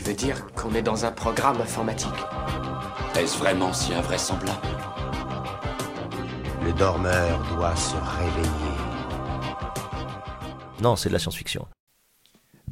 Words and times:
Tu 0.00 0.06
veux 0.06 0.14
dire 0.14 0.46
qu'on 0.54 0.74
est 0.74 0.80
dans 0.80 1.04
un 1.04 1.12
programme 1.12 1.60
informatique 1.60 2.08
Est-ce 3.18 3.36
vraiment 3.36 3.70
si 3.74 3.92
invraisemblable 3.92 4.66
Le 6.64 6.72
dormeur 6.72 7.38
doit 7.54 7.76
se 7.76 7.96
réveiller. 7.96 8.78
Non, 10.80 10.96
c'est 10.96 11.10
de 11.10 11.12
la 11.12 11.18
science-fiction. 11.18 11.66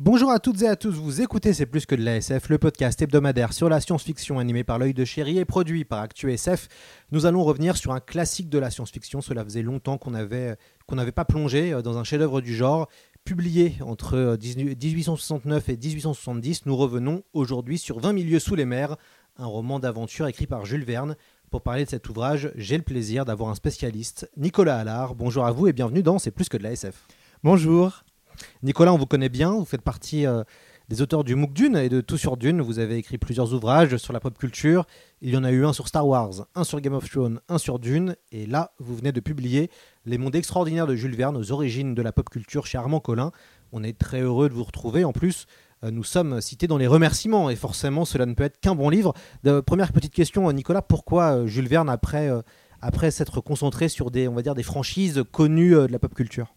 Bonjour 0.00 0.30
à 0.30 0.38
toutes 0.38 0.62
et 0.62 0.68
à 0.68 0.76
tous, 0.76 0.92
vous 0.92 1.20
écoutez 1.20 1.52
C'est 1.52 1.66
plus 1.66 1.84
que 1.84 1.96
de 1.96 2.04
la 2.04 2.16
SF, 2.16 2.48
le 2.48 2.58
podcast 2.58 3.02
hebdomadaire 3.02 3.52
sur 3.52 3.68
la 3.68 3.80
science-fiction 3.80 4.38
animé 4.38 4.62
par 4.62 4.78
l'œil 4.78 4.94
de 4.94 5.04
chéri 5.04 5.38
et 5.38 5.44
produit 5.44 5.84
par 5.84 6.00
ActuSF. 6.00 6.68
Nous 7.10 7.26
allons 7.26 7.42
revenir 7.42 7.76
sur 7.76 7.92
un 7.92 7.98
classique 7.98 8.48
de 8.48 8.60
la 8.60 8.70
science-fiction, 8.70 9.20
cela 9.20 9.42
faisait 9.42 9.62
longtemps 9.62 9.98
qu'on 9.98 10.14
avait 10.14 10.56
qu'on 10.86 10.94
n'avait 10.94 11.12
pas 11.12 11.24
plongé 11.24 11.72
euh, 11.72 11.82
dans 11.82 11.98
un 11.98 12.04
chef-d'œuvre 12.04 12.40
du 12.40 12.54
genre. 12.54 12.88
Publié 13.28 13.76
entre 13.82 14.38
1869 14.40 15.68
euh, 15.68 15.72
et 15.72 15.76
1870, 15.76 16.64
nous 16.64 16.74
revenons 16.74 17.24
aujourd'hui 17.34 17.76
sur 17.76 18.00
20 18.00 18.14
milieux 18.14 18.38
sous 18.38 18.54
les 18.54 18.64
mers, 18.64 18.96
un 19.36 19.44
roman 19.44 19.78
d'aventure 19.78 20.26
écrit 20.28 20.46
par 20.46 20.64
Jules 20.64 20.86
Verne. 20.86 21.14
Pour 21.50 21.60
parler 21.60 21.84
de 21.84 21.90
cet 21.90 22.08
ouvrage, 22.08 22.50
j'ai 22.54 22.78
le 22.78 22.82
plaisir 22.82 23.26
d'avoir 23.26 23.50
un 23.50 23.54
spécialiste, 23.54 24.30
Nicolas 24.38 24.78
Allard. 24.78 25.14
Bonjour 25.14 25.44
à 25.44 25.52
vous 25.52 25.66
et 25.66 25.74
bienvenue 25.74 26.02
dans 26.02 26.18
C'est 26.18 26.30
plus 26.30 26.48
que 26.48 26.56
de 26.56 26.62
la 26.62 26.72
SF. 26.72 27.06
Bonjour. 27.44 28.02
Nicolas, 28.62 28.94
on 28.94 28.96
vous 28.96 29.04
connaît 29.04 29.28
bien, 29.28 29.50
vous 29.52 29.66
faites 29.66 29.82
partie 29.82 30.24
euh, 30.24 30.42
des 30.88 31.02
auteurs 31.02 31.22
du 31.22 31.34
MOOC 31.34 31.52
Dune 31.52 31.76
et 31.76 31.90
de 31.90 32.00
Tout 32.00 32.16
sur 32.16 32.38
Dune. 32.38 32.62
Vous 32.62 32.78
avez 32.78 32.96
écrit 32.96 33.18
plusieurs 33.18 33.52
ouvrages 33.52 33.98
sur 33.98 34.14
la 34.14 34.20
pop 34.20 34.38
culture. 34.38 34.86
Il 35.20 35.34
y 35.34 35.36
en 35.36 35.44
a 35.44 35.50
eu 35.50 35.66
un 35.66 35.74
sur 35.74 35.86
Star 35.86 36.08
Wars, 36.08 36.46
un 36.54 36.64
sur 36.64 36.80
Game 36.80 36.94
of 36.94 37.10
Thrones, 37.10 37.42
un 37.50 37.58
sur 37.58 37.78
Dune. 37.78 38.16
Et 38.32 38.46
là, 38.46 38.72
vous 38.78 38.96
venez 38.96 39.12
de 39.12 39.20
publier 39.20 39.70
Les 40.08 40.16
mondes 40.16 40.36
extraordinaires 40.36 40.86
de 40.86 40.96
Jules 40.96 41.14
Verne 41.14 41.36
aux 41.36 41.52
origines 41.52 41.94
de 41.94 42.00
la 42.00 42.12
pop 42.12 42.30
culture 42.30 42.64
chez 42.64 42.78
Armand 42.78 42.98
Collin. 42.98 43.30
On 43.72 43.84
est 43.84 43.92
très 43.92 44.22
heureux 44.22 44.48
de 44.48 44.54
vous 44.54 44.64
retrouver. 44.64 45.04
En 45.04 45.12
plus, 45.12 45.44
euh, 45.84 45.90
nous 45.90 46.02
sommes 46.02 46.40
cités 46.40 46.66
dans 46.66 46.78
les 46.78 46.86
remerciements 46.86 47.50
et 47.50 47.56
forcément, 47.56 48.06
cela 48.06 48.24
ne 48.24 48.32
peut 48.32 48.44
être 48.44 48.58
qu'un 48.58 48.74
bon 48.74 48.88
livre. 48.88 49.12
Première 49.66 49.92
petite 49.92 50.14
question, 50.14 50.50
Nicolas, 50.50 50.80
pourquoi 50.80 51.36
euh, 51.36 51.46
Jules 51.46 51.68
Verne, 51.68 51.90
après, 51.90 52.30
après 52.80 53.10
s'être 53.10 53.42
concentré 53.42 53.90
sur 53.90 54.10
des, 54.10 54.28
on 54.28 54.34
va 54.34 54.40
dire, 54.40 54.54
des 54.54 54.62
franchises 54.62 55.22
connues 55.30 55.72
de 55.72 55.92
la 55.92 55.98
pop 55.98 56.14
culture? 56.14 56.54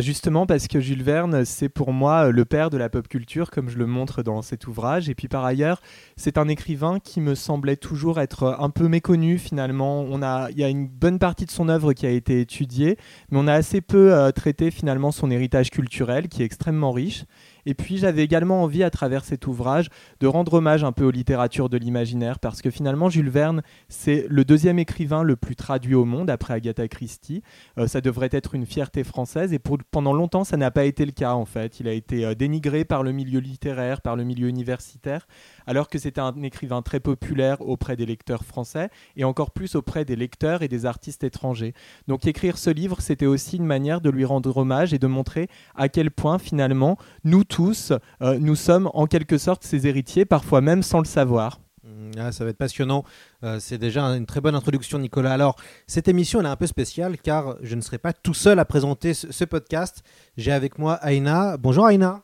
Justement 0.00 0.46
parce 0.46 0.68
que 0.68 0.80
Jules 0.80 1.02
Verne, 1.02 1.44
c'est 1.44 1.68
pour 1.68 1.92
moi 1.92 2.30
le 2.30 2.44
père 2.44 2.70
de 2.70 2.76
la 2.76 2.88
pop 2.88 3.08
culture, 3.08 3.50
comme 3.50 3.68
je 3.68 3.78
le 3.78 3.86
montre 3.86 4.22
dans 4.22 4.42
cet 4.42 4.66
ouvrage. 4.66 5.08
Et 5.08 5.14
puis 5.14 5.28
par 5.28 5.44
ailleurs, 5.44 5.80
c'est 6.16 6.38
un 6.38 6.48
écrivain 6.48 6.98
qui 6.98 7.20
me 7.20 7.34
semblait 7.34 7.76
toujours 7.76 8.20
être 8.20 8.56
un 8.58 8.70
peu 8.70 8.88
méconnu 8.88 9.38
finalement. 9.38 10.02
On 10.02 10.22
a, 10.22 10.50
il 10.50 10.58
y 10.58 10.64
a 10.64 10.68
une 10.68 10.88
bonne 10.88 11.18
partie 11.18 11.46
de 11.46 11.50
son 11.50 11.68
œuvre 11.68 11.92
qui 11.92 12.06
a 12.06 12.10
été 12.10 12.40
étudiée, 12.40 12.96
mais 13.30 13.38
on 13.38 13.46
a 13.46 13.54
assez 13.54 13.80
peu 13.80 14.12
euh, 14.12 14.30
traité 14.32 14.70
finalement 14.70 15.12
son 15.12 15.30
héritage 15.30 15.70
culturel, 15.70 16.28
qui 16.28 16.42
est 16.42 16.46
extrêmement 16.46 16.92
riche. 16.92 17.24
Et 17.66 17.74
puis 17.74 17.98
j'avais 17.98 18.22
également 18.22 18.62
envie, 18.62 18.84
à 18.84 18.90
travers 18.90 19.24
cet 19.24 19.46
ouvrage, 19.46 19.88
de 20.20 20.26
rendre 20.26 20.54
hommage 20.54 20.84
un 20.84 20.92
peu 20.92 21.04
aux 21.04 21.10
littératures 21.10 21.68
de 21.68 21.76
l'imaginaire, 21.76 22.38
parce 22.38 22.62
que 22.62 22.70
finalement 22.70 23.10
Jules 23.10 23.28
Verne, 23.28 23.62
c'est 23.88 24.26
le 24.28 24.44
deuxième 24.44 24.78
écrivain 24.78 25.24
le 25.24 25.36
plus 25.36 25.56
traduit 25.56 25.94
au 25.94 26.04
monde, 26.04 26.30
après 26.30 26.54
Agatha 26.54 26.86
Christie. 26.86 27.42
Euh, 27.78 27.88
ça 27.88 28.00
devrait 28.00 28.28
être 28.30 28.54
une 28.54 28.66
fierté 28.66 29.02
française, 29.02 29.52
et 29.52 29.58
pendant 29.90 30.12
longtemps, 30.12 30.44
ça 30.44 30.56
n'a 30.56 30.70
pas 30.70 30.84
été 30.84 31.04
le 31.04 31.12
cas, 31.12 31.32
en 31.32 31.44
fait. 31.44 31.80
Il 31.80 31.88
a 31.88 31.92
été 31.92 32.24
euh, 32.24 32.34
dénigré 32.34 32.84
par 32.84 33.02
le 33.02 33.10
milieu 33.10 33.40
littéraire, 33.40 34.00
par 34.00 34.14
le 34.14 34.22
milieu 34.22 34.48
universitaire, 34.48 35.26
alors 35.66 35.88
que 35.88 35.98
c'était 35.98 36.20
un 36.20 36.40
écrivain 36.42 36.82
très 36.82 37.00
populaire 37.00 37.60
auprès 37.60 37.96
des 37.96 38.06
lecteurs 38.06 38.44
français, 38.44 38.90
et 39.16 39.24
encore 39.24 39.50
plus 39.50 39.74
auprès 39.74 40.04
des 40.04 40.14
lecteurs 40.14 40.62
et 40.62 40.68
des 40.68 40.86
artistes 40.86 41.24
étrangers. 41.24 41.74
Donc 42.06 42.26
écrire 42.26 42.58
ce 42.58 42.70
livre, 42.70 43.00
c'était 43.00 43.26
aussi 43.26 43.56
une 43.56 43.66
manière 43.66 44.00
de 44.00 44.10
lui 44.10 44.24
rendre 44.24 44.56
hommage 44.56 44.94
et 44.94 45.00
de 45.00 45.06
montrer 45.08 45.48
à 45.74 45.88
quel 45.88 46.12
point, 46.12 46.38
finalement, 46.38 46.96
nous 47.24 47.42
tous, 47.42 47.55
tous, 47.56 47.94
euh, 48.20 48.38
nous 48.38 48.54
sommes 48.54 48.90
en 48.92 49.06
quelque 49.06 49.38
sorte 49.38 49.64
ses 49.64 49.86
héritiers, 49.86 50.26
parfois 50.26 50.60
même 50.60 50.82
sans 50.82 50.98
le 50.98 51.06
savoir. 51.06 51.58
Mmh, 51.84 52.10
ah, 52.18 52.30
ça 52.30 52.44
va 52.44 52.50
être 52.50 52.58
passionnant. 52.58 53.02
Euh, 53.44 53.56
c'est 53.60 53.78
déjà 53.78 54.04
une 54.04 54.26
très 54.26 54.42
bonne 54.42 54.54
introduction, 54.54 54.98
Nicolas. 54.98 55.32
Alors, 55.32 55.56
cette 55.86 56.06
émission, 56.06 56.40
elle 56.40 56.44
est 56.44 56.50
un 56.50 56.56
peu 56.56 56.66
spéciale 56.66 57.16
car 57.16 57.56
je 57.62 57.74
ne 57.74 57.80
serai 57.80 57.96
pas 57.96 58.12
tout 58.12 58.34
seul 58.34 58.58
à 58.58 58.66
présenter 58.66 59.14
ce, 59.14 59.44
podcast. 59.46 60.02
J'ai 60.36 60.52
avec 60.52 60.78
moi 60.78 60.96
Aïna. 60.96 61.56
Bonjour 61.56 61.86
Aïna. 61.86 62.20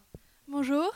Bonjour. 0.48 0.93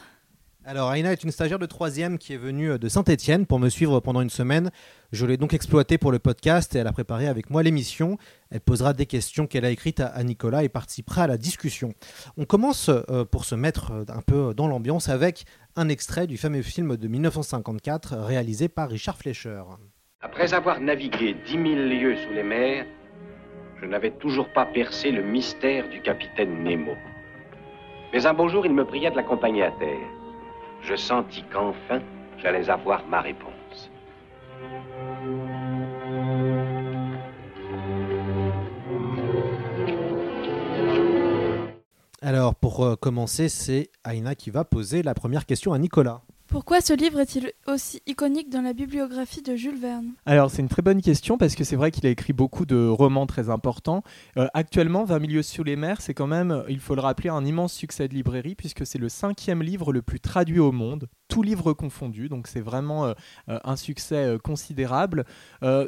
Alors, 0.69 0.91
Aïna 0.91 1.13
est 1.13 1.23
une 1.23 1.31
stagiaire 1.31 1.61
de 1.61 1.67
troisième 1.67 2.19
qui 2.19 2.33
est 2.33 2.39
venue 2.39 2.73
euh, 2.73 2.77
de 2.77 2.89
Saint-Etienne 2.89 3.47
pour 3.47 3.61
me 3.61 3.69
suivre 3.69 4.01
pendant 4.01 4.21
une 4.21 4.31
semaine. 4.31 4.73
Je 5.13 5.25
l'ai 5.25 5.37
donc 5.37 5.55
exploitée 5.55 5.97
pour 5.97 6.11
le 6.11 6.19
podcast 6.19 6.75
et 6.75 6.81
elle 6.81 6.89
a 6.89 6.93
préparé 6.93 7.29
avec 7.29 7.51
moi 7.51 7.63
l'émission. 7.63 8.19
Elle 8.51 8.63
posera 8.63 8.93
des 8.93 9.07
questions 9.07 9.47
qu'elle 9.47 9.65
a 9.65 9.71
écrites 9.71 10.01
à, 10.01 10.21
Nicolas 10.25 10.65
et 10.65 10.69
participera 10.69 11.23
à 11.23 11.27
la 11.29 11.37
discussion. 11.37 11.93
On 12.37 12.47
commence 12.47 12.89
euh, 12.89 13.25
pour 13.25 13.45
se 13.45 13.55
mettre 13.55 13.93
euh, 13.93 14.05
un 14.09 14.23
peu 14.23 14.55
dans 14.55 14.67
l'ambiance 14.67 15.09
avec 15.09 15.45
un 15.77 15.89
extrait 15.89 16.27
du 16.27 16.37
fameux 16.37 16.63
film 16.63 16.97
de 16.97 17.07
1954 17.07 18.17
réalisé 18.17 18.69
par 18.69 18.89
Richard 18.89 19.19
Fleischer. 19.19 19.63
Après 20.21 20.53
avoir 20.53 20.81
navigué 20.81 21.37
dix 21.47 21.59
mille 21.59 21.89
lieues 21.89 22.17
sous 22.17 22.33
les 22.33 22.43
mers, 22.43 22.87
je 23.81 23.87
n'avais 23.87 24.11
toujours 24.11 24.53
pas 24.53 24.67
percé 24.67 25.13
le 25.13 25.23
mystère 25.23 25.89
du 25.91 26.03
capitaine 26.03 26.65
Nemo. 26.65 26.95
Mais 28.13 28.27
un 28.27 28.35
beau 28.35 28.49
jour, 28.49 28.67
il 28.67 28.75
me 28.75 28.85
pria 28.85 29.13
de 29.13 29.17
l'accompagner 29.17 29.63
à 29.63 29.71
terre 29.71 30.16
je 30.87 30.95
sentis 30.95 31.45
qu'enfin 31.53 32.01
j'allais 32.39 32.71
avoir 32.71 33.07
ma 33.07 33.21
réponse. 33.21 33.91
Alors, 42.23 42.55
pour 42.55 42.85
euh, 42.85 42.97
commencer, 42.97 43.49
c'est 43.49 43.91
Aina 44.05 44.35
qui 44.35 44.51
va 44.51 44.65
poser 44.65 45.03
la 45.03 45.15
première 45.15 45.47
question 45.47 45.73
à 45.73 45.79
Nicolas. 45.79 46.23
Pourquoi 46.49 46.81
ce 46.81 46.93
livre 46.93 47.19
est-il 47.19 47.51
aussi 47.67 48.01
iconique 48.07 48.51
dans 48.51 48.63
la 48.63 48.73
bibliographie 48.73 49.43
de 49.43 49.57
Jules 49.57 49.81
Verne? 49.81 50.13
Alors 50.27 50.49
c'est 50.49 50.63
une 50.63 50.69
très 50.69 50.81
bonne 50.81 51.03
question 51.03 51.39
parce 51.39 51.57
que 51.57 51.65
c'est 51.65 51.75
vrai 51.75 51.91
qu'il 51.91 52.07
a 52.07 52.11
écrit 52.11 52.33
beaucoup 52.33 52.67
de 52.67 52.87
romans 52.87 53.27
très 53.27 53.51
importants. 53.51 54.05
Euh, 54.37 54.47
actuellement, 54.55 55.05
20 55.05 55.19
milieux 55.19 55.43
sous 55.43 55.65
les 55.65 55.75
mers, 55.75 56.01
c'est 56.01 56.15
quand 56.15 56.29
même, 56.29 56.63
il 56.69 56.79
faut 56.79 56.95
le 56.95 57.01
rappeler, 57.01 57.31
un 57.31 57.45
immense 57.45 57.73
succès 57.73 58.07
de 58.07 58.15
librairie 58.15 58.55
puisque 58.55 58.87
c'est 58.87 58.99
le 58.99 59.09
cinquième 59.09 59.61
livre 59.61 59.93
le 59.93 60.03
plus 60.03 60.21
traduit 60.21 60.61
au 60.61 60.71
monde, 60.71 61.09
tout 61.27 61.43
livre 61.43 61.73
confondu. 61.73 62.29
Donc 62.29 62.47
c'est 62.47 62.61
vraiment 62.61 63.07
euh, 63.07 63.15
euh, 63.49 63.59
un 63.65 63.77
succès 63.77 64.37
considérable. 64.43 65.25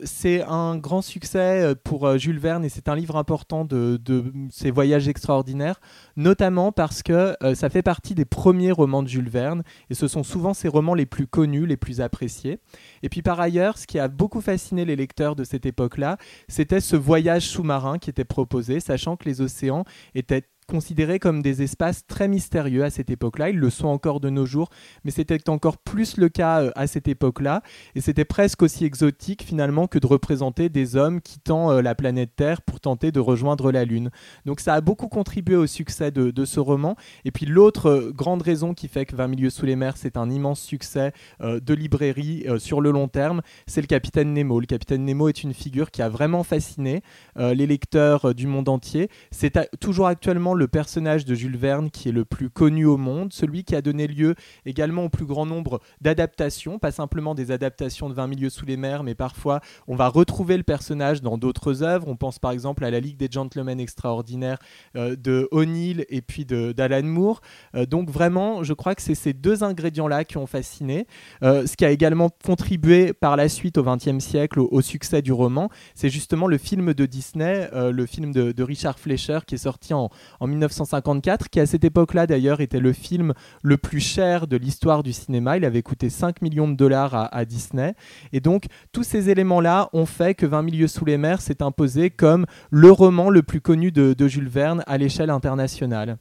c'est 0.03 0.43
un 0.43 0.77
grand 0.77 1.03
succès 1.03 1.75
pour 1.85 2.19
Jules 2.19 2.39
Verne 2.39 2.65
et 2.65 2.69
c'est 2.69 2.89
un 2.89 2.97
livre 2.97 3.17
important 3.17 3.65
de, 3.65 3.99
de, 4.03 4.33
ses 4.51 4.71
voyages 4.73 5.07
extraordinaires, 5.07 5.81
notamment 6.17 6.73
parce 6.73 7.03
que 7.03 7.37
ça 7.55 7.71
fait 7.71 7.83
partie 7.83 8.15
des 8.15 8.25
premiers 8.25 8.73
romans 8.73 9.03
de 9.03 9.09
Jules 9.09 9.29
Verne 9.29 9.63
et 9.91 9.95
ce 9.95 10.09
sont 10.09 10.25
souvent 10.25 10.48
ses 10.55 10.69
romans 10.69 10.95
les 10.95 11.07
plus 11.07 11.27
connus, 11.27 11.67
les 11.67 11.77
plus 11.77 12.01
appréciés. 12.01 12.59
Et 13.03 13.09
puis 13.09 13.23
par 13.23 13.41
ailleurs, 13.41 13.79
ce 13.79 13.87
qui 13.87 13.99
a 13.99 14.09
beaucoup 14.09 14.41
fasciné 14.41 14.85
les 14.85 14.97
lecteurs 14.97 15.37
de 15.37 15.45
cette 15.45 15.67
époque-là, 15.67 16.19
c'était 16.49 16.81
ce 16.81 16.97
voyage 16.97 17.47
sous-marin 17.47 17.99
qui 17.99 18.11
était 18.11 18.25
proposé, 18.25 18.81
sachant 18.81 19.17
que 19.17 19.25
les 19.25 19.41
océans 19.41 19.85
étaient 20.15 20.45
considérés 20.69 21.19
comme 21.19 21.41
des 21.43 21.63
espaces 21.63 22.07
très 22.07 22.29
mystérieux 22.29 22.85
à 22.85 22.91
cette 22.91 23.11
époque-là. 23.11 23.49
Ils 23.49 23.59
le 23.59 23.71
sont 23.71 23.89
encore 23.89 24.21
de 24.21 24.29
nos 24.29 24.45
jours, 24.45 24.69
mais 25.03 25.11
c'était 25.11 25.49
encore 25.49 25.79
plus 25.79 26.19
le 26.19 26.29
cas 26.29 26.63
euh, 26.63 26.71
à 26.77 26.87
cette 26.87 27.09
époque-là. 27.09 27.63
Et 27.95 28.01
c'était 28.01 28.27
presque 28.27 28.63
aussi 28.63 28.85
exotique 28.85 29.43
finalement 29.43 29.87
que 29.87 29.99
de 29.99 30.07
représenter 30.07 30.69
des 30.69 30.95
hommes 30.95 31.21
quittant 31.23 31.73
euh, 31.73 31.81
la 31.81 31.95
planète 31.95 32.37
Terre 32.37 32.61
pour 32.61 32.81
tenter 32.81 33.11
de 33.11 33.19
rejoindre 33.19 33.73
la 33.73 33.87
Lune. 33.87 34.11
Donc 34.45 34.61
ça 34.61 34.75
a 34.75 34.81
beaucoup 34.83 35.09
contribué 35.09 35.57
au 35.57 35.67
succès 35.67 36.11
de, 36.11 36.45
ce 36.45 36.61
roman. 36.61 36.97
Et 37.25 37.31
puis 37.31 37.47
l'autre 37.47 37.87
euh, 37.87 38.13
grande 38.15 38.43
raison 38.43 38.75
qui 38.75 38.89
fait 38.89 39.07
que 39.07 39.17
20 39.17 39.29
milieux 39.29 39.51
sous 39.51 39.65
les 39.65 39.77
mers, 39.77 39.97
c'est 39.97 40.19
un 40.19 40.29
immense 40.31 40.61
succès 40.61 41.13
de 41.41 41.75
librairie 41.75 42.45
sur 42.59 42.81
le 42.81 42.91
long 42.91 43.09
terme, 43.09 43.43
c'est 43.67 43.81
le 43.81 43.87
capitaine 43.87 44.35
Nemo. 44.35 44.61
Le 44.61 44.67
capitaine 44.67 45.05
Nemo 45.05 45.29
est 45.29 45.43
une 45.43 45.55
figure 45.55 45.91
qui 45.91 46.03
a 46.03 46.09
vraiment 46.09 46.43
fasciné 46.43 47.03
les 47.37 47.67
lecteurs 47.67 48.35
du 48.35 48.47
monde 48.47 48.69
entier. 48.69 49.09
C'est 49.31 49.59
toujours 49.81 50.07
actuellement 50.07 50.55
le 50.59 50.69
personnage 50.69 51.25
de 51.25 51.35
Jules 51.35 51.57
Verne 51.57 51.91
qui 51.91 52.09
est 52.09 52.13
le 52.13 52.25
plus 52.25 52.51
connu 52.51 52.85
au 52.85 52.97
monde, 52.97 53.33
celui 53.33 53.65
qui 53.65 53.75
a 53.75 53.83
donné 53.83 54.07
lieu 54.07 54.35
également 54.67 55.05
au 55.05 55.09
plus 55.09 55.25
grand 55.25 55.47
nombre 55.47 55.81
d'adaptations, 56.01 56.79
pas 56.79 56.91
simplement 56.91 57.35
des 57.35 57.51
adaptations 57.51 58.09
de 58.09 58.15
20 58.15 58.27
milieux 58.27 58.51
sous 58.51 58.67
les 58.67 58.77
mers, 58.77 59.03
mais 59.03 59.15
parfois 59.15 59.61
on 59.87 59.97
va 59.97 60.09
retrouver 60.09 60.57
le 60.57 60.63
personnage 60.63 61.23
dans 61.23 61.39
d'autres 61.39 61.83
œuvres. 61.83 62.09
On 62.09 62.17
pense 62.17 62.39
par 62.39 62.51
exemple 62.51 62.85
à 62.85 62.91
la 62.91 63.01
Ligue 63.01 63.17
des 63.17 63.29
Gentlemen 63.31 63.81
Extraordinaires 63.81 64.59
euh, 64.97 65.17
de 65.17 65.49
O'Neill 65.51 66.05
et 66.09 66.21
puis 66.21 66.45
d'Alan 66.45 67.03
Moore. 67.05 67.41
Euh, 67.75 67.87
donc 67.87 68.11
vraiment, 68.11 68.63
je 68.65 68.73
crois 68.73 68.95
que 68.95 69.03
c'est 69.03 69.15
ces 69.15 69.33
deux 69.33 69.63
ingrédients-là 69.63 70.25
qui 70.25 70.37
ont 70.37 70.47
fasciné. 70.47 71.07
Euh, 71.43 71.67
ce 71.67 71.77
qui 71.77 71.85
a 71.85 71.91
également 71.91 72.31
contribué 72.45 73.13
par 73.13 73.37
la 73.37 73.49
suite 73.49 73.79
au 73.79 73.85
XXe 73.85 74.19
siècle 74.19 74.61
au, 74.61 74.81
succès 74.81 75.23
du 75.23 75.33
roman, 75.33 75.69
c'est 75.95 76.09
justement 76.09 76.47
le 76.47 76.59
film 76.59 76.95
de 76.95 77.07
Disney, 77.07 77.69
le 77.73 78.07
film 78.07 78.33
de, 78.33 78.63
Richard 78.63 78.99
Fleischer 78.99 79.41
qui 79.47 79.55
est 79.55 79.59
sorti 79.59 79.95
en, 79.95 80.11
en 80.41 80.47
1954, 80.49 81.49
qui 81.49 81.61
à 81.61 81.67
cette 81.67 81.85
époque-là 81.85 82.27
d'ailleurs 82.27 82.61
était 82.61 82.81
le 82.81 82.93
film 82.93 83.35
le 83.63 83.77
plus 83.77 84.01
cher 84.01 84.47
de 84.47 84.57
l'histoire 84.57 85.03
du 85.03 85.13
cinéma. 85.13 85.57
Il 85.57 85.65
avait 85.65 85.83
coûté 85.83 86.11
5 86.11 86.43
millions 86.43 86.69
de 86.69 86.75
dollars 86.75 87.29
à, 87.33 87.45
Disney. 87.45 87.95
Et 88.33 88.41
donc, 88.41 88.65
tous 88.93 89.05
ces 89.05 89.31
éléments-là 89.31 89.89
ont 89.93 90.07
fait 90.07 90.35
que 90.35 90.47
20 90.47 90.63
milieux 90.63 90.89
sous 90.89 91.05
les 91.05 91.19
mers 91.19 91.41
s'est 91.41 91.63
imposé 91.63 92.11
comme 92.11 92.47
le 92.71 92.91
roman 92.91 93.31
le 93.31 93.43
plus 93.43 93.61
connu 93.61 93.93
de, 93.93 94.15
de 94.15 94.29
Jules 94.29 94.49
Verne 94.49 94.83
à 94.87 94.99
l'échelle 94.99 95.31
internationale. 95.31 96.19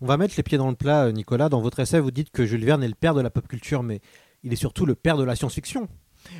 On 0.00 0.06
va 0.06 0.16
mettre 0.16 0.34
les 0.36 0.42
pieds 0.42 0.58
dans 0.58 0.68
le 0.68 0.76
plat, 0.76 1.04
euh, 1.04 1.12
Nicolas. 1.12 1.48
Dans 1.48 1.60
votre 1.60 1.80
essai, 1.80 1.98
vous 1.98 2.10
dites 2.10 2.30
que 2.30 2.46
Jules 2.46 2.64
Verne 2.64 2.82
est 2.84 2.88
le 2.88 2.94
père 2.94 3.14
de 3.14 3.20
la 3.20 3.30
pop 3.30 3.46
culture, 3.48 3.82
mais 3.82 4.00
il 4.44 4.52
est 4.52 4.56
surtout 4.56 4.86
le 4.86 4.94
père 4.94 5.16
de 5.16 5.24
la 5.24 5.34
science-fiction. 5.34 5.88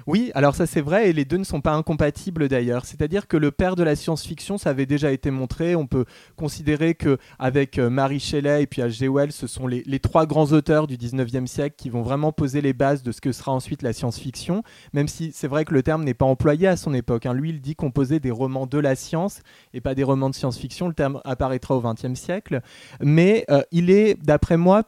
Oui, 0.07 0.31
alors 0.35 0.55
ça 0.55 0.67
c'est 0.67 0.81
vrai 0.81 1.11
et 1.11 1.13
les 1.13 1.25
deux 1.25 1.37
ne 1.37 1.45
sont 1.45 1.61
pas 1.61 1.73
incompatibles 1.73 2.49
d'ailleurs. 2.49 2.87
C'est-à-dire 2.87 3.27
que 3.27 3.37
le 3.37 3.51
père 3.51 3.77
de 3.77 3.83
la 3.83 3.97
science-fiction, 3.97 4.57
ça 4.57 4.71
avait 4.71 4.87
déjà 4.87 5.11
été 5.13 5.31
montré. 5.31 5.75
On 5.75 5.87
peut 5.87 6.05
considérer 6.37 6.95
que 6.95 7.19
avec 7.39 7.79
euh, 7.79 7.91
Marie 7.91 8.21
Shelley 8.21 8.63
et 8.63 8.67
puis 8.67 8.83
H.G. 8.83 9.09
Wells, 9.09 9.33
ce 9.33 9.47
sont 9.47 9.67
les, 9.67 9.83
trois 9.99 10.27
grands 10.27 10.53
auteurs 10.53 10.87
du 10.87 10.97
19e 10.97 11.47
siècle 11.47 11.75
qui 11.77 11.91
vont 11.91 12.03
vraiment 12.03 12.33
poser 12.33 12.61
les 12.61 12.73
bases 12.73 13.03
de 13.03 13.13
ce 13.13 13.21
que 13.21 13.33
sera 13.33 13.53
ensuite 13.53 13.83
la 13.83 13.93
science-fiction. 13.93 14.63
Même 14.93 15.09
si 15.09 15.33
c'est 15.35 15.49
vrai 15.49 15.65
que 15.65 15.75
le 15.75 15.83
terme 15.83 16.05
n'est 16.05 16.15
pas 16.15 16.27
employé 16.27 16.69
à 16.69 16.77
son 16.77 16.95
époque. 16.95 17.27
Hein. 17.27 17.35
Lui, 17.35 17.51
il 17.51 17.61
dit 17.61 17.75
posait 17.91 18.21
des 18.21 18.31
romans 18.31 18.67
de 18.67 18.79
la 18.79 18.95
science 18.95 19.41
et 19.75 19.81
pas 19.81 19.95
des 19.95 20.05
romans 20.05 20.31
de 20.31 20.35
science-fiction. 20.35 20.89
Le 20.89 20.95
terme 20.95 21.21
apparaîtra 21.25 21.77
au 21.77 21.83
20e 21.83 22.15
siècle. 22.15 22.61
Mais 23.01 23.45
euh, 23.51 23.63
il 23.73 23.91
est, 23.91 24.15
d'après 24.23 24.57
moi, 24.57 24.85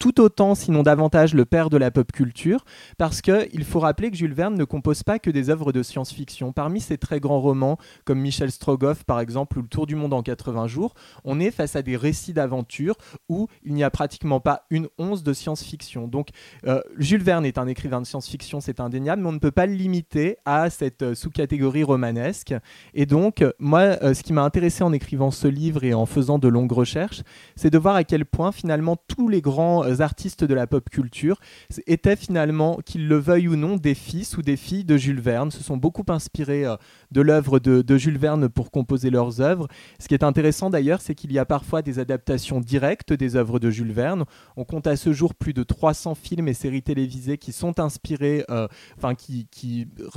tout 0.00 0.18
autant, 0.22 0.54
sinon 0.54 0.82
davantage, 0.82 1.34
le 1.34 1.44
père 1.44 1.68
de 1.68 1.76
la 1.76 1.90
pop 1.90 2.10
culture, 2.10 2.64
parce 2.96 3.20
qu'il 3.20 3.64
faut 3.64 3.80
rappeler 3.80 4.10
que 4.10 4.16
Jules 4.16 4.32
Verne 4.32 4.56
ne 4.56 4.64
compose 4.64 5.02
pas 5.02 5.18
que 5.18 5.30
des 5.30 5.50
œuvres 5.50 5.72
de 5.72 5.82
science-fiction. 5.82 6.52
Parmi 6.52 6.80
ses 6.80 6.96
très 6.96 7.20
grands 7.20 7.38
romans, 7.38 7.76
comme 8.06 8.18
Michel 8.18 8.50
Strogoff 8.50 9.04
par 9.04 9.20
exemple, 9.20 9.58
ou 9.58 9.62
Le 9.62 9.68
Tour 9.68 9.86
du 9.86 9.96
monde 9.96 10.14
en 10.14 10.22
80 10.22 10.68
jours, 10.68 10.94
on 11.24 11.38
est 11.38 11.50
face 11.50 11.76
à 11.76 11.82
des 11.82 11.98
récits 11.98 12.32
d'aventure 12.32 12.96
où 13.28 13.46
il 13.62 13.74
n'y 13.74 13.84
a 13.84 13.90
pratiquement 13.90 14.40
pas 14.40 14.64
une 14.70 14.88
once 14.96 15.22
de 15.22 15.34
science-fiction. 15.34 16.08
Donc 16.08 16.30
euh, 16.66 16.80
Jules 16.96 17.22
Verne 17.22 17.44
est 17.44 17.58
un 17.58 17.66
écrivain 17.66 18.00
de 18.00 18.06
science-fiction, 18.06 18.60
c'est 18.60 18.80
indéniable, 18.80 19.20
mais 19.20 19.28
on 19.28 19.32
ne 19.32 19.38
peut 19.38 19.50
pas 19.50 19.66
le 19.66 19.74
limiter 19.74 20.38
à 20.46 20.70
cette 20.70 21.02
euh, 21.02 21.14
sous-catégorie 21.14 21.84
romanesque. 21.84 22.54
Et 22.94 23.04
donc, 23.04 23.44
moi, 23.58 23.80
euh, 23.80 24.14
ce 24.14 24.22
qui 24.22 24.32
m'a 24.32 24.44
intéressé 24.44 24.82
en 24.82 24.94
écrivant 24.94 25.30
ce 25.30 25.46
livre 25.46 25.84
et 25.84 25.92
en 25.92 26.06
faisant 26.06 26.38
de 26.38 26.48
longues 26.48 26.72
recherches, 26.72 27.22
c'est 27.54 27.70
de 27.70 27.76
voir 27.76 27.96
à 27.96 28.04
quel 28.04 28.24
point 28.24 28.50
finalement 28.50 28.96
tous 29.06 29.28
les 29.28 29.42
grands 29.42 29.89
artistes 29.98 30.44
de 30.44 30.54
la 30.54 30.66
pop 30.66 30.88
culture 30.88 31.40
étaient 31.86 32.16
finalement, 32.16 32.78
qu'ils 32.84 33.08
le 33.08 33.16
veuillent 33.16 33.48
ou 33.48 33.56
non, 33.56 33.76
des 33.76 33.94
fils 33.94 34.36
ou 34.36 34.42
des 34.42 34.56
filles 34.56 34.84
de 34.84 34.96
Jules 34.96 35.20
Verne, 35.20 35.50
se 35.50 35.62
sont 35.62 35.76
beaucoup 35.76 36.04
inspirés 36.08 36.64
euh, 36.64 36.76
de 37.10 37.20
l'œuvre 37.20 37.58
de, 37.58 37.96
Jules 37.96 38.18
Verne 38.18 38.48
pour 38.48 38.70
composer 38.70 39.10
leurs 39.10 39.40
œuvres. 39.40 39.68
Ce 39.98 40.08
qui 40.08 40.14
est 40.14 40.24
intéressant 40.24 40.70
d'ailleurs, 40.70 41.00
c'est 41.00 41.14
qu'il 41.14 41.32
y 41.32 41.38
a 41.38 41.44
parfois 41.44 41.82
des 41.82 41.98
adaptations 41.98 42.60
directes 42.60 43.12
des 43.12 43.36
œuvres 43.36 43.58
de 43.58 43.70
Jules 43.70 43.92
Verne. 43.92 44.24
On 44.56 44.64
compte 44.64 44.86
à 44.86 44.96
ce 44.96 45.12
jour 45.12 45.34
plus 45.34 45.52
de 45.52 45.62
300 45.62 46.14
films 46.14 46.48
et 46.48 46.54
séries 46.54 46.82
télévisées 46.82 47.38
qui 47.38 47.52
sont 47.52 47.80
inspirés, 47.80 48.44
euh, 48.50 48.68
enfin 48.96 49.14
qui, 49.14 49.48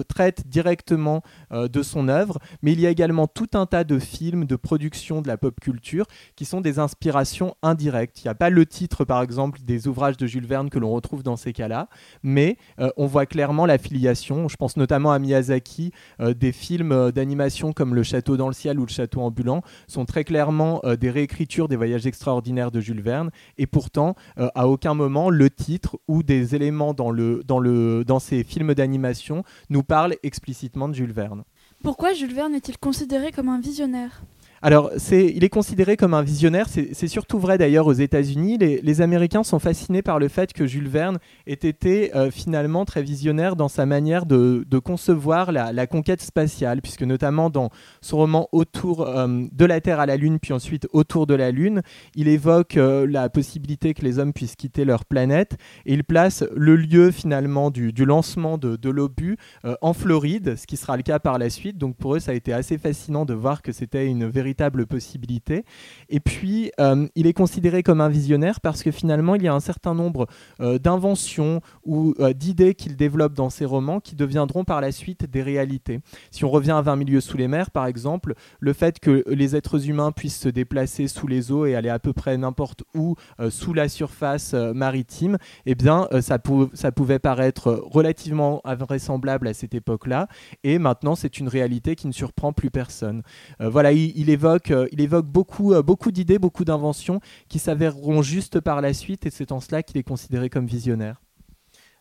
traitent 0.07 0.47
directement 0.47 1.23
euh, 1.51 1.67
de 1.67 1.81
son 1.81 2.07
œuvre, 2.07 2.39
mais 2.61 2.73
il 2.73 2.79
y 2.79 2.87
a 2.87 2.89
également 2.89 3.27
tout 3.27 3.49
un 3.53 3.65
tas 3.65 3.83
de 3.83 3.99
films, 3.99 4.45
de 4.45 4.55
productions 4.55 5.21
de 5.21 5.27
la 5.27 5.37
pop 5.37 5.59
culture 5.59 6.05
qui 6.35 6.45
sont 6.45 6.61
des 6.61 6.79
inspirations 6.79 7.55
indirectes. 7.61 8.21
Il 8.23 8.27
n'y 8.27 8.31
a 8.31 8.35
pas 8.35 8.49
le 8.49 8.65
titre, 8.65 9.05
par 9.05 9.21
exemple, 9.21 9.59
des 9.63 9.87
ouvrages 9.87 10.17
de 10.17 10.27
Jules 10.27 10.45
Verne 10.45 10.69
que 10.69 10.79
l'on 10.79 10.91
retrouve 10.91 11.23
dans 11.23 11.35
ces 11.35 11.53
cas-là, 11.53 11.87
mais 12.21 12.57
euh, 12.79 12.89
on 12.97 13.07
voit 13.07 13.25
clairement 13.25 13.65
l'affiliation. 13.65 14.47
Je 14.47 14.55
pense 14.55 14.77
notamment 14.77 15.11
à 15.11 15.19
Miyazaki, 15.19 15.91
euh, 16.19 16.33
des 16.33 16.51
films 16.51 16.91
euh, 16.91 17.11
d'animation 17.11 17.73
comme 17.73 17.95
Le 17.95 18.03
Château 18.03 18.37
dans 18.37 18.47
le 18.47 18.53
ciel 18.53 18.79
ou 18.79 18.85
Le 18.85 18.91
Château 18.91 19.21
ambulant 19.21 19.61
sont 19.87 20.05
très 20.05 20.23
clairement 20.23 20.81
des 20.99 21.09
réécritures 21.09 21.67
des 21.67 21.75
voyages 21.75 22.05
extraordinaires 22.05 22.71
de 22.71 22.79
Jules 22.79 23.01
Verne, 23.01 23.31
et 23.57 23.67
pourtant, 23.67 24.15
à 24.37 24.67
aucun 24.67 24.93
moment, 24.93 25.29
le 25.29 25.49
titre 25.49 25.97
ou 26.07 26.23
des 26.23 26.55
éléments 26.55 26.93
dans, 26.93 27.11
le, 27.11 27.43
dans, 27.45 27.59
le, 27.59 28.03
dans 28.05 28.19
ces 28.19 28.43
films 28.43 28.73
d'animation 28.73 29.43
nous 29.69 29.83
parlent 29.83 30.15
explicitement 30.23 30.89
de 30.89 30.93
Jules 30.93 31.13
Verne. 31.13 31.43
Pourquoi 31.83 32.13
Jules 32.13 32.33
Verne 32.33 32.55
est-il 32.55 32.77
considéré 32.77 33.31
comme 33.31 33.49
un 33.49 33.59
visionnaire? 33.59 34.23
Alors, 34.63 34.91
il 35.11 35.43
est 35.43 35.49
considéré 35.49 35.97
comme 35.97 36.13
un 36.13 36.21
visionnaire. 36.21 36.69
C'est 36.69 37.07
surtout 37.09 37.37
vrai 37.37 37.57
d'ailleurs 37.57 37.85
aux 37.85 37.91
États-Unis. 37.91 38.57
Les, 38.57 39.01
Américains 39.01 39.43
sont 39.43 39.59
fascinés 39.59 40.01
par 40.01 40.19
le 40.19 40.29
fait 40.29 40.53
que 40.53 40.65
Jules 40.65 40.87
Verne 40.87 41.17
ait 41.47 41.51
été 41.51 42.15
euh, 42.15 42.31
finalement 42.31 42.85
très 42.85 43.01
visionnaire 43.01 43.57
dans 43.57 43.67
sa 43.67 43.85
manière 43.85 44.25
de, 44.25 44.63
concevoir 44.79 45.51
la, 45.51 45.85
conquête 45.85 46.21
spatiale, 46.21 46.81
puisque 46.81 47.01
notamment 47.01 47.49
dans 47.49 47.71
son 47.99 48.17
roman 48.17 48.47
Autour 48.53 49.01
euh, 49.01 49.27
de 49.51 49.65
la 49.65 49.81
Terre 49.81 49.99
à 49.99 50.05
la 50.05 50.15
Lune, 50.15 50.39
puis 50.39 50.53
ensuite 50.53 50.87
Autour 50.93 51.27
de 51.27 51.33
la 51.33 51.51
Lune, 51.51 51.81
il 52.15 52.29
évoque 52.29 52.77
euh, 52.77 53.05
la 53.05 53.27
possibilité 53.27 53.93
que 53.93 54.03
les 54.03 54.17
hommes 54.17 54.31
puissent 54.31 54.55
quitter 54.55 54.85
leur 54.85 55.03
planète 55.03 55.57
et 55.85 55.93
il 55.93 56.05
place 56.05 56.45
le 56.55 56.77
lieu 56.77 57.11
finalement 57.11 57.69
du, 57.69 57.91
lancement 58.05 58.57
de, 58.57 58.77
de 58.77 58.89
l'obus 58.89 59.35
en 59.81 59.91
Floride, 59.91 60.55
ce 60.55 60.65
qui 60.65 60.77
sera 60.77 60.95
le 60.95 61.03
cas 61.03 61.19
par 61.19 61.37
la 61.37 61.49
suite. 61.49 61.77
Donc 61.77 61.97
pour 61.97 62.15
eux, 62.15 62.19
ça 62.19 62.31
a 62.31 62.35
été 62.35 62.53
assez 62.53 62.77
fascinant 62.77 63.25
de 63.25 63.33
voir 63.33 63.61
que 63.61 63.73
c'était 63.73 64.07
une 64.07 64.25
véritable 64.25 64.52
possibilité. 64.85 65.65
Et 66.09 66.19
puis, 66.19 66.71
euh, 66.79 67.07
il 67.15 67.27
est 67.27 67.33
considéré 67.33 67.83
comme 67.83 68.01
un 68.01 68.09
visionnaire 68.09 68.61
parce 68.61 68.83
que 68.83 68.91
finalement, 68.91 69.35
il 69.35 69.43
y 69.43 69.47
a 69.47 69.53
un 69.53 69.59
certain 69.59 69.93
nombre 69.93 70.27
euh, 70.59 70.77
d'inventions 70.77 71.61
ou 71.85 72.13
euh, 72.19 72.33
d'idées 72.33 72.75
qu'il 72.75 72.95
développe 72.95 73.33
dans 73.33 73.49
ses 73.49 73.65
romans 73.65 73.99
qui 73.99 74.15
deviendront 74.15 74.63
par 74.63 74.81
la 74.81 74.91
suite 74.91 75.29
des 75.29 75.41
réalités. 75.41 75.99
Si 76.31 76.45
on 76.45 76.49
revient 76.49 76.71
à 76.71 76.81
20 76.81 76.95
milieux 76.95 77.21
sous 77.21 77.37
les 77.37 77.47
mers, 77.47 77.71
par 77.71 77.85
exemple, 77.85 78.33
le 78.59 78.73
fait 78.73 78.99
que 78.99 79.23
les 79.27 79.55
êtres 79.55 79.89
humains 79.89 80.11
puissent 80.11 80.39
se 80.39 80.49
déplacer 80.49 81.07
sous 81.07 81.27
les 81.27 81.51
eaux 81.51 81.65
et 81.65 81.75
aller 81.75 81.89
à 81.89 81.99
peu 81.99 82.13
près 82.13 82.37
n'importe 82.37 82.83
où 82.95 83.15
sous 83.49 83.73
la 83.73 83.89
surface 83.89 84.53
maritime, 84.53 85.37
eh 85.65 85.75
bien, 85.75 86.07
ça, 86.21 86.37
ça 86.73 86.91
pouvait 86.91 87.19
paraître 87.19 87.83
relativement 87.83 88.61
invraisemblable 88.65 89.47
à 89.47 89.53
cette 89.53 89.73
époque-là. 89.73 90.27
Et 90.63 90.79
maintenant, 90.79 91.15
c'est 91.15 91.39
une 91.39 91.47
réalité 91.47 91.95
qui 91.95 92.07
ne 92.07 92.11
surprend 92.11 92.53
plus 92.53 92.69
personne. 92.69 93.23
voilà, 93.59 93.91
il, 93.91 94.13
il 94.15 94.29
est 94.29 94.35
euh, 94.45 94.87
il 94.91 95.01
évoque 95.01 95.25
beaucoup, 95.25 95.73
euh, 95.73 95.81
beaucoup 95.81 96.11
d'idées, 96.11 96.39
beaucoup 96.39 96.65
d'inventions 96.65 97.19
qui 97.47 97.59
s'avéreront 97.59 98.21
justes 98.21 98.59
par 98.59 98.81
la 98.81 98.93
suite, 98.93 99.25
et 99.25 99.29
c'est 99.29 99.51
en 99.51 99.59
cela 99.59 99.83
qu'il 99.83 99.97
est 99.97 100.03
considéré 100.03 100.49
comme 100.49 100.65
visionnaire. 100.65 101.21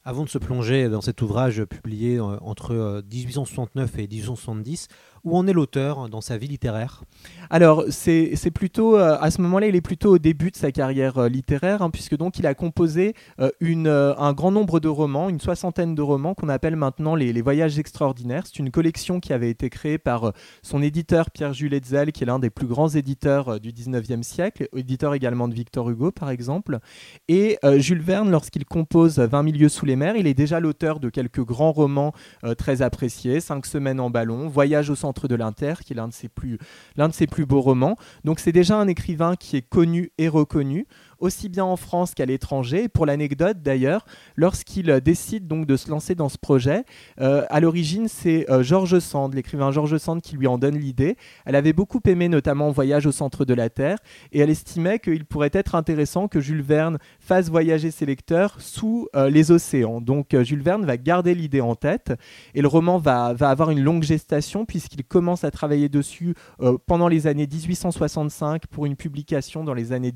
Avant 0.04 0.24
de 0.24 0.28
se 0.28 0.38
plonger 0.38 0.88
dans 0.88 1.00
cet 1.00 1.22
ouvrage 1.22 1.64
publié 1.64 2.16
euh, 2.18 2.36
entre 2.40 3.02
1869 3.10 3.98
et 3.98 4.08
1870, 4.08 4.88
où 5.24 5.36
en 5.36 5.46
est 5.46 5.52
l'auteur 5.52 6.08
dans 6.08 6.20
sa 6.20 6.36
vie 6.36 6.48
littéraire? 6.48 7.02
Alors, 7.50 7.84
c'est 7.90 8.50
plutôt, 8.50 8.96
euh, 8.96 9.18
à 9.20 9.30
ce 9.30 9.42
moment-là, 9.42 9.66
il 9.66 9.76
est 9.76 9.82
plutôt 9.82 10.14
au 10.14 10.18
début 10.18 10.50
de 10.50 10.56
sa 10.56 10.72
carrière 10.72 11.18
euh, 11.18 11.28
littéraire, 11.28 11.82
hein, 11.82 11.90
puisque 11.90 12.16
donc 12.16 12.38
il 12.38 12.46
a 12.46 12.54
composé 12.54 13.14
euh, 13.40 13.50
une, 13.60 13.88
un 13.88 14.32
grand 14.32 14.50
nombre 14.50 14.80
de 14.80 14.88
romans, 14.88 15.28
une 15.28 15.38
soixantaine 15.38 15.94
de 15.94 16.00
romans 16.00 16.34
qu'on 16.34 16.48
appelle 16.48 16.76
maintenant 16.76 17.14
les, 17.14 17.42
Voyages 17.42 17.78
extraordinaires. 17.78 18.44
C'est 18.46 18.60
une 18.60 18.70
collection 18.70 19.20
qui 19.20 19.32
avait 19.32 19.50
été 19.50 19.68
créée 19.68 19.98
par 19.98 20.32
son 20.62 20.80
éditeur 20.80 21.30
Pierre-Jules 21.30 21.74
Hetzel, 21.74 22.12
qui 22.12 22.22
est 22.22 22.26
l'un 22.26 22.38
des 22.38 22.50
plus 22.50 22.66
grands 22.66 22.88
éditeurs 22.88 23.58
du 23.58 23.72
19e 23.72 24.22
siècle, 24.22 24.68
éditeur 24.76 25.12
également 25.12 25.48
de 25.48 25.54
Victor 25.54 25.90
Hugo, 25.90 26.12
par 26.12 26.30
exemple. 26.30 26.78
Et 27.26 27.58
Jules 27.78 28.00
Verne, 28.00 28.30
lorsqu'il 28.30 28.64
compose 28.64 29.18
20 29.18 29.42
milieux 29.42 29.68
sous 29.68 29.86
les 29.86 29.96
mers, 29.96 30.14
il 30.14 30.28
est 30.28 30.34
déjà 30.34 30.60
l'auteur 30.60 31.00
de 31.00 31.08
quelques 31.08 31.44
grands 31.44 31.72
romans 31.72 32.12
très 32.56 32.80
appréciés, 32.80 33.40
Cinq 33.40 33.66
semaines 33.66 33.98
en 33.98 34.08
ballon, 34.08 34.48
Voyage 34.48 34.88
au 34.88 34.94
centre 34.94 35.11
de 35.28 35.34
l'Inter, 35.34 35.74
qui 35.84 35.92
est 35.92 35.96
l'un 35.96 36.08
de, 36.08 36.12
ses 36.12 36.28
plus, 36.28 36.58
l'un 36.96 37.08
de 37.08 37.14
ses 37.14 37.26
plus 37.26 37.46
beaux 37.46 37.60
romans. 37.60 37.96
Donc 38.24 38.40
c'est 38.40 38.52
déjà 38.52 38.76
un 38.76 38.88
écrivain 38.88 39.36
qui 39.36 39.56
est 39.56 39.62
connu 39.62 40.10
et 40.18 40.28
reconnu. 40.28 40.86
Aussi 41.22 41.48
bien 41.48 41.64
en 41.64 41.76
France 41.76 42.14
qu'à 42.14 42.26
l'étranger. 42.26 42.88
Pour 42.88 43.06
l'anecdote 43.06 43.62
d'ailleurs, 43.62 44.04
lorsqu'il 44.36 44.86
décide 45.00 45.46
donc 45.46 45.66
de 45.66 45.76
se 45.76 45.90
lancer 45.90 46.14
dans 46.14 46.28
ce 46.28 46.38
projet, 46.38 46.84
à 47.18 47.60
l'origine 47.60 48.08
c'est 48.08 48.46
George 48.60 48.98
Sand, 48.98 49.34
l'écrivain 49.34 49.70
George 49.70 49.96
Sand 49.98 50.20
qui 50.20 50.36
lui 50.36 50.46
en 50.46 50.58
donne 50.58 50.76
l'idée. 50.76 51.16
Elle 51.46 51.56
avait 51.56 51.72
beaucoup 51.72 52.00
aimé 52.06 52.28
notamment 52.28 52.70
Voyage 52.70 53.06
au 53.06 53.12
centre 53.12 53.44
de 53.44 53.54
la 53.54 53.70
Terre 53.70 53.98
et 54.32 54.40
elle 54.40 54.50
estimait 54.50 54.98
qu'il 54.98 55.24
pourrait 55.24 55.50
être 55.52 55.74
intéressant 55.74 56.28
que 56.28 56.40
Jules 56.40 56.62
Verne 56.62 56.98
fasse 57.20 57.48
voyager 57.48 57.90
ses 57.90 58.06
lecteurs 58.06 58.60
sous 58.60 59.08
les 59.14 59.50
océans. 59.50 60.00
Donc 60.00 60.36
Jules 60.42 60.62
Verne 60.62 60.84
va 60.84 60.96
garder 60.96 61.34
l'idée 61.34 61.60
en 61.60 61.74
tête 61.74 62.12
et 62.54 62.62
le 62.62 62.68
roman 62.68 62.98
va, 62.98 63.34
avoir 63.40 63.70
une 63.70 63.80
longue 63.80 64.02
gestation 64.02 64.64
puisqu'il 64.64 65.04
commence 65.04 65.44
à 65.44 65.50
travailler 65.50 65.88
dessus 65.88 66.34
euh, 66.60 66.78
pendant 66.86 67.08
les 67.08 67.26
années 67.26 67.46
1865 67.46 68.66
pour 68.66 68.86
une 68.86 68.96
publication 68.96 69.64
dans 69.64 69.74
les 69.74 69.92
années 69.92 70.12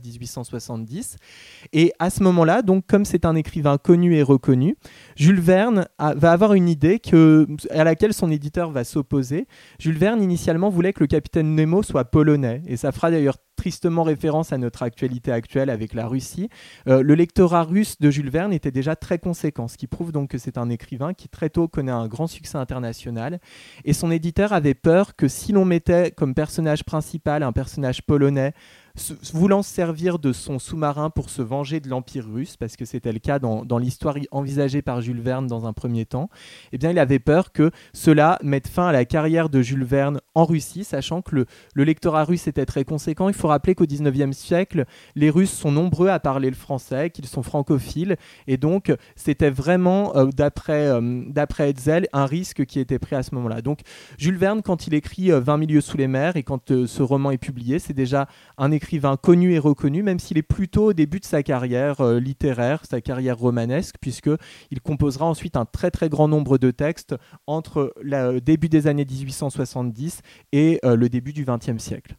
1869-1870. 0.00 1.16
Et 1.72 1.92
à 1.98 2.10
ce 2.10 2.22
moment-là, 2.22 2.62
donc 2.62 2.86
comme 2.86 3.04
c'est 3.04 3.24
un 3.24 3.34
écrivain 3.34 3.78
connu 3.78 4.16
et 4.16 4.22
reconnu, 4.22 4.76
Jules 5.16 5.40
Verne 5.40 5.86
va 5.98 6.32
avoir 6.32 6.54
une 6.54 6.68
idée 6.68 7.00
à 7.70 7.84
laquelle 7.84 8.14
son 8.14 8.30
éditeur 8.30 8.70
va 8.70 8.84
s'opposer. 8.84 9.46
Jules 9.78 9.98
Verne 9.98 10.22
initialement 10.22 10.70
voulait 10.70 10.92
que 10.92 11.00
le 11.00 11.06
capitaine 11.06 11.54
Nemo 11.54 11.82
soit 11.82 12.04
polonais 12.04 12.62
et 12.66 12.76
ça 12.76 12.92
fera 12.92 13.10
d'ailleurs 13.10 13.36
tristement 13.56 14.02
référence 14.02 14.52
à 14.52 14.58
notre 14.58 14.82
actualité 14.82 15.30
actuelle 15.30 15.70
avec 15.70 15.94
la 15.94 16.08
Russie. 16.08 16.48
Euh, 16.88 17.02
le 17.02 17.14
lectorat 17.14 17.62
russe 17.62 17.98
de 18.00 18.10
Jules 18.10 18.30
Verne 18.30 18.52
était 18.52 18.70
déjà 18.70 18.96
très 18.96 19.18
conséquent, 19.18 19.68
ce 19.68 19.76
qui 19.76 19.86
prouve 19.86 20.10
donc 20.10 20.30
que 20.30 20.38
c'est 20.38 20.58
un 20.58 20.68
écrivain 20.68 21.14
qui 21.14 21.28
très 21.28 21.50
tôt 21.50 21.68
connaît 21.68 21.92
un 21.92 22.08
grand 22.08 22.26
succès 22.26 22.58
international. 22.58 23.38
Et 23.84 23.92
son 23.92 24.10
éditeur 24.10 24.52
avait 24.52 24.74
peur 24.74 25.14
que 25.14 25.28
si 25.28 25.52
l'on 25.52 25.64
mettait 25.64 26.10
comme 26.10 26.34
personnage 26.34 26.84
principal 26.84 27.42
un 27.42 27.52
personnage 27.52 28.02
polonais 28.02 28.52
voulant 29.32 29.62
se 29.62 29.70
servir 29.70 30.18
de 30.18 30.32
son 30.32 30.58
sous-marin 30.58 31.10
pour 31.10 31.30
se 31.30 31.42
venger 31.42 31.80
de 31.80 31.88
l'Empire 31.88 32.26
russe, 32.30 32.56
parce 32.56 32.76
que 32.76 32.84
c'était 32.84 33.12
le 33.12 33.18
cas 33.18 33.38
dans, 33.38 33.78
l'histoire 33.78 34.16
envisagée 34.30 34.82
par 34.82 35.00
Jules 35.00 35.20
Verne 35.20 35.46
dans 35.46 35.66
un 35.66 35.72
premier 35.72 36.04
temps, 36.04 36.28
eh 36.72 36.78
bien, 36.78 36.90
il 36.90 36.98
avait 36.98 37.18
peur 37.18 37.52
que 37.52 37.70
cela 37.92 38.38
mette 38.42 38.68
fin 38.68 38.86
à 38.86 38.92
la 38.92 39.04
carrière 39.04 39.48
de 39.48 39.62
Jules 39.62 39.84
Verne 39.84 40.20
en 40.34 40.44
Russie, 40.44 40.84
sachant 40.84 41.22
que 41.22 41.34
le, 41.34 41.46
le 41.74 41.84
lectorat 41.84 42.24
russe 42.24 42.46
était 42.46 42.66
très 42.66 42.84
conséquent. 42.84 43.28
Il 43.28 43.34
faut 43.34 43.48
rappeler 43.48 43.74
qu'au 43.74 43.86
XIXe 43.86 44.36
siècle, 44.36 44.84
les 45.14 45.30
Russes 45.30 45.52
sont 45.52 45.72
nombreux 45.72 46.08
à 46.08 46.20
parler 46.20 46.48
le 46.48 46.56
français, 46.56 47.10
qu'ils 47.10 47.26
sont 47.26 47.42
francophiles, 47.42 48.16
et 48.46 48.56
donc 48.56 48.92
c'était 49.16 49.50
vraiment, 49.50 50.16
euh, 50.16 50.26
d'après 50.26 50.88
euh, 50.88 51.22
Hetzel, 51.58 52.08
un 52.12 52.26
risque 52.26 52.64
qui 52.64 52.80
était 52.80 52.98
pris 52.98 53.16
à 53.16 53.22
ce 53.22 53.34
moment-là. 53.34 53.62
Donc 53.62 53.80
Jules 54.18 54.36
Verne, 54.36 54.62
quand 54.62 54.86
il 54.86 54.94
écrit 54.94 55.30
20 55.30 55.54
euh, 55.54 55.56
milieux 55.56 55.80
sous 55.80 55.96
les 55.96 56.08
mers, 56.08 56.36
et 56.36 56.42
quand 56.42 56.86
ce 56.86 57.02
roman 57.02 57.30
est 57.30 57.38
publié, 57.38 57.78
c'est 57.78 57.92
déjà 57.92 58.26
un 58.58 58.70
écrivain 58.82 59.16
connu 59.16 59.54
et 59.54 59.60
reconnu, 59.60 60.02
même 60.02 60.18
s'il 60.18 60.38
est 60.38 60.42
plutôt 60.42 60.86
au 60.86 60.92
début 60.92 61.20
de 61.20 61.24
sa 61.24 61.44
carrière 61.44 62.00
euh, 62.00 62.18
littéraire, 62.18 62.82
sa 62.84 63.00
carrière 63.00 63.38
romanesque, 63.38 63.94
puisqu'il 64.00 64.80
composera 64.82 65.24
ensuite 65.24 65.56
un 65.56 65.64
très 65.64 65.92
très 65.92 66.08
grand 66.08 66.26
nombre 66.26 66.58
de 66.58 66.72
textes 66.72 67.14
entre 67.46 67.94
le 68.02 68.40
début 68.40 68.68
des 68.68 68.88
années 68.88 69.06
1870 69.08 70.22
et 70.50 70.80
euh, 70.84 70.96
le 70.96 71.08
début 71.08 71.32
du 71.32 71.44
XXe 71.44 71.78
siècle. 71.78 72.16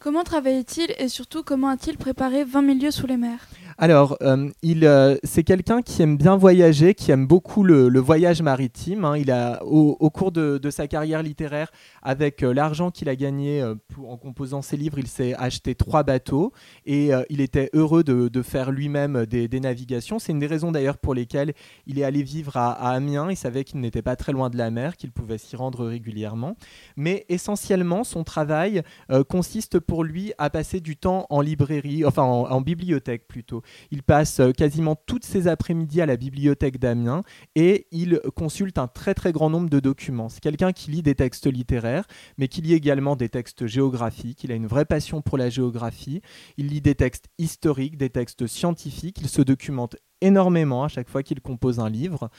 Comment 0.00 0.24
travaillait-il 0.24 0.94
et 0.98 1.08
surtout 1.08 1.42
comment 1.44 1.68
a-t-il 1.68 1.96
préparé 1.96 2.44
20 2.44 2.62
milieux 2.62 2.90
sous 2.90 3.06
les 3.06 3.16
mers? 3.16 3.48
Alors, 3.80 4.16
euh, 4.22 4.50
euh, 4.64 5.18
c'est 5.22 5.44
quelqu'un 5.44 5.82
qui 5.82 6.02
aime 6.02 6.16
bien 6.16 6.36
voyager, 6.36 6.94
qui 6.94 7.12
aime 7.12 7.28
beaucoup 7.28 7.62
le, 7.62 8.00
voyage 8.00 8.42
maritime. 8.42 9.04
Hein. 9.04 9.16
Il 9.16 9.30
a, 9.30 9.62
au, 9.64 10.10
cours 10.10 10.32
de, 10.32 10.58
sa 10.70 10.88
carrière 10.88 11.22
littéraire, 11.22 11.70
avec 12.02 12.42
euh, 12.42 12.52
l'argent 12.52 12.90
qu'il 12.90 13.08
a 13.08 13.14
gagné 13.14 13.62
en 13.62 14.16
composant 14.16 14.62
ses 14.62 14.76
livres, 14.76 14.98
il 14.98 15.06
s'est 15.06 15.32
acheté 15.34 15.76
trois 15.76 16.02
bateaux 16.02 16.52
et 16.86 17.10
il 17.30 17.40
était 17.40 17.70
heureux 17.72 18.02
de, 18.02 18.42
faire 18.42 18.72
lui-même 18.72 19.26
des, 19.26 19.60
navigations. 19.60 20.18
C'est 20.18 20.32
une 20.32 20.40
des 20.40 20.46
raisons 20.46 20.72
d'ailleurs 20.72 20.98
pour 20.98 21.14
lesquelles 21.14 21.52
il 21.86 22.00
est 22.00 22.04
allé 22.04 22.24
vivre 22.24 22.56
à, 22.56 22.72
à 22.72 22.90
Amiens. 22.94 23.30
Il 23.30 23.36
savait 23.36 23.62
qu'il 23.62 23.80
n'était 23.80 24.02
pas 24.02 24.16
très 24.16 24.32
loin 24.32 24.50
de 24.50 24.56
la 24.56 24.70
mer, 24.70 24.96
qu'il 24.96 25.12
pouvait 25.12 25.38
s'y 25.38 25.54
rendre 25.54 25.86
régulièrement. 25.86 26.56
Mais 26.96 27.26
essentiellement, 27.28 28.02
son 28.02 28.24
travail 28.24 28.82
consiste 29.28 29.78
pour 29.78 30.02
lui 30.02 30.32
à 30.38 30.50
passer 30.50 30.80
du 30.80 30.96
temps 30.96 31.26
en 31.30 31.40
librairie, 31.40 32.04
enfin 32.04 32.24
en 32.24 32.60
bibliothèque 32.60 33.28
plutôt. 33.28 33.62
Il 33.90 34.02
passe 34.02 34.40
euh, 34.40 34.52
quasiment 34.52 34.96
toutes 34.96 35.24
ses 35.24 35.48
après-midi 35.48 36.00
à 36.00 36.06
la 36.06 36.16
bibliothèque 36.16 36.78
d'Amiens 36.78 37.22
et 37.54 37.86
il 37.90 38.20
consulte 38.34 38.78
un 38.78 38.88
très 38.88 39.14
très 39.14 39.32
grand 39.32 39.50
nombre 39.50 39.70
de 39.70 39.80
documents. 39.80 40.28
C'est 40.28 40.40
quelqu'un 40.40 40.72
qui 40.72 40.90
lit 40.90 41.02
des 41.02 41.14
textes 41.14 41.46
littéraires, 41.46 42.06
mais 42.36 42.48
qui 42.48 42.60
lit 42.60 42.74
également 42.74 43.16
des 43.16 43.28
textes 43.28 43.66
géographiques. 43.66 44.44
Il 44.44 44.52
a 44.52 44.54
une 44.54 44.66
vraie 44.66 44.84
passion 44.84 45.22
pour 45.22 45.38
la 45.38 45.50
géographie. 45.50 46.20
Il 46.56 46.68
lit 46.68 46.80
des 46.80 46.94
textes 46.94 47.28
historiques, 47.38 47.96
des 47.96 48.10
textes 48.10 48.46
scientifiques. 48.46 49.18
Il 49.20 49.28
se 49.28 49.42
documente 49.42 49.96
énormément 50.20 50.84
à 50.84 50.88
chaque 50.88 51.08
fois 51.08 51.22
qu'il 51.22 51.40
compose 51.40 51.80
un 51.80 51.88
livre. 51.88 52.30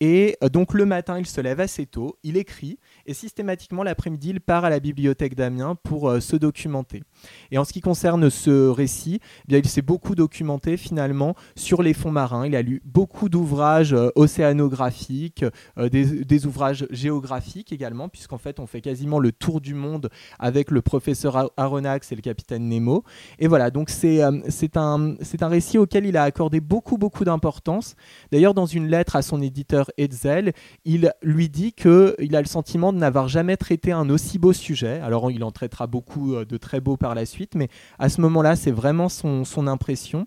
Et 0.00 0.36
euh, 0.42 0.48
donc 0.48 0.74
le 0.74 0.86
matin, 0.86 1.18
il 1.18 1.26
se 1.26 1.40
lève 1.40 1.60
assez 1.60 1.86
tôt, 1.86 2.16
il 2.22 2.36
écrit, 2.36 2.78
et 3.06 3.14
systématiquement 3.14 3.82
l'après-midi, 3.82 4.30
il 4.30 4.40
part 4.40 4.64
à 4.64 4.70
la 4.70 4.80
bibliothèque 4.80 5.34
d'Amiens 5.34 5.76
pour 5.82 6.08
euh, 6.08 6.20
se 6.20 6.36
documenter. 6.36 7.02
Et 7.50 7.58
en 7.58 7.64
ce 7.64 7.72
qui 7.72 7.80
concerne 7.80 8.30
ce 8.30 8.68
récit, 8.68 9.20
eh 9.22 9.48
bien, 9.48 9.58
il 9.58 9.68
s'est 9.68 9.82
beaucoup 9.82 10.14
documenté 10.14 10.76
finalement 10.76 11.34
sur 11.56 11.82
les 11.82 11.94
fonds 11.94 12.12
marins. 12.12 12.46
Il 12.46 12.54
a 12.54 12.62
lu 12.62 12.80
beaucoup 12.84 13.28
d'ouvrages 13.28 13.92
euh, 13.92 14.10
océanographiques, 14.14 15.44
des, 15.76 16.46
ouvrages 16.46 16.86
géographiques 16.90 17.72
également, 17.72 18.08
puisqu'en 18.08 18.38
fait 18.38 18.60
on 18.60 18.66
fait 18.66 18.80
quasiment 18.80 19.18
le 19.18 19.32
tour 19.32 19.60
du 19.60 19.74
monde 19.74 20.08
avec 20.38 20.70
le 20.70 20.82
professeur 20.82 21.50
Aronnax 21.56 22.12
et 22.12 22.14
le 22.14 22.20
capitaine 22.20 22.68
Nemo. 22.68 23.04
Et 23.38 23.48
voilà, 23.48 23.70
donc 23.70 23.90
c'est 23.90 24.20
c'est 24.48 24.76
un, 24.76 25.16
un 25.40 25.48
récit 25.48 25.78
auquel 25.78 26.06
il 26.06 26.16
a 26.16 26.22
accordé 26.22 26.60
beaucoup, 26.60 26.96
beaucoup 26.96 27.24
d'importance. 27.28 27.94
D'ailleurs, 28.32 28.54
dans 28.54 28.66
une 28.66 28.88
lettre 28.88 29.16
à 29.16 29.22
son 29.22 29.40
éditeur 29.40 29.90
Hetzel, 29.98 30.52
il 30.84 31.12
lui 31.22 31.48
dit 31.48 31.72
qu'il 31.72 32.34
a 32.34 32.40
le 32.40 32.46
sentiment 32.46 32.92
de 32.92 32.98
n'avoir 32.98 33.28
jamais 33.28 33.56
traité 33.56 33.92
un 33.92 34.08
aussi 34.10 34.38
beau 34.38 34.52
sujet. 34.52 35.00
Alors, 35.00 35.30
il 35.30 35.44
en 35.44 35.50
traitera 35.50 35.86
beaucoup 35.86 36.34
euh, 36.34 36.44
de 36.44 36.56
très 36.56 36.80
beaux 36.80 36.96
par 36.96 37.14
la 37.14 37.26
suite, 37.26 37.54
mais 37.54 37.68
à 37.98 38.08
ce 38.08 38.20
moment-là, 38.22 38.56
c'est 38.56 38.70
vraiment 38.70 39.08
son, 39.08 39.44
impression. 39.68 40.26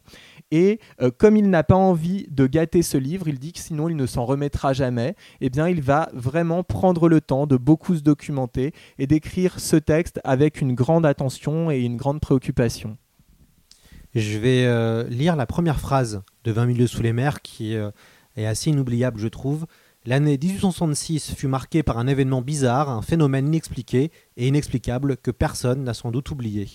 Et 0.51 0.79
euh, 1.01 1.09
comme 1.09 1.37
il 1.37 1.49
n'a 1.49 1.63
pas 1.63 1.75
envie 1.75 2.27
de 2.29 2.45
gâter 2.45 2.81
ce 2.81 2.97
livre, 2.97 3.27
il 3.27 3.39
dit 3.39 3.53
que 3.53 3.59
sinon 3.59 3.89
il 3.89 3.95
ne 3.95 4.05
s'en 4.05 4.25
remettra 4.25 4.73
jamais. 4.73 5.15
Eh 5.39 5.49
bien, 5.49 5.67
il 5.67 5.81
va 5.81 6.09
vraiment 6.13 6.63
prendre 6.63 7.07
le 7.07 7.21
temps 7.21 7.47
de 7.47 7.57
beaucoup 7.57 7.95
se 7.95 8.01
documenter 8.01 8.73
et 8.99 9.07
d'écrire 9.07 9.59
ce 9.59 9.77
texte 9.77 10.19
avec 10.23 10.61
une 10.61 10.75
grande 10.75 11.05
attention 11.05 11.71
et 11.71 11.79
une 11.79 11.97
grande 11.97 12.19
préoccupation. 12.19 12.97
Je 14.13 14.37
vais 14.37 14.65
euh, 14.65 15.07
lire 15.07 15.37
la 15.37 15.45
première 15.45 15.79
phrase 15.79 16.21
de 16.43 16.51
20 16.51 16.65
milieux 16.65 16.87
sous 16.87 17.01
les 17.01 17.13
mers 17.13 17.41
qui 17.41 17.75
euh, 17.77 17.91
est 18.35 18.45
assez 18.45 18.69
inoubliable, 18.69 19.17
je 19.21 19.29
trouve. 19.29 19.67
L'année 20.05 20.37
1866 20.37 21.33
fut 21.35 21.47
marquée 21.47 21.81
par 21.81 21.97
un 21.97 22.07
événement 22.07 22.41
bizarre, 22.41 22.89
un 22.89 23.01
phénomène 23.01 23.47
inexpliqué 23.47 24.11
et 24.35 24.47
inexplicable 24.47 25.15
que 25.15 25.31
personne 25.31 25.85
n'a 25.85 25.93
sans 25.93 26.11
doute 26.11 26.29
oublié. 26.29 26.67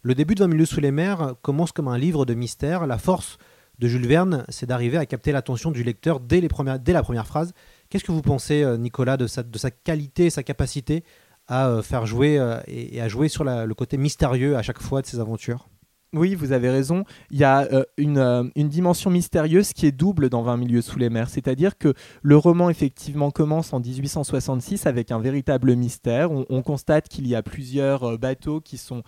Le 0.00 0.14
début 0.14 0.34
de 0.34 0.40
20 0.40 0.48
milieux 0.48 0.64
sous 0.64 0.80
les 0.80 0.90
mers 0.90 1.34
commence 1.42 1.72
comme 1.72 1.88
un 1.88 1.98
livre 1.98 2.24
de 2.24 2.32
mystère. 2.32 2.86
La 2.86 2.96
force 2.96 3.36
de 3.78 3.86
Jules 3.86 4.06
Verne, 4.06 4.46
c'est 4.48 4.64
d'arriver 4.64 4.96
à 4.96 5.04
capter 5.04 5.32
l'attention 5.32 5.70
du 5.70 5.82
lecteur 5.82 6.20
dès, 6.20 6.40
la 6.40 7.02
première 7.02 7.26
phrase. 7.26 7.52
Qu'est-ce 7.90 8.04
que 8.04 8.12
vous 8.12 8.22
pensez, 8.22 8.62
euh, 8.62 8.78
Nicolas, 8.78 9.18
de 9.18 9.26
sa, 9.26 9.42
de 9.42 9.58
sa 9.58 9.70
qualité, 9.70 10.30
sa 10.30 10.42
capacité 10.42 11.04
à 11.48 11.80
faire 11.82 12.06
jouer 12.06 12.38
et, 12.66 13.00
à 13.00 13.08
jouer 13.08 13.28
sur 13.28 13.42
le 13.42 13.72
côté 13.72 13.96
mystérieux 13.96 14.56
à 14.56 14.62
chaque 14.62 14.80
fois 14.82 15.00
de 15.00 15.06
ses 15.06 15.18
aventures? 15.18 15.66
Oui, 16.14 16.34
vous 16.34 16.52
avez 16.52 16.70
raison. 16.70 17.04
Il 17.30 17.38
y 17.38 17.44
a 17.44 17.68
euh, 17.70 17.84
euh, 18.00 18.44
une, 18.56 18.68
dimension 18.68 19.10
mystérieuse 19.10 19.74
qui 19.74 19.84
est 19.84 19.92
double 19.92 20.30
dans 20.30 20.42
20 20.42 20.56
milieux 20.56 20.80
sous 20.80 20.98
les 20.98 21.10
mers. 21.10 21.28
C'est-à-dire 21.28 21.76
que 21.76 21.92
le 22.22 22.36
roman, 22.36 22.70
effectivement, 22.70 23.30
commence 23.30 23.74
en 23.74 23.80
1866 23.80 24.86
avec 24.86 25.12
un 25.12 25.18
véritable 25.18 25.76
mystère. 25.76 26.30
On, 26.30 26.62
constate 26.62 27.08
qu'il 27.08 27.26
y 27.26 27.34
a 27.34 27.42
plusieurs 27.42 28.04
euh, 28.04 28.16
bateaux 28.16 28.60
qui 28.60 28.78
sont 28.78 29.02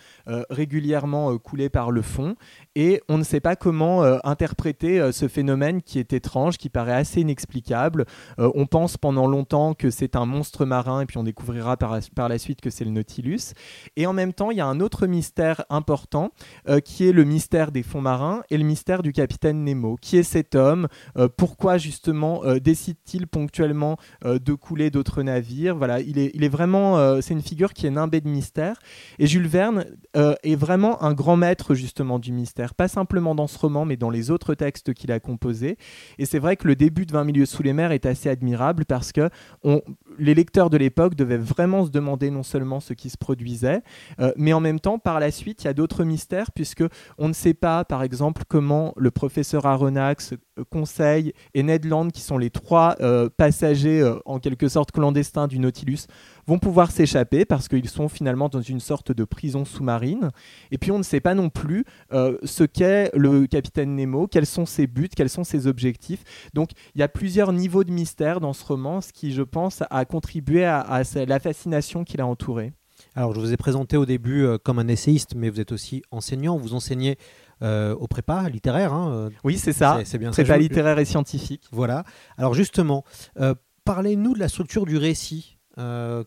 régulièrement 0.50 1.37
coulés 1.38 1.69
par 1.69 1.90
le 1.90 2.02
fond. 2.02 2.35
Et 2.75 3.00
on 3.09 3.19
ne 3.19 3.25
sait 3.25 3.40
pas 3.40 3.57
comment 3.57 4.02
interpréter 4.25 5.11
ce 5.12 5.28
phénomène 5.28 5.83
qui 5.83 5.99
est 5.99 6.12
étrange, 6.12 6.57
qui 6.57 6.69
paraît 6.69 6.95
assez 6.95 7.21
inexplicable. 7.21 8.07
on 8.38 8.66
pense 8.66 8.97
pendant 8.97 9.26
longtemps 9.26 9.75
que 9.75 9.90
c'est 9.90 10.16
un 10.16 10.26
monstre 10.26 10.64
marin, 10.64 11.02
et 11.02 11.07
puis 11.07 11.19
on 11.19 11.25
découvrira 11.25 11.76
par, 11.76 12.28
la 12.28 12.38
suite 12.38 12.61
que 12.61 12.71
c'est 12.71 12.85
le 12.85 12.90
Nautilus. 12.90 13.52
Et 13.97 14.07
en 14.07 14.12
même 14.12 14.33
temps, 14.33 14.50
il 14.50 14.59
y 14.59 14.61
a 14.61 14.66
un 14.66 14.80
autre 14.80 15.07
mystère 15.07 15.64
important 15.69 16.30
qui 16.85 16.89
est 17.00 17.12
le 17.12 17.25
mystère 17.25 17.73
des 17.73 17.82
fonds 17.82 18.00
marins 18.00 18.42
et 18.50 18.59
le 18.59 18.64
mystère 18.64 19.02
du 19.02 19.12
capitaine 19.12 19.64
Nemo. 19.64 19.97
Qui 20.00 20.18
est 20.18 20.23
cet 20.23 20.54
homme? 20.54 20.88
Euh, 21.16 21.28
Pourquoi 21.35 21.78
justement 21.78 22.44
euh, 22.44 22.59
décide-t-il 22.59 23.26
ponctuellement 23.26 23.97
euh, 24.25 24.38
de 24.38 24.54
couler 24.54 24.90
d'autres 24.90 25.23
navires? 25.23 25.76
Voilà, 25.76 26.00
il 26.00 26.18
est, 26.18 26.49
vraiment, 26.49 27.20
c'est 27.20 27.35
une 27.35 27.42
figure 27.42 27.73
qui 27.73 27.87
est 27.87 27.90
nimbée 27.90 28.20
de 28.20 28.28
mystère. 28.28 28.76
Et 29.18 29.26
Jules 29.26 29.47
Verne 29.47 29.85
est 30.14 30.56
vraiment 30.56 31.02
un 31.02 31.12
grand 31.14 31.37
maître 31.37 31.75
justement 31.75 32.18
du 32.18 32.32
mystère, 32.32 32.75
pas 32.75 32.88
simplement 32.88 33.35
dans 33.35 33.47
ce 33.47 33.59
roman, 33.59 33.85
mais 33.85 33.97
dans 33.97 34.11
les 34.11 34.30
autres 34.30 34.54
textes 34.54 34.92
qu'il 34.94 35.12
a 35.12 35.20
composés. 35.20 35.76
Et 36.18 36.26
c'est 36.26 36.38
vrai 36.38 36.56
que 36.56 36.66
le 36.66 36.75
début 36.75 37.06
de 37.06 37.12
20 37.12 37.25
milieux 37.25 37.47
sous 37.47 37.62
les 37.62 37.73
mers 37.73 37.92
est 37.92 38.06
assez 38.06 38.28
admirable 38.28 38.85
parce 38.85 39.12
que 39.12 39.30
les 40.18 40.35
lecteurs 40.35 40.70
de 40.70 40.76
l'époque 40.76 41.14
devaient 41.14 41.38
vraiment 41.38 41.87
se 41.87 41.90
demander 41.90 42.30
non 42.30 42.42
seulement 42.42 42.80
ce 42.80 42.94
qui 42.94 43.11
se 43.11 43.16
produisait, 43.16 43.82
mais 44.37 44.52
en 44.52 44.61
même 44.61 44.80
temps, 44.80 44.99
par 44.99 45.20
la 45.20 45.30
suite, 45.30 45.62
il 45.62 45.66
y 45.66 45.70
a 45.70 45.75
d'autres 45.75 46.04
mystères 46.04 46.50
puisque 46.52 46.80
on 47.19 47.29
ne 47.29 47.33
sait 47.33 47.55
pas, 47.55 47.85
par 47.85 48.03
exemple, 48.03 48.43
comment 48.49 48.93
le 48.97 49.11
professeur 49.11 49.67
Aronnax, 49.67 50.33
euh, 50.33 50.65
Conseil 50.71 51.33
et 51.55 51.63
Ned 51.63 51.85
Land, 51.85 52.09
qui 52.09 52.21
sont 52.21 52.39
les 52.39 52.51
trois 52.51 52.97
euh, 53.01 53.29
passagers 53.35 54.01
euh, 54.01 54.19
en 54.25 54.39
quelque 54.39 54.69
sorte 54.69 54.93
clandestins 54.93 55.49
du 55.49 55.59
Nautilus, 55.59 56.07
vont 56.47 56.59
pouvoir 56.59 56.91
s'échapper 56.91 57.45
parce 57.45 57.69
qu'ils 57.69 57.89
sont 57.89 58.09
finalement 58.09 58.49
dans 58.49 58.61
une 58.61 58.81
sorte 58.81 59.13
de 59.13 59.25
prison 59.25 59.65
sous-marine. 59.65 60.31
Et 60.71 60.79
puis 60.79 60.91
on 60.91 60.99
ne 60.99 61.03
sait 61.03 61.21
pas 61.21 61.35
non 61.35 61.49
plus 61.49 61.85
ce 62.11 62.65
qu'est 62.65 63.11
le 63.15 63.47
capitaine 63.47 63.95
Nemo, 63.95 64.27
quels 64.27 64.47
sont 64.47 64.67
ses 64.67 64.87
buts, 64.87 65.09
quels 65.15 65.29
sont 65.29 65.45
ses 65.45 65.67
objectifs. 65.67 66.51
Donc 66.55 66.71
il 66.95 67.01
y 67.01 67.05
a 67.05 67.09
plusieurs 67.09 67.53
niveaux 67.53 67.85
de 67.85 67.93
mystère 67.93 68.41
dans 68.41 68.53
ce 68.53 68.65
roman, 68.65 69.01
ce 69.01 69.13
qui, 69.13 69.33
je 69.33 69.43
pense, 69.43 69.83
a 69.91 70.05
contribué 70.05 70.65
à, 70.65 70.81
à 70.81 71.03
la 71.27 71.39
fascination 71.39 72.05
qui 72.05 72.17
l'a 72.17 72.27
entouré. 72.27 72.73
Alors, 73.17 73.35
je 73.35 73.40
vous 73.40 73.52
ai 73.52 73.57
présenté 73.57 73.97
au 73.97 74.07
début 74.07 74.45
euh, 74.45 74.59
comme 74.59 74.79
un 74.79 74.88
essayiste, 74.88 75.35
mais 75.35 75.50
vous 75.50 75.61
êtes 75.61 75.73
aussi 75.73 76.02
enseignant. 76.11 76.57
Vous 76.57 76.75
enseignez 76.75 77.19
euh, 77.62 77.95
au 77.97 78.07
prépa 78.07 78.49
littéraire. 78.49 78.93
hein, 78.93 79.11
euh, 79.12 79.31
Oui, 79.45 79.59
c'est 79.59 79.73
ça. 79.73 80.00
C'est 80.05 80.19
bien 80.19 80.33
ça. 80.33 80.43
Prépa 80.43 80.57
Je- 80.57 80.62
littéraire 80.62 80.99
et 80.99 81.05
scientifique. 81.05 81.64
Voilà. 81.73 82.05
Alors, 82.38 82.55
justement, 82.55 83.05
euh, 83.40 83.55
parlez-nous 83.85 84.35
de 84.35 84.38
la 84.38 84.49
structure 84.49 84.87
du 84.87 84.97
récit 84.97 85.57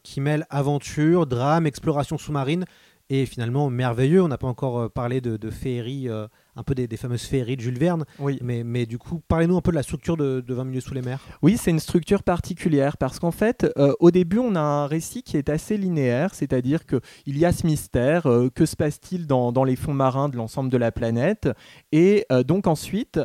qui 0.02 0.20
mêle 0.20 0.48
aventure, 0.50 1.28
drame, 1.28 1.68
exploration 1.68 2.18
sous-marine 2.18 2.66
et 3.12 3.28
finalement 3.28 3.70
merveilleux. 3.70 4.24
On 4.24 4.28
n'a 4.28 4.40
pas 4.40 4.48
encore 4.48 4.90
parlé 4.90 5.22
de, 5.22 5.38
de 5.38 5.50
féerie, 5.52 6.08
un 6.56 6.64
peu 6.64 6.76
des, 6.76 6.88
des 6.88 6.98
fameuses 6.98 7.24
féeries 7.24 7.56
de 7.58 7.62
Jules 7.62 7.78
Verne. 7.80 8.06
Oui. 8.20 8.38
Mais, 8.42 8.64
mais 8.64 8.86
du 8.86 8.98
coup, 8.98 9.22
parlez-nous 9.28 9.58
un 9.58 9.62
peu 9.62 9.72
de 9.72 9.76
la 9.76 9.84
structure 9.84 10.18
de, 10.18 10.42
de 10.46 10.54
20 10.54 10.64
milieux 10.66 10.82
sous 10.82 10.94
les 10.94 11.02
mers. 11.02 11.20
Oui, 11.42 11.58
c'est 11.58 11.72
une 11.72 11.80
structure 11.80 12.24
particulière 12.24 12.98
parce 12.98 13.20
qu'en 13.20 13.32
fait, 13.32 13.68
euh, 13.78 13.94
au 14.00 14.12
début, 14.12 14.38
on 14.40 14.56
a 14.56 14.62
un 14.62 14.88
récit 14.88 15.24
qui 15.24 15.38
est 15.38 15.50
assez 15.50 15.78
linéaire, 15.78 16.34
c'est-à-dire 16.36 16.86
que 16.86 17.00
il 17.26 17.38
y 17.38 17.46
a 17.46 17.52
ce 17.52 17.66
mystère, 17.66 18.28
euh, 18.28 18.50
que 18.54 18.66
se 18.66 18.76
passe-t-il 18.76 19.28
dans, 19.28 19.52
dans 19.52 19.64
les 19.64 19.76
fonds 19.76 19.94
marins 19.94 20.30
de 20.30 20.38
l'ensemble 20.38 20.70
de 20.70 20.78
la 20.78 20.92
planète 20.92 21.50
Et 21.92 22.26
euh, 22.32 22.44
donc 22.44 22.68
ensuite, 22.68 23.20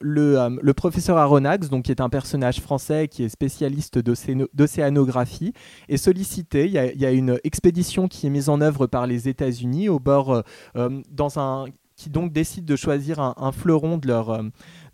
le, 0.00 0.58
le 0.60 0.74
professeur 0.74 1.16
Aronnax, 1.18 1.68
donc 1.68 1.84
qui 1.84 1.90
est 1.90 2.00
un 2.00 2.08
personnage 2.08 2.60
français 2.60 3.08
qui 3.08 3.24
est 3.24 3.28
spécialiste 3.28 3.98
d'océano- 3.98 4.48
d'océanographie, 4.54 5.52
est 5.88 5.96
sollicité. 5.96 6.66
Il 6.66 6.72
y, 6.72 6.78
a, 6.78 6.92
il 6.92 7.00
y 7.00 7.06
a 7.06 7.10
une 7.12 7.38
expédition 7.44 8.08
qui 8.08 8.26
est 8.26 8.30
mise 8.30 8.48
en 8.48 8.60
œuvre 8.60 8.86
par 8.86 9.06
les 9.06 9.28
États-Unis 9.28 9.88
au 9.88 9.98
bord, 9.98 10.42
dans 11.10 11.38
un 11.38 11.66
qui 12.00 12.08
donc 12.08 12.32
décide 12.32 12.64
de 12.64 12.76
choisir 12.76 13.20
un, 13.20 13.34
un 13.36 13.52
fleuron 13.52 13.98
de 13.98 14.08
leur, 14.08 14.30
euh, 14.30 14.42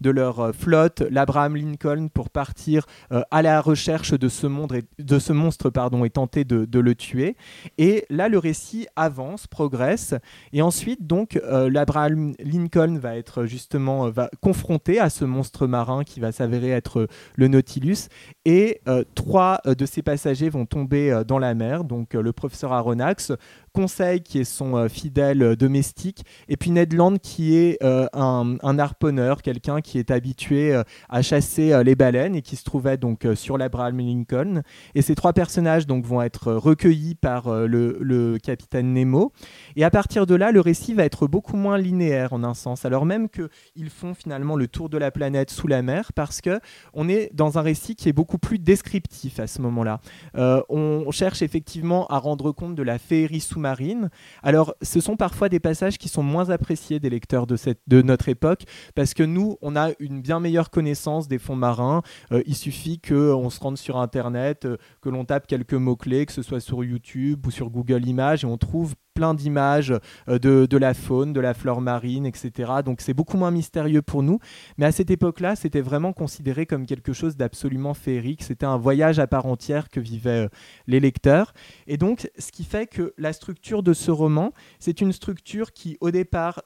de 0.01 0.11
leur 0.11 0.41
euh, 0.41 0.53
flotte, 0.53 1.03
l'Abraham 1.11 1.57
Lincoln, 1.57 2.09
pour 2.13 2.31
partir 2.31 2.87
euh, 3.13 3.23
à 3.31 3.43
la 3.43 3.61
recherche 3.61 4.13
de 4.13 4.29
ce, 4.29 4.47
monstre 4.47 5.71
pardon, 5.71 6.05
et 6.05 6.11
tenter 6.11 6.45
de, 6.45 6.79
le 6.79 6.95
tuer. 6.95 7.37
Et 7.79 8.05
là, 8.11 8.29
le 8.29 8.39
récit 8.39 8.87
avance, 8.97 9.47
progresse, 9.47 10.15
et 10.53 10.63
ensuite, 10.63 11.07
donc, 11.07 11.37
euh, 11.37 11.71
l'Abraham 11.71 12.35
Lincoln 12.39 12.99
va 12.99 13.17
être 13.17 13.47
justement 13.47 14.11
va 14.11 14.31
confronté 14.41 14.99
à 15.01 15.11
ce 15.11 15.25
monstre 15.25 15.67
marin 15.67 16.05
qui 16.05 16.21
va 16.21 16.33
s'avérer 16.33 16.71
être 16.71 17.09
le 17.35 17.49
Nautilus, 17.49 18.09
et 18.45 18.81
trois 19.15 19.61
de 19.65 19.87
ses 19.87 20.03
passagers 20.03 20.49
vont 20.49 20.67
tomber 20.67 21.23
dans 21.27 21.39
la 21.39 21.55
mer, 21.55 21.85
donc 21.85 22.15
le 22.15 22.33
professeur 22.33 22.73
Aronnax, 22.73 23.33
Conseil 23.73 24.23
qui 24.23 24.39
est 24.39 24.45
son 24.45 24.89
fidèle 24.89 25.57
domestique, 25.57 26.25
et 26.49 26.57
puis 26.57 26.71
Ned 26.71 26.93
Land 26.93 27.17
qui 27.17 27.57
est 27.57 27.79
un, 27.83 28.57
un 28.63 28.79
harponneur, 28.79 29.43
quelqu'un 29.43 29.81
qui 29.87 29.99
est 29.99 30.11
habitué 30.11 30.75
euh, 30.75 30.83
à 31.09 31.23
chasser 31.23 31.73
euh, 31.73 31.85
les 31.85 31.95
baleines 31.95 32.35
et 32.35 32.43
qui 32.43 32.57
se 32.57 32.65
trouvait 32.65 32.97
donc 32.97 33.25
euh, 33.25 33.37
sur 33.37 33.57
l'Abraham 33.57 33.99
Lincoln. 33.99 34.63
Et 34.97 35.03
ces 35.03 35.15
trois 35.15 35.33
personnages 35.33 35.87
donc 35.87 36.05
vont 36.05 36.21
être 36.21 36.53
recueillis 36.53 37.15
par 37.15 37.49
le, 37.51 38.39
capitaine 38.43 38.93
Nemo. 38.93 39.33
Et 39.77 39.85
à 39.85 39.91
partir 39.91 40.27
de 40.27 40.35
là, 40.35 40.51
le 40.51 40.61
récit 40.61 40.95
va 40.95 41.05
être 41.05 41.29
beaucoup 41.29 41.57
moins 41.57 41.79
linéaire 41.79 42.33
en 42.33 42.43
un 42.43 42.55
sens, 42.55 42.85
alors 42.85 43.07
même 43.07 43.29
qu'ils 43.29 43.91
font 43.91 44.15
finalement 44.15 44.57
le 44.57 44.67
tour 44.67 44.89
de 44.89 44.99
la 44.99 45.11
planète 45.11 45.51
sous 45.51 45.69
la 45.69 45.83
mer, 45.83 46.13
parce 46.15 46.41
que 46.41 46.59
on 46.93 47.09
est 47.09 47.31
dans 47.33 47.59
un 47.59 47.63
récit 47.63 47.95
qui 47.95 48.09
est 48.09 48.13
beaucoup 48.13 48.39
plus 48.39 48.59
descriptif 48.59 49.39
à 49.39 49.47
ce 49.47 49.63
moment-là. 49.63 50.01
On 50.35 51.11
cherche 51.13 51.43
effectivement 51.43 52.07
à 52.09 52.19
rendre 52.19 52.51
compte 52.53 52.75
de 52.75 52.83
la 52.83 52.99
féerie 52.99 53.41
sous-marine. 53.41 54.11
Alors, 54.43 54.75
ce 54.83 55.01
sont 55.01 55.17
parfois 55.17 55.49
des 55.49 55.61
passages 55.61 55.99
qui 55.99 56.09
sont 56.09 56.23
moins 56.23 56.51
appréciés 56.51 56.99
des 56.99 57.11
lecteurs 57.11 57.47
de, 57.47 57.57
cette, 57.57 57.81
de 57.87 58.03
notre 58.03 58.29
époque, 58.29 58.65
parce 58.95 59.15
que 59.15 59.23
nous, 59.23 59.59
on 59.63 59.76
a 59.77 59.93
une 59.99 60.21
bien 60.21 60.41
meilleure 60.41 60.71
connaissance 60.71 61.29
des 61.29 61.39
fonds 61.39 61.57
marins. 61.57 62.03
Euh, 62.33 62.43
il 62.47 62.57
suffit 62.57 63.01
qu'on 63.01 63.51
se 63.51 63.61
rende 63.61 63.79
sur 63.79 63.99
Internet, 63.99 64.65
euh, 64.65 64.77
que 65.01 65.09
l'on 65.09 65.25
tape 65.25 65.47
quelques 65.47 65.75
mots-clés, 65.75 66.27
que 66.27 66.33
ce 66.33 66.43
soit 66.43 66.61
sur 66.61 66.85
YouTube 66.85 67.47
ou 67.47 67.51
sur 67.51 67.71
Google 67.71 68.07
Images, 68.07 68.45
et 68.45 68.47
on 68.47 68.59
trouve 68.59 68.95
plein 69.15 69.35
d'images 69.35 69.95
euh, 70.29 70.39
de, 70.39 70.77
la 70.77 70.95
faune, 70.95 71.33
de 71.33 71.41
la 71.41 71.55
flore 71.55 71.81
marine, 71.81 72.27
etc. 72.27 72.73
Donc 72.85 73.01
c'est 73.01 73.15
beaucoup 73.15 73.37
moins 73.37 73.51
mystérieux 73.51 74.03
pour 74.03 74.23
nous. 74.23 74.39
Mais 74.77 74.87
à 74.87 74.93
cette 74.93 75.11
époque-là, 75.11 75.57
c'était 75.57 75.81
vraiment 75.81 76.13
considéré 76.13 76.67
comme 76.67 76.87
quelque 76.87 77.13
chose 77.13 77.37
d'absolument 77.37 77.95
féerique. 77.95 78.43
C'était 78.43 78.67
un 78.67 78.77
voyage 78.77 79.19
à 79.19 79.27
part 79.27 79.47
entière 79.47 79.89
que 79.89 80.01
vivaient 80.01 80.49
les 80.87 81.01
lecteurs. 81.01 81.55
Et 81.87 81.97
donc, 81.97 82.31
ce 82.39 82.53
qui 82.53 82.65
fait 82.65 82.87
que 82.87 83.15
la 83.17 83.33
structure 83.33 83.83
de 83.83 83.95
ce 83.95 84.11
roman, 84.11 84.53
c'est 84.79 85.01
une 85.01 85.13
structure 85.13 85.73
qui, 85.73 85.97
au 86.01 86.11
départ, 86.11 86.63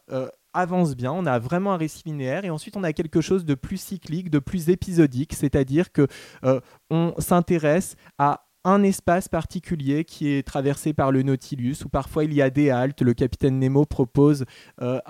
avance 0.54 0.96
bien, 0.96 1.12
on 1.12 1.26
a 1.26 1.38
vraiment 1.38 1.72
un 1.72 1.76
récit 1.76 2.02
linéaire 2.06 2.44
et 2.44 2.50
ensuite 2.50 2.76
on 2.76 2.84
a 2.84 2.92
quelque 2.92 3.20
chose 3.20 3.44
de 3.44 3.54
plus 3.54 3.80
cyclique, 3.80 4.30
de 4.30 4.38
plus 4.38 4.68
épisodique, 4.68 5.32
c'est-à-dire 5.34 5.92
que 5.92 6.06
euh, 6.44 6.60
on 6.90 7.14
s'intéresse 7.18 7.96
à 8.18 8.46
un 8.64 8.82
espace 8.82 9.28
particulier 9.28 10.04
qui 10.04 10.28
est 10.28 10.46
traversé 10.46 10.92
par 10.92 11.12
le 11.12 11.22
Nautilus, 11.22 11.76
où 11.84 11.88
parfois 11.88 12.24
il 12.24 12.34
y 12.34 12.42
a 12.42 12.50
des 12.50 12.70
haltes. 12.70 13.00
Le 13.00 13.14
capitaine 13.14 13.58
Nemo 13.58 13.86
propose 13.86 14.44
euh, 14.82 15.00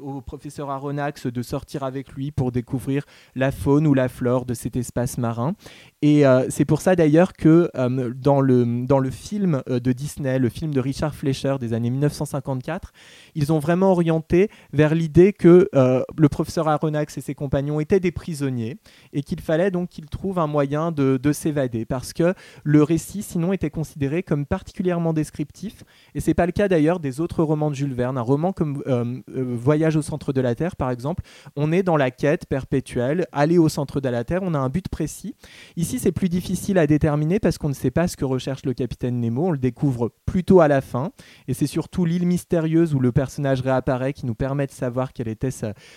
au 0.00 0.20
professeur 0.20 0.70
Aronnax 0.70 1.26
de 1.26 1.42
sortir 1.42 1.82
avec 1.82 2.12
lui 2.12 2.30
pour 2.30 2.52
découvrir 2.52 3.04
la 3.34 3.50
faune 3.50 3.86
ou 3.88 3.94
la 3.94 4.08
flore 4.08 4.46
de 4.46 4.54
cet 4.54 4.76
espace 4.76 5.18
marin. 5.18 5.54
Et 6.00 6.26
euh, 6.26 6.46
c'est 6.48 6.64
pour 6.64 6.80
ça 6.80 6.94
d'ailleurs 6.94 7.32
que 7.32 7.70
euh, 7.76 8.12
dans, 8.14 8.40
le, 8.40 8.86
dans 8.86 9.00
le 9.00 9.10
film 9.10 9.62
de 9.66 9.92
Disney, 9.92 10.38
le 10.38 10.48
film 10.48 10.72
de 10.72 10.80
Richard 10.80 11.14
Fleischer 11.14 11.56
des 11.58 11.72
années 11.72 11.90
1954, 11.90 12.92
ils 13.34 13.52
ont 13.52 13.58
vraiment 13.58 13.90
orienté 13.90 14.48
vers 14.72 14.94
l'idée 14.94 15.32
que 15.32 15.68
le 15.72 16.28
professeur 16.28 16.68
Aronnax 16.68 17.18
et 17.18 17.20
ses 17.20 17.34
compagnons 17.34 17.80
étaient 17.80 18.00
des 18.00 18.12
prisonniers 18.12 18.76
et 19.12 19.22
qu'il 19.22 19.40
fallait 19.40 19.70
donc 19.70 19.88
qu'ils 19.88 20.08
trouvent 20.08 20.38
un 20.38 20.46
moyen 20.46 20.92
de, 20.92 21.18
de 21.20 21.32
s'évader 21.32 21.84
parce 21.84 22.12
que 22.12 22.34
le 22.64 22.82
récit 22.92 23.22
sinon 23.22 23.54
était 23.54 23.70
considéré 23.70 24.22
comme 24.22 24.44
particulièrement 24.44 25.14
descriptif 25.14 25.82
et 26.14 26.20
c'est 26.20 26.34
pas 26.34 26.44
le 26.44 26.52
cas 26.52 26.68
d'ailleurs 26.68 27.00
des 27.00 27.20
autres 27.20 27.42
romans 27.42 27.70
de 27.70 27.74
Jules 27.74 27.94
Verne. 27.94 28.18
Un 28.18 28.22
roman 28.22 28.52
comme 28.52 28.82
euh, 28.86 29.20
euh, 29.34 29.56
Voyage 29.56 29.96
au 29.96 30.02
centre 30.02 30.34
de 30.34 30.42
la 30.42 30.54
Terre 30.54 30.76
par 30.76 30.90
exemple, 30.90 31.22
on 31.56 31.72
est 31.72 31.82
dans 31.82 31.96
la 31.96 32.10
quête 32.10 32.44
perpétuelle, 32.46 33.26
aller 33.32 33.56
au 33.56 33.70
centre 33.70 34.00
de 34.00 34.08
la 34.10 34.24
Terre, 34.24 34.40
on 34.42 34.52
a 34.52 34.58
un 34.58 34.68
but 34.68 34.88
précis. 34.90 35.34
Ici 35.76 35.98
c'est 35.98 36.12
plus 36.12 36.28
difficile 36.28 36.76
à 36.76 36.86
déterminer 36.86 37.40
parce 37.40 37.56
qu'on 37.56 37.70
ne 37.70 37.74
sait 37.74 37.90
pas 37.90 38.08
ce 38.08 38.16
que 38.16 38.26
recherche 38.26 38.66
le 38.66 38.74
capitaine 38.74 39.20
Nemo, 39.20 39.46
on 39.46 39.52
le 39.52 39.58
découvre 39.58 40.12
plutôt 40.26 40.60
à 40.60 40.68
la 40.68 40.82
fin 40.82 41.12
et 41.48 41.54
c'est 41.54 41.66
surtout 41.66 42.04
l'île 42.04 42.26
mystérieuse 42.26 42.94
où 42.94 43.00
le 43.00 43.10
personnage 43.10 43.62
réapparaît 43.62 44.12
qui 44.12 44.26
nous 44.26 44.34
permet 44.34 44.66
de 44.66 44.72
savoir 44.72 45.14
quel 45.14 45.28
était 45.28 45.50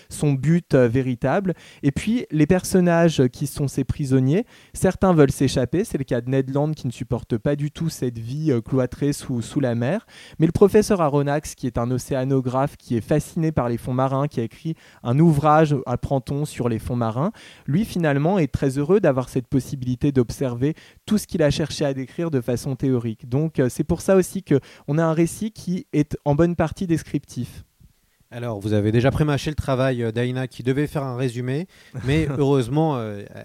son 0.08 0.32
but 0.32 0.74
euh, 0.74 0.88
véritable. 0.88 1.52
Et 1.82 1.92
puis 1.92 2.24
les 2.30 2.46
personnages 2.46 3.22
qui 3.28 3.46
sont 3.46 3.68
ces 3.68 3.84
prisonniers, 3.84 4.46
certains 4.72 5.12
veulent 5.12 5.30
s'échapper, 5.30 5.84
c'est 5.84 5.98
le 5.98 6.04
cas 6.04 6.22
de 6.22 6.30
Ned 6.30 6.54
Land 6.54 6.72
qui 6.72 6.85
ne 6.86 6.92
supporte 6.92 7.36
pas 7.36 7.56
du 7.56 7.70
tout 7.70 7.88
cette 7.88 8.18
vie 8.18 8.50
euh, 8.50 8.60
cloîtrée 8.60 9.12
sous, 9.12 9.42
sous 9.42 9.60
la 9.60 9.74
mer, 9.74 10.06
mais 10.38 10.46
le 10.46 10.52
professeur 10.52 11.00
Aronnax 11.00 11.54
qui 11.54 11.66
est 11.66 11.78
un 11.78 11.90
océanographe 11.90 12.76
qui 12.76 12.96
est 12.96 13.00
fasciné 13.00 13.52
par 13.52 13.68
les 13.68 13.76
fonds 13.76 13.92
marins, 13.92 14.28
qui 14.28 14.40
a 14.40 14.44
écrit 14.44 14.74
un 15.02 15.18
ouvrage, 15.18 15.76
apprend-on, 15.86 16.44
sur 16.44 16.68
les 16.68 16.78
fonds 16.78 16.96
marins, 16.96 17.32
lui 17.66 17.84
finalement 17.84 18.38
est 18.38 18.52
très 18.52 18.78
heureux 18.78 19.00
d'avoir 19.00 19.28
cette 19.28 19.48
possibilité 19.48 20.12
d'observer 20.12 20.74
tout 21.04 21.18
ce 21.18 21.26
qu'il 21.26 21.42
a 21.42 21.50
cherché 21.50 21.84
à 21.84 21.92
décrire 21.92 22.30
de 22.30 22.40
façon 22.40 22.76
théorique. 22.76 23.28
Donc 23.28 23.58
euh, 23.58 23.68
c'est 23.68 23.84
pour 23.84 24.00
ça 24.00 24.16
aussi 24.16 24.42
que 24.42 24.60
on 24.88 24.98
a 24.98 25.04
un 25.04 25.12
récit 25.12 25.52
qui 25.52 25.86
est 25.92 26.16
en 26.24 26.34
bonne 26.34 26.56
partie 26.56 26.86
descriptif. 26.86 27.64
Alors, 28.32 28.58
vous 28.58 28.72
avez 28.72 28.90
déjà 28.90 29.12
prémâché 29.12 29.50
le 29.50 29.56
travail 29.56 30.02
euh, 30.02 30.10
d'Aïna 30.10 30.48
qui 30.48 30.62
devait 30.62 30.88
faire 30.88 31.04
un 31.04 31.16
résumé, 31.16 31.68
mais 32.04 32.26
heureusement, 32.38 33.00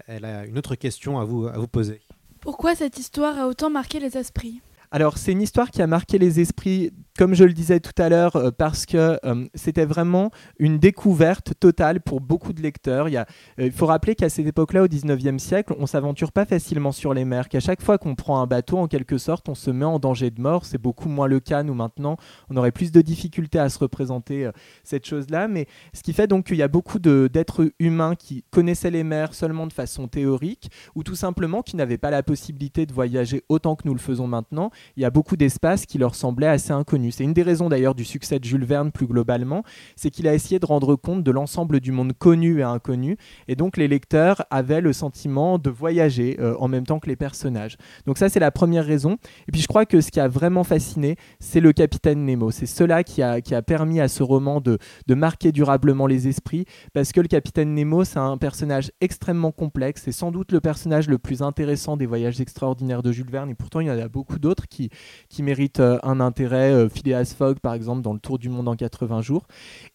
elle 0.06 0.24
a 0.24 0.44
une 0.44 0.58
autre 0.58 0.74
question 0.74 1.20
à 1.20 1.24
vous, 1.24 1.46
à 1.46 1.56
vous 1.58 1.68
poser. 1.68 2.00
Pourquoi 2.42 2.74
cette 2.74 2.98
histoire 2.98 3.38
a 3.38 3.46
autant 3.46 3.70
marqué 3.70 4.00
les 4.00 4.18
esprits? 4.18 4.60
Alors, 4.90 5.16
c'est 5.16 5.30
une 5.30 5.42
histoire 5.42 5.70
qui 5.70 5.80
a 5.80 5.86
marqué 5.86 6.18
les 6.18 6.40
esprits, 6.40 6.92
comme 7.18 7.34
je 7.34 7.44
le 7.44 7.52
disais 7.52 7.80
tout 7.80 8.00
à 8.00 8.08
l'heure, 8.08 8.36
euh, 8.36 8.50
parce 8.50 8.86
que 8.86 9.18
euh, 9.24 9.46
c'était 9.54 9.84
vraiment 9.84 10.30
une 10.58 10.78
découverte 10.78 11.52
totale 11.60 12.00
pour 12.00 12.20
beaucoup 12.20 12.52
de 12.52 12.62
lecteurs. 12.62 13.08
Il, 13.08 13.22
euh, 13.60 13.70
faut 13.70 13.86
rappeler 13.86 14.14
qu'à 14.14 14.28
cette 14.28 14.46
époque-là, 14.46 14.84
au 14.84 14.86
19e 14.86 15.38
siècle, 15.38 15.74
on 15.78 15.86
s'aventure 15.86 16.32
pas 16.32 16.46
facilement 16.46 16.92
sur 16.92 17.12
les 17.12 17.24
mers, 17.24 17.48
qu'à 17.48 17.60
chaque 17.60 17.82
fois 17.82 17.98
qu'on 17.98 18.14
prend 18.14 18.40
un 18.40 18.46
bateau, 18.46 18.78
en 18.78 18.88
quelque 18.88 19.18
sorte, 19.18 19.48
on 19.48 19.54
se 19.54 19.70
met 19.70 19.84
en 19.84 19.98
danger 19.98 20.30
de 20.30 20.40
mort. 20.40 20.64
C'est 20.64 20.78
beaucoup 20.78 21.08
moins 21.08 21.26
le 21.26 21.40
cas, 21.40 21.62
nous, 21.62 21.74
maintenant. 21.74 22.16
On 22.48 22.56
aurait 22.56 22.72
plus 22.72 22.92
de 22.92 23.02
difficultés 23.02 23.58
à 23.58 23.68
se 23.68 23.78
représenter 23.78 24.50
cette 24.84 25.06
chose-là. 25.06 25.48
Mais 25.48 25.66
ce 25.92 26.02
qui 26.02 26.12
fait 26.12 26.26
donc 26.26 26.46
qu'il 26.46 26.56
y 26.56 26.62
a 26.62 26.68
beaucoup 26.68 26.98
d'êtres 26.98 27.70
humains 27.78 28.14
qui 28.14 28.44
connaissaient 28.50 28.90
les 28.90 29.04
mers 29.04 29.34
seulement 29.34 29.66
de 29.66 29.72
façon 29.72 30.08
théorique, 30.08 30.70
ou 30.94 31.02
tout 31.02 31.14
simplement 31.14 31.62
qui 31.62 31.76
n'avaient 31.76 31.98
pas 31.98 32.10
la 32.10 32.22
possibilité 32.22 32.86
de 32.86 32.92
voyager 32.92 33.42
autant 33.48 33.76
que 33.76 33.86
nous 33.86 33.94
le 33.94 34.00
faisons 34.00 34.26
maintenant. 34.26 34.70
Il 34.96 35.02
y 35.02 35.06
a 35.06 35.10
beaucoup 35.10 35.36
d'espaces 35.36 35.86
qui 35.86 35.98
leur 35.98 36.14
semblaient 36.14 36.46
assez 36.46 36.72
inconnus. 36.72 37.01
C'est 37.10 37.24
une 37.24 37.32
des 37.32 37.42
raisons 37.42 37.68
d'ailleurs 37.68 37.94
du 37.94 38.04
succès 38.04 38.38
de 38.38 38.44
Jules 38.44 38.64
Verne 38.64 38.92
plus 38.92 39.06
globalement, 39.06 39.64
c'est 39.96 40.10
qu'il 40.10 40.28
a 40.28 40.34
essayé 40.34 40.58
de 40.58 40.66
rendre 40.66 40.94
compte 40.96 41.24
de 41.24 41.30
l'ensemble 41.30 41.80
du 41.80 41.92
monde 41.92 42.12
connu 42.12 42.60
et 42.60 42.62
inconnu, 42.62 43.16
et 43.48 43.56
donc 43.56 43.76
les 43.76 43.88
lecteurs 43.88 44.44
avaient 44.50 44.80
le 44.80 44.92
sentiment 44.92 45.58
de 45.58 45.70
voyager 45.70 46.36
euh, 46.40 46.54
en 46.58 46.68
même 46.68 46.86
temps 46.86 46.98
que 46.98 47.08
les 47.08 47.16
personnages. 47.16 47.76
Donc 48.06 48.18
ça 48.18 48.28
c'est 48.28 48.40
la 48.40 48.50
première 48.50 48.84
raison. 48.84 49.16
Et 49.48 49.52
puis 49.52 49.60
je 49.60 49.66
crois 49.66 49.86
que 49.86 50.00
ce 50.00 50.10
qui 50.10 50.20
a 50.20 50.28
vraiment 50.28 50.64
fasciné, 50.64 51.16
c'est 51.40 51.60
le 51.60 51.72
capitaine 51.72 52.24
Nemo. 52.24 52.50
C'est 52.50 52.66
cela 52.66 53.02
qui 53.02 53.22
a, 53.22 53.40
qui 53.40 53.54
a 53.54 53.62
permis 53.62 54.00
à 54.00 54.08
ce 54.08 54.22
roman 54.22 54.60
de, 54.60 54.78
de 55.06 55.14
marquer 55.14 55.52
durablement 55.52 56.06
les 56.06 56.28
esprits, 56.28 56.66
parce 56.92 57.12
que 57.12 57.20
le 57.20 57.28
capitaine 57.28 57.74
Nemo 57.74 58.04
c'est 58.04 58.18
un 58.18 58.36
personnage 58.36 58.92
extrêmement 59.00 59.52
complexe, 59.52 60.02
c'est 60.04 60.12
sans 60.12 60.30
doute 60.30 60.52
le 60.52 60.60
personnage 60.60 61.08
le 61.08 61.18
plus 61.18 61.42
intéressant 61.42 61.96
des 61.96 62.06
voyages 62.06 62.40
extraordinaires 62.40 63.02
de 63.02 63.12
Jules 63.12 63.30
Verne, 63.30 63.50
et 63.50 63.54
pourtant 63.54 63.80
il 63.80 63.86
y 63.86 63.90
en 63.90 63.98
a 63.98 64.08
beaucoup 64.08 64.38
d'autres 64.38 64.68
qui, 64.68 64.90
qui 65.28 65.42
méritent 65.42 65.80
euh, 65.80 65.98
un 66.02 66.20
intérêt. 66.20 66.72
Euh, 66.72 66.88
Phileas 66.92 67.34
Fogg 67.36 67.58
par 67.58 67.74
exemple 67.74 68.02
dans 68.02 68.12
Le 68.12 68.20
Tour 68.20 68.38
du 68.38 68.48
Monde 68.48 68.68
en 68.68 68.76
80 68.76 69.22
jours. 69.22 69.46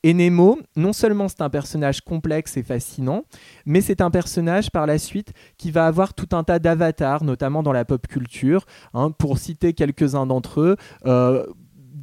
Et 0.03 0.13
Nemo, 0.13 0.59
non 0.75 0.93
seulement 0.93 1.27
c'est 1.27 1.41
un 1.41 1.49
personnage 1.49 2.01
complexe 2.01 2.57
et 2.57 2.63
fascinant, 2.63 3.23
mais 3.65 3.81
c'est 3.81 4.01
un 4.01 4.11
personnage 4.11 4.71
par 4.71 4.85
la 4.85 4.97
suite 4.97 5.33
qui 5.57 5.71
va 5.71 5.87
avoir 5.87 6.13
tout 6.13 6.29
un 6.33 6.43
tas 6.43 6.59
d'avatars, 6.59 7.23
notamment 7.23 7.63
dans 7.63 7.73
la 7.73 7.85
pop 7.85 8.05
culture. 8.07 8.65
Hein, 8.93 9.11
pour 9.11 9.37
citer 9.37 9.73
quelques-uns 9.73 10.25
d'entre 10.25 10.61
eux, 10.61 10.75
euh, 11.05 11.45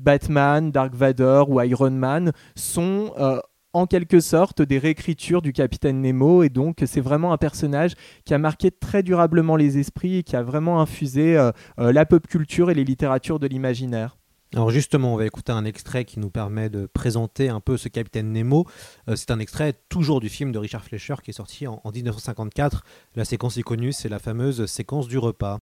Batman, 0.05 0.71
Dark 0.71 0.95
Vador 0.95 1.51
ou 1.51 1.61
Iron 1.63 1.91
Man 1.91 2.33
sont 2.55 3.13
euh, 3.19 3.41
en 3.73 3.87
quelque 3.87 4.21
sorte 4.21 4.63
des 4.63 4.79
réécritures 4.79 5.43
du 5.43 5.53
capitaine 5.53 6.01
Nemo 6.01 6.43
et 6.43 6.49
donc 6.49 6.83
c'est 6.87 7.01
vraiment 7.01 7.33
un 7.33 7.39
personnage 7.39 7.95
qui 8.25 8.33
a 8.33 8.39
marqué 8.39 8.71
très 8.71 9.03
durablement 9.03 9.57
les 9.57 9.79
esprits 9.79 10.19
et 10.19 10.23
qui 10.23 10.37
a 10.37 10.43
vraiment 10.43 10.81
infusé 10.81 11.37
euh, 11.37 11.53
la 11.79 12.07
pop 12.07 12.27
culture 12.27 12.71
et 12.71 12.75
les 12.75 12.85
littératures 12.85 13.39
de 13.39 13.47
l'imaginaire. 13.47 14.17
Alors 14.55 14.71
justement, 14.71 15.15
on 15.15 15.17
va 15.17 15.27
écouter 15.27 15.51
un 15.51 15.65
extrait 15.65 16.05
qui 16.05 16.21
nous 16.21 16.31
permet 16.31 16.69
de 16.69 16.87
présenter 16.87 17.49
un 17.49 17.59
peu 17.59 17.77
ce 17.77 17.89
capitaine 17.89 18.31
Nemo. 18.31 18.67
Euh, 19.09 19.17
c'est 19.17 19.33
un 19.33 19.41
extrait 19.41 19.73
toujours 19.89 20.21
du 20.21 20.29
film 20.29 20.53
de 20.53 20.59
Richard 20.59 20.85
Fleischer 20.85 21.17
qui 21.25 21.31
est 21.31 21.35
sorti 21.35 21.67
en, 21.67 21.81
en 21.83 21.91
1954. 21.91 22.85
La 23.17 23.25
séquence 23.25 23.57
est 23.57 23.65
connue, 23.65 23.93
c'est 23.93 24.09
la 24.09 24.21
fameuse 24.21 24.67
séquence 24.67 25.09
du 25.09 25.19
repas. 25.19 25.59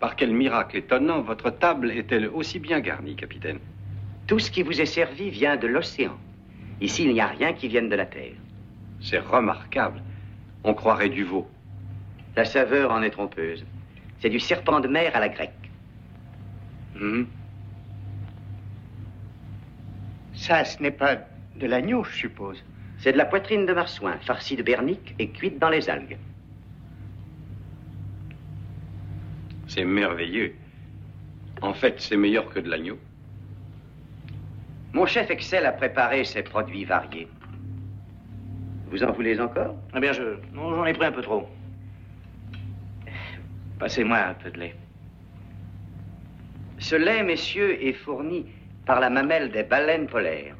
Par 0.00 0.16
quel 0.16 0.32
miracle 0.32 0.78
étonnant, 0.78 1.20
votre 1.20 1.50
table 1.50 1.90
est-elle 1.90 2.28
aussi 2.28 2.58
bien 2.58 2.80
garnie, 2.80 3.14
capitaine? 3.14 3.58
Tout 4.26 4.38
ce 4.38 4.50
qui 4.50 4.62
vous 4.62 4.80
est 4.80 4.86
servi 4.86 5.28
vient 5.28 5.58
de 5.58 5.66
l'océan. 5.66 6.16
Ici, 6.80 7.04
il 7.04 7.12
n'y 7.12 7.20
a 7.20 7.26
rien 7.26 7.52
qui 7.52 7.68
vienne 7.68 7.90
de 7.90 7.94
la 7.94 8.06
terre. 8.06 8.32
C'est 9.02 9.18
remarquable. 9.18 10.02
On 10.64 10.72
croirait 10.72 11.10
du 11.10 11.24
veau. 11.24 11.46
La 12.36 12.46
saveur 12.46 12.90
en 12.90 13.02
est 13.02 13.10
trompeuse. 13.10 13.66
C'est 14.20 14.30
du 14.30 14.40
serpent 14.40 14.80
de 14.80 14.88
mer 14.88 15.14
à 15.14 15.20
la 15.20 15.28
grecque. 15.28 15.70
Hum. 16.98 17.26
Ça, 20.46 20.62
ce 20.62 20.82
n'est 20.82 20.90
pas 20.90 21.16
de 21.56 21.66
l'agneau, 21.66 22.04
je 22.04 22.14
suppose. 22.14 22.62
C'est 22.98 23.12
de 23.12 23.16
la 23.16 23.24
poitrine 23.24 23.64
de 23.64 23.72
marsouin, 23.72 24.18
farcie 24.18 24.56
de 24.56 24.62
bernique 24.62 25.14
et 25.18 25.30
cuite 25.30 25.58
dans 25.58 25.70
les 25.70 25.88
algues. 25.88 26.18
C'est 29.68 29.86
merveilleux. 29.86 30.54
En 31.62 31.72
fait, 31.72 31.98
c'est 31.98 32.18
meilleur 32.18 32.50
que 32.50 32.60
de 32.60 32.68
l'agneau. 32.68 32.98
Mon 34.92 35.06
chef 35.06 35.30
excelle 35.30 35.64
à 35.64 35.72
préparer 35.72 36.24
ces 36.24 36.42
produits 36.42 36.84
variés. 36.84 37.28
Vous 38.90 39.02
en 39.02 39.12
voulez 39.12 39.40
encore? 39.40 39.74
Eh 39.96 40.00
bien, 40.00 40.12
je. 40.12 40.36
Non, 40.52 40.76
j'en 40.76 40.84
ai 40.84 40.92
pris 40.92 41.06
un 41.06 41.12
peu 41.12 41.22
trop. 41.22 41.48
Passez-moi 43.78 44.18
un 44.18 44.34
peu 44.34 44.50
de 44.50 44.60
lait. 44.60 44.76
Ce 46.80 46.96
lait, 46.96 47.22
messieurs, 47.22 47.82
est 47.82 47.94
fourni 47.94 48.44
par 48.86 49.00
la 49.00 49.10
mamelle 49.10 49.50
des 49.50 49.62
baleines 49.62 50.06
polaires. 50.06 50.56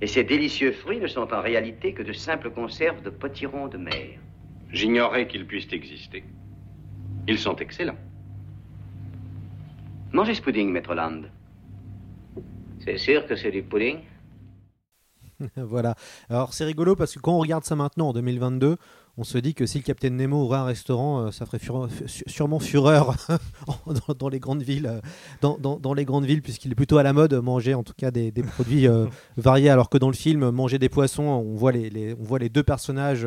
Et 0.00 0.06
ces 0.06 0.24
délicieux 0.24 0.72
fruits 0.72 1.00
ne 1.00 1.06
sont 1.06 1.32
en 1.32 1.40
réalité 1.40 1.92
que 1.94 2.02
de 2.02 2.12
simples 2.12 2.50
conserves 2.50 3.02
de 3.02 3.10
potirons 3.10 3.68
de 3.68 3.78
mer. 3.78 4.18
J'ignorais 4.70 5.28
qu'ils 5.28 5.46
puissent 5.46 5.72
exister. 5.72 6.24
Ils 7.28 7.38
sont 7.38 7.56
excellents. 7.56 7.98
Mangez 10.12 10.34
ce 10.34 10.42
pudding, 10.42 10.70
Maître 10.70 10.94
Land. 10.94 11.22
C'est 12.80 12.98
sûr 12.98 13.26
que 13.26 13.36
c'est 13.36 13.50
du 13.50 13.62
pudding 13.62 14.00
voilà. 15.56 15.94
Alors 16.28 16.52
c'est 16.54 16.64
rigolo 16.64 16.94
parce 16.96 17.14
que 17.14 17.20
quand 17.20 17.34
on 17.34 17.40
regarde 17.40 17.64
ça 17.64 17.76
maintenant 17.76 18.08
en 18.08 18.12
2022, 18.12 18.76
on 19.16 19.24
se 19.24 19.38
dit 19.38 19.54
que 19.54 19.64
si 19.66 19.78
le 19.78 19.84
Capitaine 19.84 20.16
Nemo 20.16 20.42
ouvrait 20.44 20.58
un 20.58 20.64
restaurant, 20.64 21.20
euh, 21.26 21.30
ça 21.30 21.46
ferait 21.46 21.58
fureur- 21.60 21.88
sûrement 22.26 22.58
fureur 22.58 23.14
dans, 23.86 24.14
dans 24.14 24.28
les 24.28 24.40
grandes 24.40 24.62
villes, 24.62 24.86
euh, 24.86 25.00
dans, 25.40 25.56
dans- 25.58 25.78
dans 25.78 25.94
les 25.94 26.04
grandes 26.04 26.24
villes, 26.24 26.42
puisqu'il 26.42 26.72
est 26.72 26.74
plutôt 26.74 26.98
à 26.98 27.02
la 27.02 27.12
mode 27.12 27.34
manger 27.34 27.74
en 27.74 27.82
tout 27.84 27.94
cas 27.96 28.10
des, 28.10 28.30
des 28.32 28.42
produits 28.42 28.88
euh, 28.88 29.06
variés, 29.36 29.70
alors 29.70 29.88
que 29.88 29.98
dans 29.98 30.08
le 30.08 30.14
film 30.16 30.50
manger 30.50 30.78
des 30.78 30.88
poissons, 30.88 31.22
on 31.22 31.54
voit 31.54 31.70
les, 31.72 31.90
les- 31.90 32.14
on 32.14 32.24
voit 32.24 32.38
les 32.38 32.48
deux 32.48 32.62
personnages. 32.64 33.26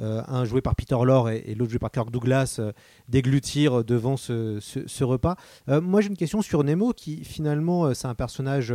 euh, 0.00 0.22
un 0.26 0.44
joué 0.46 0.60
par 0.62 0.74
Peter 0.74 0.96
Lorre 1.04 1.30
et, 1.30 1.44
et 1.46 1.54
l'autre 1.54 1.70
joué 1.70 1.78
par 1.78 1.90
Kirk 1.90 2.10
Douglas, 2.10 2.56
euh, 2.58 2.72
déglutir 3.08 3.84
devant 3.84 4.16
ce, 4.16 4.58
ce- 4.60 4.86
ce 4.86 5.04
repas. 5.04 5.36
Moi, 5.68 6.00
j'ai 6.00 6.08
une 6.08 6.16
question 6.16 6.42
sur 6.42 6.64
Nemo, 6.64 6.92
qui 6.92 7.24
finalement, 7.24 7.92
c'est 7.94 8.08
un 8.08 8.14
personnage 8.14 8.74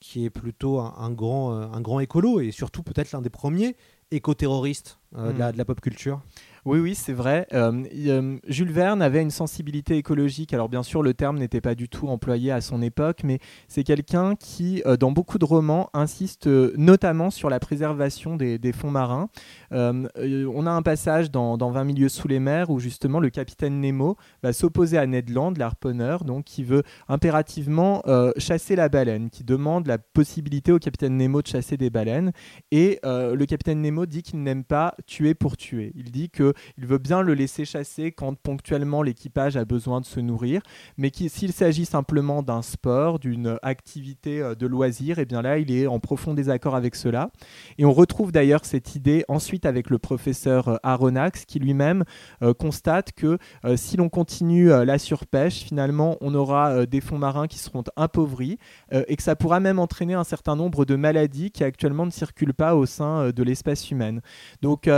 qui 0.00 0.24
est 0.24 0.30
plutôt 0.30 0.78
un, 0.80 0.94
un 0.98 1.10
grand, 1.10 1.52
un 1.52 1.80
grand 1.80 2.00
écolo 2.00 2.40
et 2.40 2.52
surtout 2.52 2.82
peut-être 2.82 3.12
l'un 3.12 3.20
des 3.20 3.30
premiers 3.30 3.76
éco-terroristes 4.12 4.98
euh, 5.16 5.32
de, 5.32 5.38
la, 5.38 5.48
Mm. 5.48 5.52
de 5.52 5.58
la 5.58 5.64
pop 5.64 5.80
culture. 5.80 6.20
Oui, 6.64 6.78
oui, 6.78 6.94
c'est 6.94 7.12
vrai. 7.12 7.48
Euh, 7.54 7.82
euh, 8.06 8.38
Jules 8.46 8.70
Verne 8.70 9.02
avait 9.02 9.20
une 9.20 9.32
sensibilité 9.32 9.96
écologique. 9.96 10.54
Alors 10.54 10.68
bien 10.68 10.84
sûr, 10.84 11.02
le 11.02 11.12
terme 11.12 11.38
n'était 11.38 11.60
pas 11.60 11.74
du 11.74 11.88
tout 11.88 12.06
employé 12.06 12.52
à 12.52 12.60
son 12.60 12.82
époque, 12.82 13.22
mais 13.24 13.40
c'est 13.66 13.82
quelqu'un 13.82 14.36
qui, 14.36 14.80
euh, 14.86 14.96
dans 14.96 15.10
beaucoup 15.10 15.38
de 15.38 15.44
romans, 15.44 15.90
insiste 15.92 16.46
notamment 16.46 17.30
sur 17.30 17.50
la 17.50 17.58
préservation 17.58 18.36
des, 18.36 18.72
fonds 18.72 18.92
marins. 18.92 19.28
On 19.72 20.66
a 20.66 20.70
un 20.70 20.82
passage 20.82 21.32
dans, 21.32 21.58
dans 21.58 21.72
20 21.72 21.82
milieux 21.82 22.08
sous 22.08 22.28
les 22.28 22.38
mers 22.38 22.70
où 22.70 22.78
justement 22.78 23.18
le 23.18 23.28
capitaine 23.28 23.80
Nemo 23.80 24.16
va 24.44 24.52
s'opposer 24.52 24.98
à 24.98 25.06
Ned 25.06 25.30
Land, 25.30 25.54
l'harponneur, 25.56 26.24
donc 26.24 26.44
qui 26.44 26.62
veut 26.62 26.84
impérativement 27.08 28.02
chasser 28.38 28.76
la 28.76 28.88
baleine, 28.88 29.30
qui 29.30 29.42
demande 29.42 29.88
la 29.88 29.98
possibilité 29.98 30.70
au 30.70 30.78
capitaine 30.78 31.16
Nemo 31.16 31.42
de 31.42 31.48
chasser 31.48 31.76
des 31.76 31.90
baleines. 31.90 32.32
Et 32.70 33.00
le 33.02 33.44
capitaine 33.46 33.82
Nemo 33.82 34.06
dit 34.06 34.22
qu'il 34.22 34.42
n'aime 34.42 34.64
pas 34.64 34.94
tuer 35.06 35.34
pour 35.34 35.56
tuer. 35.56 35.92
Il 35.96 36.12
dit 36.12 36.30
que 36.30 36.51
il 36.78 36.86
veut 36.86 36.98
bien 36.98 37.22
le 37.22 37.34
laisser 37.34 37.64
chasser 37.64 38.12
quand 38.12 38.34
ponctuellement 38.36 39.02
l'équipage 39.02 39.56
a 39.56 39.64
besoin 39.64 40.00
de 40.00 40.06
se 40.06 40.20
nourrir, 40.20 40.62
mais 40.96 41.10
s'il 41.28 41.52
s'agit 41.52 41.84
simplement 41.84 42.42
d'un 42.42 42.62
sport, 42.62 43.18
d'une 43.18 43.58
activité 43.62 44.40
euh, 44.40 44.54
de 44.54 44.66
loisir, 44.66 45.18
et 45.18 45.24
bien 45.24 45.42
là, 45.42 45.58
il 45.58 45.70
est 45.70 45.86
en 45.86 46.00
profond 46.00 46.34
désaccord 46.34 46.74
avec 46.74 46.94
cela. 46.94 47.30
Et 47.78 47.84
on 47.84 47.92
retrouve 47.92 48.32
d'ailleurs 48.32 48.64
cette 48.64 48.94
idée 48.94 49.24
ensuite 49.28 49.66
avec 49.66 49.90
le 49.90 49.98
professeur 49.98 50.68
euh, 50.68 50.76
Aronnax, 50.82 51.44
qui 51.44 51.58
lui-même 51.58 52.04
euh, 52.42 52.54
constate 52.54 53.12
que 53.12 53.38
si 53.76 53.96
l'on 53.96 54.08
continue 54.08 54.68
la 54.68 54.98
surpêche, 54.98 55.62
finalement, 55.62 56.16
on 56.20 56.34
aura 56.34 56.86
des 56.86 57.00
fonds 57.00 57.18
marins 57.18 57.46
qui 57.46 57.58
seront 57.58 57.84
appauvris 57.96 58.58
et 58.92 59.16
que 59.16 59.22
ça 59.22 59.36
pourra 59.36 59.60
même 59.60 59.78
entraîner 59.78 60.14
un 60.14 60.24
certain 60.24 60.56
nombre 60.56 60.84
de 60.84 60.96
maladies 60.96 61.50
qui 61.50 61.64
actuellement 61.64 62.06
ne 62.06 62.10
circulent 62.10 62.54
pas 62.54 62.74
au 62.74 62.86
sein 62.86 63.30
de 63.30 63.42
l'espèce 63.42 63.90
humaine. 63.90 64.20
Donc 64.60 64.88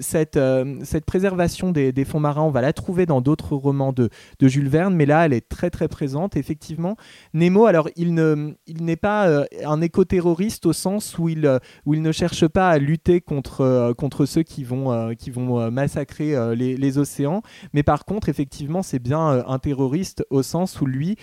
cette, 0.00 0.38
cette 0.94 1.06
préservation 1.06 1.72
des, 1.72 2.04
fonds 2.04 2.20
marins, 2.20 2.42
on 2.42 2.52
va 2.52 2.60
la 2.60 2.72
trouver 2.72 3.04
dans 3.04 3.20
d'autres 3.20 3.56
romans 3.56 3.92
de, 3.92 4.10
Jules 4.40 4.68
Verne, 4.68 4.94
mais 4.94 5.06
là, 5.06 5.26
elle 5.26 5.32
est 5.32 5.48
très 5.48 5.68
très 5.68 5.88
présente. 5.88 6.36
Effectivement, 6.36 6.96
Nemo, 7.32 7.66
alors 7.66 7.88
il 7.96 8.14
ne, 8.14 8.54
il 8.68 8.84
n'est 8.84 8.94
pas 8.94 9.26
euh, 9.26 9.44
un 9.64 9.80
éco-terroriste 9.80 10.66
au 10.66 10.72
sens 10.72 11.18
où 11.18 11.28
il, 11.28 11.46
euh, 11.46 11.58
où 11.84 11.94
il 11.94 12.02
ne 12.02 12.12
cherche 12.12 12.46
pas 12.46 12.68
à 12.68 12.78
lutter 12.78 13.20
contre, 13.20 13.62
euh, 13.62 13.92
ceux 14.24 14.44
qui 14.44 14.62
vont, 14.62 14.84
massacrer 15.72 16.54
les, 16.54 16.98
océans, 16.98 17.42
mais 17.72 17.82
par 17.82 18.04
contre, 18.04 18.28
effectivement, 18.28 18.82
c'est 18.82 19.00
bien 19.00 19.44
un 19.48 19.58
terroriste 19.58 20.24
au 20.30 20.44
sens 20.44 20.80
où 20.80 20.86
lui 20.86 21.16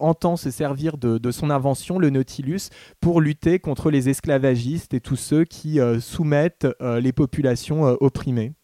entend 0.00 0.36
se 0.36 0.50
servir 0.50 0.98
de, 0.98 1.30
son 1.30 1.50
invention, 1.50 2.00
le 2.00 2.10
Nautilus, 2.10 2.70
pour 3.00 3.20
lutter 3.20 3.60
contre 3.60 3.90
les 3.90 4.08
esclavagistes 4.08 4.94
et 4.94 5.00
tous 5.00 5.16
ceux 5.16 5.44
qui 5.44 5.78
soumettent 6.00 6.66
les 6.80 7.12
populations 7.12 7.84
opprimées. 8.00 8.54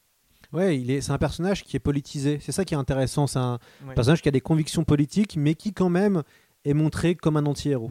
Ouais, 0.53 0.79
il 0.79 0.91
est, 0.91 1.01
c'est 1.03 1.13
un 1.13 1.19
personnage 1.19 1.63
qui 1.65 1.77
est 1.77 1.81
politisé. 1.81 2.39
C'est 2.41 2.53
ça 2.53 2.65
qui 2.65 2.75
est 2.75 2.77
intéressant. 2.79 3.27
C'est 3.27 3.39
un 3.39 3.59
Ouais. 3.87 3.95
personnage 3.95 4.23
qui 4.23 4.29
a 4.29 4.33
des 4.33 4.41
convictions 4.41 4.85
politiques, 4.85 5.37
mais 5.37 5.55
qui 5.55 5.73
quand 5.73 5.91
même 5.91 6.23
est 6.65 6.75
montré 6.75 7.15
comme 7.15 7.37
un 7.37 7.45
anti-héros. 7.47 7.91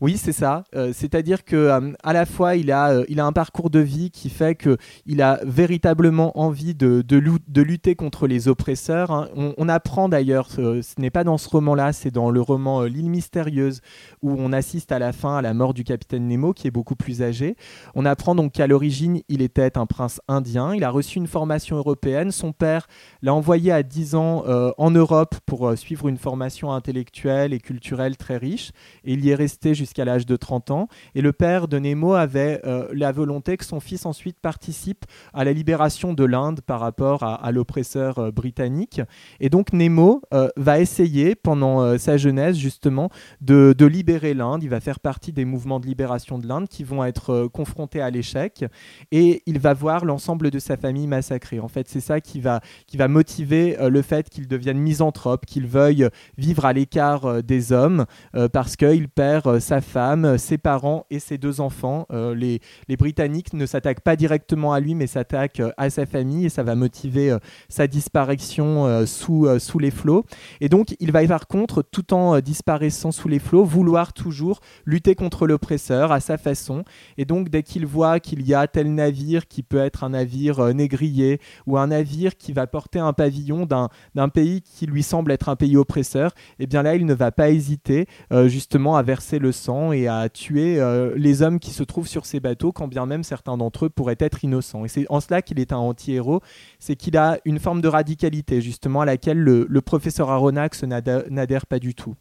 Oui, 0.00 0.16
c'est 0.16 0.32
ça. 0.32 0.64
Euh, 0.74 0.92
C'est-à-dire 0.94 1.44
que 1.44 1.56
euh, 1.56 1.92
à 2.02 2.12
la 2.12 2.26
fois 2.26 2.56
il 2.56 2.70
a, 2.70 2.90
euh, 2.90 3.04
il 3.08 3.20
a 3.20 3.26
un 3.26 3.32
parcours 3.32 3.70
de 3.70 3.80
vie 3.80 4.10
qui 4.10 4.30
fait 4.30 4.54
que 4.54 4.76
il 5.06 5.20
a 5.20 5.40
véritablement 5.44 6.38
envie 6.38 6.74
de, 6.74 7.02
de, 7.02 7.62
lutter 7.62 7.94
contre 7.94 8.26
les 8.26 8.48
oppresseurs. 8.48 9.10
hein. 9.10 9.28
On, 9.34 9.68
apprend 9.68 10.08
d'ailleurs, 10.08 10.48
euh, 10.58 10.80
ce 10.82 11.00
n'est 11.00 11.10
pas 11.10 11.24
dans 11.24 11.38
ce 11.38 11.48
roman-là, 11.48 11.92
c'est 11.92 12.10
dans 12.10 12.30
le 12.30 12.40
roman 12.40 12.84
L'île 12.84 13.10
mystérieuse 13.10 13.80
où 14.22 14.34
on 14.38 14.52
assiste 14.52 14.92
à 14.92 14.98
la 14.98 15.12
fin 15.12 15.36
à 15.36 15.42
la 15.42 15.54
mort 15.54 15.74
du 15.74 15.84
capitaine 15.84 16.26
Nemo 16.26 16.52
qui 16.52 16.66
est 16.66 16.70
beaucoup 16.70 16.96
plus 16.96 17.22
âgé. 17.22 17.56
On 17.94 18.06
apprend 18.06 18.34
donc 18.34 18.52
qu'à 18.52 18.66
l'origine 18.66 19.20
il 19.28 19.42
était 19.42 19.76
un 19.76 19.86
prince 19.86 20.20
indien. 20.28 20.74
Il 20.74 20.84
a 20.84 20.90
reçu 20.90 21.18
une 21.18 21.26
formation 21.26 21.76
européenne. 21.76 22.30
Son 22.30 22.52
père 22.52 22.86
l'a 23.22 23.34
envoyé 23.34 23.72
à 23.72 23.82
10 23.82 24.14
ans 24.14 24.44
en 24.78 24.90
Europe 24.90 25.36
pour 25.46 25.76
suivre 25.76 26.08
une 26.08 26.16
formation 26.16 26.72
intellectuelle 26.72 27.52
et 27.52 27.58
culturelle 27.60 28.16
très 28.16 28.36
riche. 28.36 28.72
Et 29.04 29.12
il 29.12 29.24
y 29.24 29.30
est 29.30 29.34
resté 29.34 29.74
jusqu'à 29.80 30.04
l'âge 30.04 30.26
de 30.26 30.36
30 30.36 30.70
ans. 30.70 30.88
Et 31.14 31.22
le 31.22 31.32
père 31.32 31.66
de 31.68 31.78
Nemo 31.78 32.12
avait 32.12 32.60
euh, 32.66 32.86
la 32.92 33.12
volonté 33.12 33.56
que 33.56 33.64
son 33.64 33.80
fils 33.80 34.04
ensuite 34.04 34.38
participe 34.38 35.06
à 35.32 35.42
la 35.42 35.52
libération 35.52 36.12
de 36.12 36.24
l'Inde 36.24 36.60
par 36.60 36.80
rapport 36.80 37.22
à, 37.22 37.50
l'oppresseur 37.50 38.18
euh, 38.18 38.30
britannique. 38.30 39.00
Et 39.40 39.48
donc 39.48 39.72
Nemo 39.72 40.20
euh, 40.34 40.48
va 40.56 40.80
essayer 40.80 41.34
pendant 41.34 41.98
sa 41.98 42.16
jeunesse 42.16 42.56
justement 42.56 43.08
de, 43.40 43.74
de 43.76 43.86
libérer 43.86 44.34
l'Inde. 44.34 44.62
Il 44.62 44.68
va 44.68 44.80
faire 44.80 45.00
partie 45.00 45.32
des 45.32 45.46
mouvements 45.46 45.80
de 45.80 45.86
libération 45.86 46.38
de 46.38 46.46
l'Inde 46.46 46.68
qui 46.68 46.84
vont 46.84 47.04
être 47.04 47.48
confrontés 47.52 48.02
à 48.02 48.10
l'échec. 48.10 48.64
Et 49.10 49.42
il 49.46 49.58
va 49.58 49.72
voir 49.72 50.04
l'ensemble 50.04 50.50
de 50.50 50.58
sa 50.58 50.76
famille 50.76 51.06
massacrée. 51.06 51.58
En 51.58 51.68
fait, 51.68 51.88
c'est 51.88 52.00
ça 52.00 52.20
qui 52.20 52.40
va, 52.40 52.60
qui 52.86 52.98
va 52.98 53.08
motiver 53.08 53.76
le 53.80 54.02
fait 54.02 54.28
qu'il 54.28 54.46
devienne 54.46 54.78
misanthrope, 54.78 55.46
qu'il 55.46 55.66
veuille 55.66 56.08
vivre 56.36 56.66
à 56.66 56.72
l'écart 56.72 57.42
des 57.42 57.72
hommes 57.72 58.04
parce 58.52 58.76
qu'il 58.76 59.08
perd 59.08 59.58
sa 59.70 59.80
femme, 59.80 60.36
ses 60.36 60.58
parents 60.58 61.06
et 61.10 61.20
ses 61.20 61.38
deux 61.38 61.60
enfants. 61.60 62.06
les, 62.10 62.60
les 62.88 62.96
Britanniques 62.96 63.52
ne 63.52 63.66
s'attaquent 63.66 64.00
pas 64.00 64.16
directement 64.16 64.72
à 64.72 64.80
lui, 64.80 64.94
mais 64.94 65.06
s'attaquent 65.06 65.60
euh, 65.60 65.70
à 65.76 65.90
sa 65.90 66.06
famille 66.06 66.46
et 66.46 66.48
ça 66.48 66.62
va 66.62 66.74
motiver 66.74 67.30
euh, 67.30 67.38
sa 67.68 67.86
disparition 67.86 68.86
euh, 68.86 69.06
sous, 69.06 69.46
sous 69.58 69.78
les 69.78 69.90
flots. 69.90 70.24
Et 70.60 70.68
donc, 70.68 70.96
il 70.98 71.12
va 71.12 71.20
par 71.26 71.46
contre, 71.46 71.82
tout 71.82 72.14
en 72.14 72.40
disparaissant 72.40 73.12
sous 73.12 73.28
les 73.28 73.38
flots, 73.38 73.62
vouloir 73.62 74.12
toujours 74.12 74.60
lutter 74.84 75.14
contre 75.14 75.46
l'oppresseur 75.46 76.10
à 76.10 76.18
sa 76.18 76.38
façon. 76.38 76.82
Et 77.18 77.24
donc, 77.24 77.50
dès 77.50 77.62
qu'il 77.62 77.86
voit 77.86 78.18
qu'il 78.18 78.42
y 78.42 78.54
a 78.54 78.66
tel 78.66 78.92
navire 78.92 79.46
qui 79.46 79.62
peut 79.62 79.78
être 79.78 80.02
un 80.02 80.10
navire 80.10 80.74
négrier 80.74 81.40
ou 81.66 81.78
un 81.78 81.88
navire 81.88 82.36
qui 82.36 82.52
va 82.52 82.66
porter 82.66 82.98
un 82.98 83.12
pavillon 83.12 83.66
d'un 83.66 84.28
pays 84.28 84.62
qui 84.62 84.86
lui 84.86 85.02
semble 85.02 85.30
être 85.30 85.50
un 85.50 85.56
pays 85.56 85.76
oppresseur, 85.76 86.32
et 86.58 86.64
eh 86.64 86.66
bien 86.66 86.82
là, 86.82 86.96
il 86.96 87.06
ne 87.06 87.14
va 87.14 87.30
pas 87.30 87.50
hésiter 87.50 88.06
justement 88.46 88.96
à 88.96 89.02
verser 89.02 89.38
le 89.38 89.52
et 89.92 90.08
à 90.08 90.28
tuer 90.28 90.80
les 91.16 91.42
hommes 91.42 91.58
qui 91.58 91.70
se 91.70 91.82
trouvent 91.82 92.08
sur 92.08 92.26
ces 92.26 92.40
bateaux, 92.40 92.72
quand 92.72 92.88
bien 92.88 93.06
même 93.06 93.24
certains 93.24 93.56
d'entre 93.56 93.86
eux 93.86 93.88
pourraient 93.90 94.16
être 94.18 94.44
innocents. 94.44 94.84
Et 94.84 94.88
c'est 94.88 95.06
en 95.08 95.20
cela 95.20 95.42
qu'il 95.42 95.58
est 95.58 95.72
un 95.72 95.78
anti-héros, 95.78 96.40
c'est 96.78 96.96
qu'il 96.96 97.16
a 97.16 97.38
une 97.44 97.58
forme 97.58 97.80
de 97.80 97.88
radicalité, 97.88 98.60
justement, 98.60 99.00
à 99.02 99.04
laquelle 99.04 99.38
le, 99.38 99.80
professeur 99.80 100.30
Aronnax 100.30 100.84
n'adhère 100.84 101.66
pas 101.66 101.78
du 101.78 101.94
tout. 101.94 102.14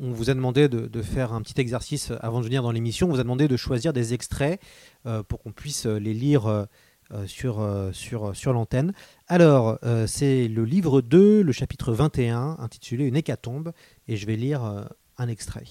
On 0.00 0.12
vous 0.12 0.30
a 0.30 0.34
demandé 0.34 0.68
de, 0.68 1.02
faire 1.02 1.32
un 1.32 1.42
petit 1.42 1.60
exercice 1.60 2.12
avant 2.20 2.38
de 2.40 2.44
venir 2.44 2.62
dans 2.62 2.70
l'émission. 2.70 3.08
On 3.08 3.10
vous 3.10 3.20
a 3.20 3.24
demandé 3.24 3.48
de 3.48 3.56
choisir 3.56 3.92
des 3.92 4.14
extraits 4.14 4.60
euh, 5.06 5.22
pour 5.22 5.42
qu'on 5.42 5.50
puisse 5.50 5.86
les 5.86 6.14
lire 6.14 6.46
euh, 6.46 6.64
euh, 7.12 7.26
sur, 7.26 7.66
sur, 7.92 8.36
sur 8.36 8.52
l'antenne. 8.52 8.92
Alors, 9.26 9.78
c'est 10.06 10.46
le 10.46 10.64
livre 10.64 11.00
2, 11.00 11.42
le 11.42 11.52
chapitre 11.52 11.92
21, 11.92 12.56
intitulé 12.60 13.06
Une 13.06 13.16
hécatombe, 13.16 13.72
et 14.06 14.16
je 14.16 14.26
vais 14.26 14.36
lire 14.36 14.86
un 15.16 15.28
extrait. 15.28 15.64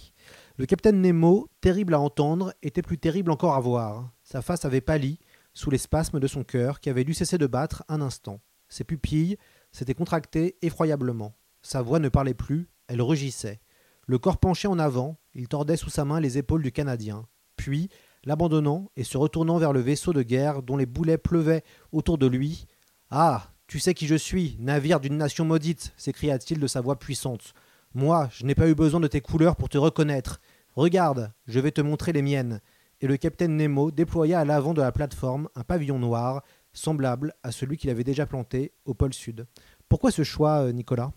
Le 0.60 0.65
capitaine 0.65 1.02
Nemo, 1.02 1.52
terrible 1.62 1.93
à 1.93 2.00
entendre, 2.00 2.52
était 2.63 2.82
plus 2.82 2.98
terrible 2.98 3.30
encore 3.30 3.54
à 3.54 3.60
voir. 3.60 4.10
Sa 4.24 4.41
face 4.41 4.65
avait 4.65 4.82
pâli, 4.82 5.20
sous 5.54 5.70
les 5.70 5.78
spasmes 5.78 6.20
de 6.20 6.26
son 6.26 6.43
cœur, 6.43 6.80
qui 6.80 6.89
avait 6.89 7.04
dû 7.04 7.13
cesser 7.13 7.38
de 7.38 7.46
battre 7.46 7.84
un 7.89 8.02
instant. 8.02 8.41
Ses 8.67 8.84
pupilles 8.84 9.38
s'étaient 9.72 9.93
contractées 9.93 10.58
effroyablement. 10.63 11.36
Sa 11.62 11.84
voix 11.84 12.00
ne 12.00 12.10
parlait 12.10 12.34
plus, 12.34 12.70
elle 12.88 13.04
rugissait. 13.04 13.62
Le 14.08 14.17
corps 14.17 14.39
penché 14.39 14.67
en 14.67 14.80
avant, 14.80 15.20
il 15.36 15.48
tordait 15.48 15.78
sous 15.78 15.91
sa 15.91 16.06
main 16.06 16.20
les 16.20 16.39
épaules 16.39 16.63
du 16.63 16.72
Canadien. 16.72 17.28
Puis, 17.56 17.89
l'abandonnant 18.26 18.89
et 18.96 19.04
se 19.04 19.20
retournant 19.20 19.60
vers 19.60 19.74
le 19.74 19.82
vaisseau 19.82 20.12
de 20.12 20.24
guerre 20.24 20.63
dont 20.63 20.76
les 20.76 20.88
boulets 20.88 21.20
pleuvaient 21.20 21.63
autour 21.91 22.17
de 22.17 22.26
lui. 22.26 22.65
Ah. 23.12 23.52
Tu 23.67 23.80
sais 23.80 23.93
qui 23.93 24.08
je 24.08 24.15
suis, 24.15 24.56
navire 24.60 25.02
d'une 25.02 25.17
nation 25.17 25.43
maudite, 25.43 25.93
s'écria-t-il 25.98 26.58
de 26.58 26.67
sa 26.67 26.80
voix 26.80 26.98
puissante. 26.98 27.54
Moi, 27.93 28.30
je 28.32 28.46
n'ai 28.46 28.56
pas 28.56 28.70
eu 28.70 28.76
besoin 28.76 29.00
de 29.00 29.08
tes 29.08 29.22
couleurs 29.22 29.56
pour 29.56 29.70
te 29.70 29.78
reconnaître. 29.78 30.39
Regarde, 30.78 31.32
je 31.48 31.60
vais 31.60 31.72
te 31.72 31.82
montrer 31.82 32.13
les 32.13 32.22
miennes. 32.22 32.62
Et 33.02 33.08
le 33.08 33.18
capitaine 33.18 33.58
Nemo 33.58 33.90
déploya 33.90 34.42
à 34.42 34.46
l'avant 34.46 34.76
de 34.76 34.82
la 34.84 34.92
plateforme 34.92 35.50
un 35.56 35.63
pavillon 35.63 35.98
noir, 35.98 36.44
semblable 36.72 37.34
à 37.42 37.52
celui 37.52 37.78
qu'il 37.78 37.90
avait 37.90 38.04
déjà 38.04 38.28
planté 38.28 38.74
au 38.86 38.94
pôle 38.94 39.16
sud. 39.16 39.48
Pourquoi 39.90 40.12
ce 40.12 40.22
choix, 40.22 40.66
euh, 40.66 40.72
Nicolas? 40.72 41.13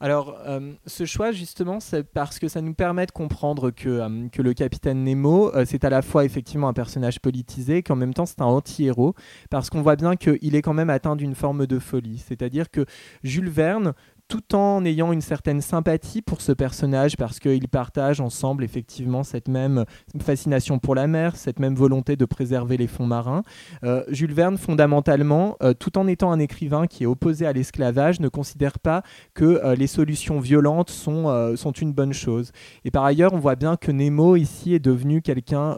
Alors, 0.00 0.40
euh, 0.44 0.72
ce 0.86 1.04
choix, 1.04 1.30
justement, 1.30 1.78
c'est 1.78 2.02
parce 2.02 2.40
que 2.40 2.48
ça 2.48 2.62
nous 2.62 2.74
permet 2.74 3.06
de 3.06 3.12
comprendre 3.12 3.70
que, 3.70 3.88
euh, 3.88 4.28
que 4.28 4.42
le 4.42 4.54
capitaine 4.54 5.04
Nemo, 5.04 5.52
c'est 5.66 5.84
à 5.84 5.90
la 5.90 6.02
fois 6.02 6.24
effectivement 6.24 6.66
un 6.66 6.72
personnage 6.72 7.20
politisé, 7.20 7.84
qu'en 7.84 7.94
même 7.94 8.12
temps 8.12 8.26
c'est 8.26 8.40
un 8.40 8.46
anti-héros, 8.46 9.14
parce 9.50 9.70
qu'on 9.70 9.82
voit 9.82 9.94
bien 9.94 10.16
qu'il 10.16 10.56
est 10.56 10.62
quand 10.62 10.74
même 10.74 10.90
atteint 10.90 11.14
d'une 11.14 11.36
forme 11.36 11.68
de 11.68 11.78
folie. 11.78 12.18
C'est-à-dire 12.18 12.68
que 12.72 12.84
Jules 13.22 13.50
Verne 13.50 13.94
tout 14.30 14.54
en 14.54 14.84
ayant 14.84 15.12
une 15.12 15.20
certaine 15.20 15.60
sympathie 15.60 16.22
pour 16.22 16.40
ce 16.40 16.52
personnage 16.52 17.16
parce 17.16 17.40
qu'ils 17.40 17.68
partagent 17.68 18.20
ensemble 18.20 18.62
effectivement 18.62 19.24
cette 19.24 19.48
même 19.48 19.84
fascination 20.22 20.78
pour 20.78 20.94
la 20.94 21.08
mer, 21.08 21.34
cette 21.34 21.58
même 21.58 21.74
volonté 21.74 22.14
de 22.14 22.24
préserver 22.24 22.76
les 22.76 22.86
fonds 22.86 23.06
marins. 23.06 23.42
Euh, 23.82 24.04
Jules 24.08 24.32
Verne, 24.32 24.56
fondamentalement, 24.56 25.56
euh, 25.64 25.74
tout 25.74 25.98
en 25.98 26.06
étant 26.06 26.30
un 26.30 26.38
écrivain 26.38 26.86
qui 26.86 27.02
est 27.02 27.06
opposé 27.06 27.44
à 27.44 27.52
l'esclavage, 27.52 28.20
ne 28.20 28.28
considère 28.28 28.78
pas 28.78 29.02
que 29.34 29.44
euh, 29.44 29.74
les 29.74 29.88
solutions 29.88 30.38
violentes 30.38 30.90
sont, 30.90 31.56
sont 31.56 31.72
une 31.72 31.92
bonne 31.92 32.12
chose. 32.12 32.52
Et 32.84 32.92
par 32.92 33.04
ailleurs, 33.04 33.32
on 33.32 33.40
voit 33.40 33.56
bien 33.56 33.76
que 33.76 33.90
Nemo 33.90 34.36
ici 34.36 34.74
est 34.74 34.78
devenu 34.78 35.22
quelqu'un 35.22 35.76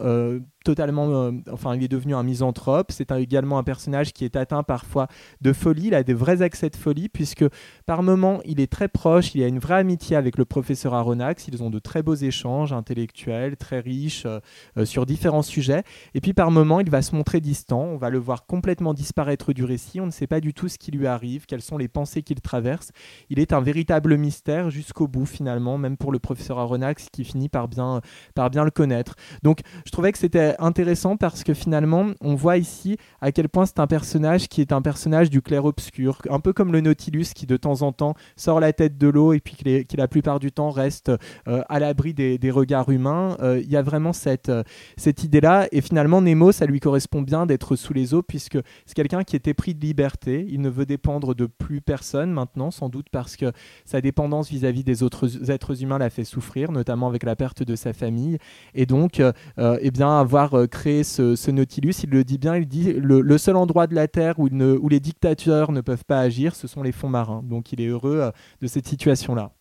totalement, 0.63 1.09
euh, 1.09 1.31
enfin, 1.51 1.75
il 1.75 1.83
est 1.83 1.87
devenu 1.87 2.15
un 2.15 2.23
misanthrope. 2.23 2.91
C'est 2.91 3.11
également 3.11 3.57
un 3.57 3.63
personnage 3.63 4.13
qui 4.13 4.25
est 4.25 4.35
atteint 4.35 4.63
parfois 4.63 5.07
de 5.41 5.53
folie. 5.53 5.87
Il 5.87 5.95
a 5.95 6.03
des 6.03 6.13
vrais 6.13 6.41
accès 6.41 6.69
de 6.69 6.75
folie 6.75 7.09
puisque 7.09 7.45
par 7.85 8.03
moments 8.03 8.39
il 8.45 8.59
est 8.59 8.71
très 8.71 8.87
proche. 8.87 9.35
Il 9.35 9.43
a 9.43 9.47
une 9.47 9.59
vraie 9.59 9.79
amitié 9.79 10.15
avec 10.15 10.37
le 10.37 10.45
professeur 10.45 10.93
Aronnax. 10.93 11.47
Ils 11.47 11.61
ont 11.63 11.69
de 11.69 11.79
très 11.79 12.01
beaux 12.03 12.15
échanges 12.15 12.73
intellectuels, 12.73 13.57
très 13.57 13.79
riches 13.79 14.25
euh, 14.25 14.39
euh, 14.77 14.85
sur 14.85 15.05
différents 15.05 15.41
sujets. 15.41 15.83
Et 16.13 16.21
puis 16.21 16.33
par 16.33 16.51
moments, 16.51 16.79
il 16.79 16.89
va 16.89 17.01
se 17.01 17.15
montrer 17.15 17.41
distant. 17.41 17.81
On 17.81 17.97
va 17.97 18.09
le 18.09 18.19
voir 18.19 18.45
complètement 18.45 18.93
disparaître 18.93 19.53
du 19.53 19.63
récit. 19.63 19.99
On 19.99 20.05
ne 20.05 20.11
sait 20.11 20.27
pas 20.27 20.39
du 20.39 20.53
tout 20.53 20.69
ce 20.69 20.77
qui 20.77 20.91
lui 20.91 21.07
arrive, 21.07 21.45
quelles 21.45 21.61
sont 21.61 21.77
les 21.77 21.87
pensées 21.87 22.23
qu'il 22.23 22.41
traverse. 22.41 22.91
Il 23.29 23.39
est 23.39 23.53
un 23.53 23.61
véritable 23.61 24.17
mystère 24.17 24.69
jusqu'au 24.69 25.07
bout 25.07 25.25
finalement, 25.25 25.77
même 25.77 25.97
pour 25.97 26.11
le 26.11 26.19
professeur 26.19 26.59
Aronnax 26.59 27.07
qui 27.11 27.23
finit 27.23 27.49
par 27.49 27.67
bien, 27.67 28.01
par 28.35 28.49
bien 28.49 28.63
le 28.63 28.71
connaître. 28.71 29.15
Donc 29.43 29.59
je 29.85 29.91
trouvais 29.91 30.11
que 30.11 30.17
c'était 30.17 30.52
intéressant 30.59 31.17
parce 31.17 31.43
que 31.43 31.53
finalement, 31.53 32.07
on 32.21 32.35
voit 32.35 32.57
ici 32.57 32.97
à 33.21 33.31
quel 33.31 33.49
point 33.49 33.65
c'est 33.65 33.79
un 33.79 33.87
personnage 33.87 34.47
qui 34.47 34.61
est 34.61 34.71
un 34.71 34.81
personnage 34.81 35.29
du 35.29 35.41
clair-obscur, 35.41 36.19
un 36.29 36.39
peu 36.39 36.53
comme 36.53 36.71
le 36.71 36.81
Nautilus 36.81 37.27
qui 37.35 37.45
de 37.45 37.57
temps 37.57 37.81
en 37.81 37.91
temps 37.91 38.15
sort 38.35 38.59
la 38.59 38.73
tête 38.73 38.97
de 38.97 39.07
l'eau 39.07 39.33
et 39.33 39.39
puis 39.39 39.55
qui, 39.55 39.97
la 39.97 40.07
plupart 40.07 40.39
du 40.39 40.51
temps 40.51 40.71
reste 40.71 41.11
euh, 41.47 41.61
à 41.69 41.79
l'abri 41.79 42.13
des, 42.13 42.51
regards 42.51 42.89
humains. 42.89 43.37
Euh, 43.41 43.61
il 43.63 43.71
y 43.71 43.77
a 43.77 43.81
vraiment 43.81 44.13
cette, 44.13 44.49
euh, 44.49 44.63
cette 44.97 45.23
idée-là. 45.23 45.67
Et 45.71 45.81
finalement 45.81 46.21
Nemo, 46.21 46.51
ça 46.51 46.65
lui 46.65 46.79
correspond 46.79 47.21
bien 47.21 47.45
d'être 47.45 47.75
sous 47.75 47.93
les 47.93 48.13
eaux 48.13 48.21
puisque 48.21 48.57
c'est 48.85 48.95
quelqu'un 48.95 49.23
qui 49.23 49.35
était 49.35 49.53
pris 49.53 49.73
de 49.73 49.81
liberté, 49.81 50.45
il 50.49 50.61
ne 50.61 50.69
veut 50.69 50.85
dépendre 50.85 51.33
de 51.33 51.45
plus 51.45 51.81
personne 51.81 52.31
maintenant, 52.31 52.71
sans 52.71 52.89
doute 52.89 53.07
parce 53.11 53.35
que 53.35 53.51
sa 53.85 54.01
dépendance 54.01 54.49
vis-à-vis 54.49 54.83
des 54.83 55.03
autres 55.03 55.49
êtres 55.49 55.81
humains 55.81 55.97
l'a 55.97 56.09
fait 56.09 56.25
souffrir, 56.25 56.71
notamment 56.71 57.07
avec 57.07 57.23
la 57.23 57.35
perte 57.35 57.63
de 57.63 57.75
sa 57.75 57.93
famille. 57.93 58.37
Et 58.75 58.85
donc 58.85 59.21
eh 59.57 59.91
bien 59.91 60.19
avoir 60.19 60.42
euh, 60.53 60.67
créer 60.67 61.03
ce, 61.03 61.51
Nautilus, 61.51 61.95
il 62.03 62.09
le 62.09 62.23
dit 62.23 62.37
bien, 62.37 62.55
il 62.57 62.67
dit 62.67 62.93
le, 62.93 63.37
seul 63.37 63.55
endroit 63.55 63.87
de 63.87 63.95
la 63.95 64.07
Terre 64.07 64.39
où, 64.39 64.47
où, 64.47 64.89
les 64.89 64.99
dictateurs 64.99 65.71
ne 65.71 65.81
peuvent 65.81 66.05
pas 66.05 66.19
agir, 66.19 66.55
ce 66.55 66.67
sont 66.67 66.83
les 66.83 66.91
fonds 66.91 67.09
marins. 67.09 67.41
Donc 67.43 67.71
il 67.71 67.81
est 67.81 67.87
heureux 67.87 68.19
euh, 68.21 68.31
de 68.61 68.67
cette 68.67 68.87
situation-là. 68.87 69.51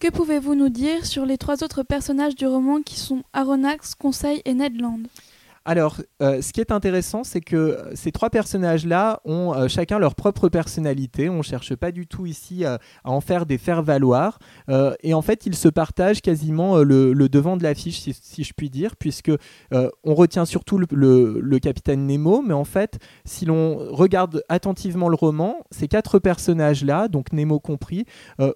Que 0.00 0.10
pouvez-vous 0.10 0.54
nous 0.54 0.68
dire 0.68 1.06
sur 1.06 1.24
les 1.24 1.38
trois 1.38 1.62
autres 1.64 1.82
personnages 1.82 2.34
du 2.34 2.46
roman 2.46 2.82
qui 2.82 2.98
sont 2.98 3.22
Aronnax, 3.32 3.94
Conseil 3.94 4.42
et 4.44 4.54
Ned 4.54 4.80
Land? 4.80 5.00
Alors, 5.66 5.96
euh, 6.20 6.42
ce 6.42 6.52
qui 6.52 6.60
est 6.60 6.70
intéressant, 6.70 7.24
c'est 7.24 7.40
que 7.40 7.78
ces 7.94 8.12
trois 8.12 8.28
personnages-là 8.28 9.20
ont 9.24 9.54
euh, 9.54 9.66
chacun 9.66 9.98
leur 9.98 10.14
propre 10.14 10.50
personnalité. 10.50 11.30
On 11.30 11.38
ne 11.38 11.42
cherche 11.42 11.74
pas 11.74 11.90
du 11.90 12.06
tout 12.06 12.26
ici 12.26 12.66
à 12.66 12.78
en 13.04 13.22
faire 13.22 13.46
des 13.46 13.56
faire-valoir. 13.56 14.38
Euh, 14.68 14.94
et 15.02 15.14
en 15.14 15.22
fait, 15.22 15.46
ils 15.46 15.54
se 15.54 15.68
partagent 15.68 16.20
quasiment 16.20 16.78
le, 16.78 17.14
devant 17.28 17.56
de 17.56 17.62
l'affiche, 17.62 18.00
si, 18.00 18.12
si, 18.12 18.44
je 18.44 18.52
puis 18.52 18.68
dire, 18.68 18.96
puisque 18.96 19.32
on 19.72 20.14
retient 20.14 20.44
surtout 20.44 20.78
le, 20.78 21.58
capitaine 21.58 22.06
Nemo. 22.06 22.42
Mais 22.42 22.54
en 22.54 22.64
fait, 22.64 22.98
si 23.24 23.46
l'on 23.46 23.76
regarde 23.90 24.42
attentivement 24.50 25.08
le 25.08 25.16
roman, 25.16 25.56
ces 25.70 25.88
quatre 25.88 26.18
personnages-là, 26.18 27.08
donc 27.08 27.32
Nemo 27.32 27.58
compris, 27.58 28.04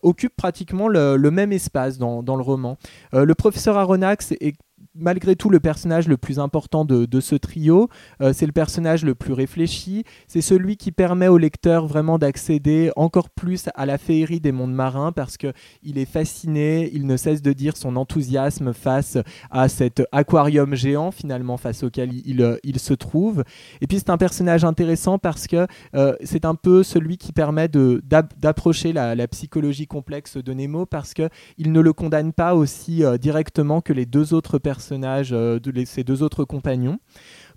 occupent 0.03 0.37
pratiquement 0.37 0.89
le, 0.89 1.31
même 1.31 1.53
espace 1.53 1.97
dans, 1.97 2.23
dans 2.23 2.37
le 2.37 2.43
roman. 2.43 2.77
le 3.13 3.35
professeur 3.35 3.79
Aronnax 3.79 4.33
est 4.33 4.57
malgré 4.99 5.37
tout 5.37 5.51
le 5.51 5.61
personnage 5.61 6.09
le 6.09 6.17
plus 6.17 6.39
important 6.39 6.85
de, 6.85 7.21
ce 7.21 7.35
trio. 7.35 7.89
Euh, 8.21 8.33
c'est 8.33 8.47
le 8.47 8.53
personnage 8.53 9.05
le 9.05 9.15
plus 9.15 9.33
réfléchi. 9.33 10.05
C'est 10.27 10.41
celui 10.41 10.77
qui 10.77 10.93
permet 10.93 11.29
au 11.29 11.39
lecteur 11.39 11.87
vraiment 11.87 12.19
d'accéder 12.19 12.91
encore 12.97 13.31
plus 13.31 13.69
à 13.75 13.87
la 13.87 13.99
féerie 13.99 14.41
des 14.41 14.53
mondes 14.53 14.73
marins 14.73 15.13
parce 15.13 15.37
que 15.37 15.53
il 15.83 15.99
est 15.99 16.05
fasciné. 16.05 16.91
Il 16.93 17.07
ne 17.07 17.17
cesse 17.17 17.43
de 17.43 17.53
dire 17.53 17.77
son 17.77 17.97
enthousiasme 17.97 18.73
face 18.73 19.19
à 19.51 19.69
cet 19.69 20.03
aquarium 20.13 20.75
géant 20.75 21.11
finalement 21.11 21.57
face 21.57 21.83
auquel 21.83 22.13
il, 22.13 22.59
il 22.63 22.79
se 22.79 22.95
trouve. 22.95 23.45
Et 23.81 23.87
puis 23.87 23.99
c'est 23.99 24.11
un 24.11 24.19
personnage 24.19 24.65
intéressant 24.65 25.19
parce 25.19 25.47
que 25.47 25.67
euh, 25.95 26.15
c'est 26.23 26.45
un 26.45 26.55
peu 26.55 26.83
celui 26.83 27.19
qui 27.19 27.33
permet 27.33 27.69
d'approcher 27.69 28.93
la, 28.93 29.29
psychologie 29.29 29.87
complexe 29.87 30.37
de 30.37 30.53
Nemo 30.53 30.87
parce 30.87 31.13
que 31.13 31.29
il 31.59 31.73
ne 31.73 31.81
le 31.81 31.93
condamne 31.93 32.33
pas 32.33 32.55
aussi 32.55 33.05
euh, 33.05 33.19
directement 33.19 33.81
que 33.81 33.93
les 33.93 34.07
deux 34.07 34.33
autres 34.33 34.59
personnages, 34.59 34.88
euh, 35.33 35.59
de 35.59 35.85
ses 35.85 36.05
deux 36.05 36.23
autres 36.23 36.45
compagnons. 36.45 36.99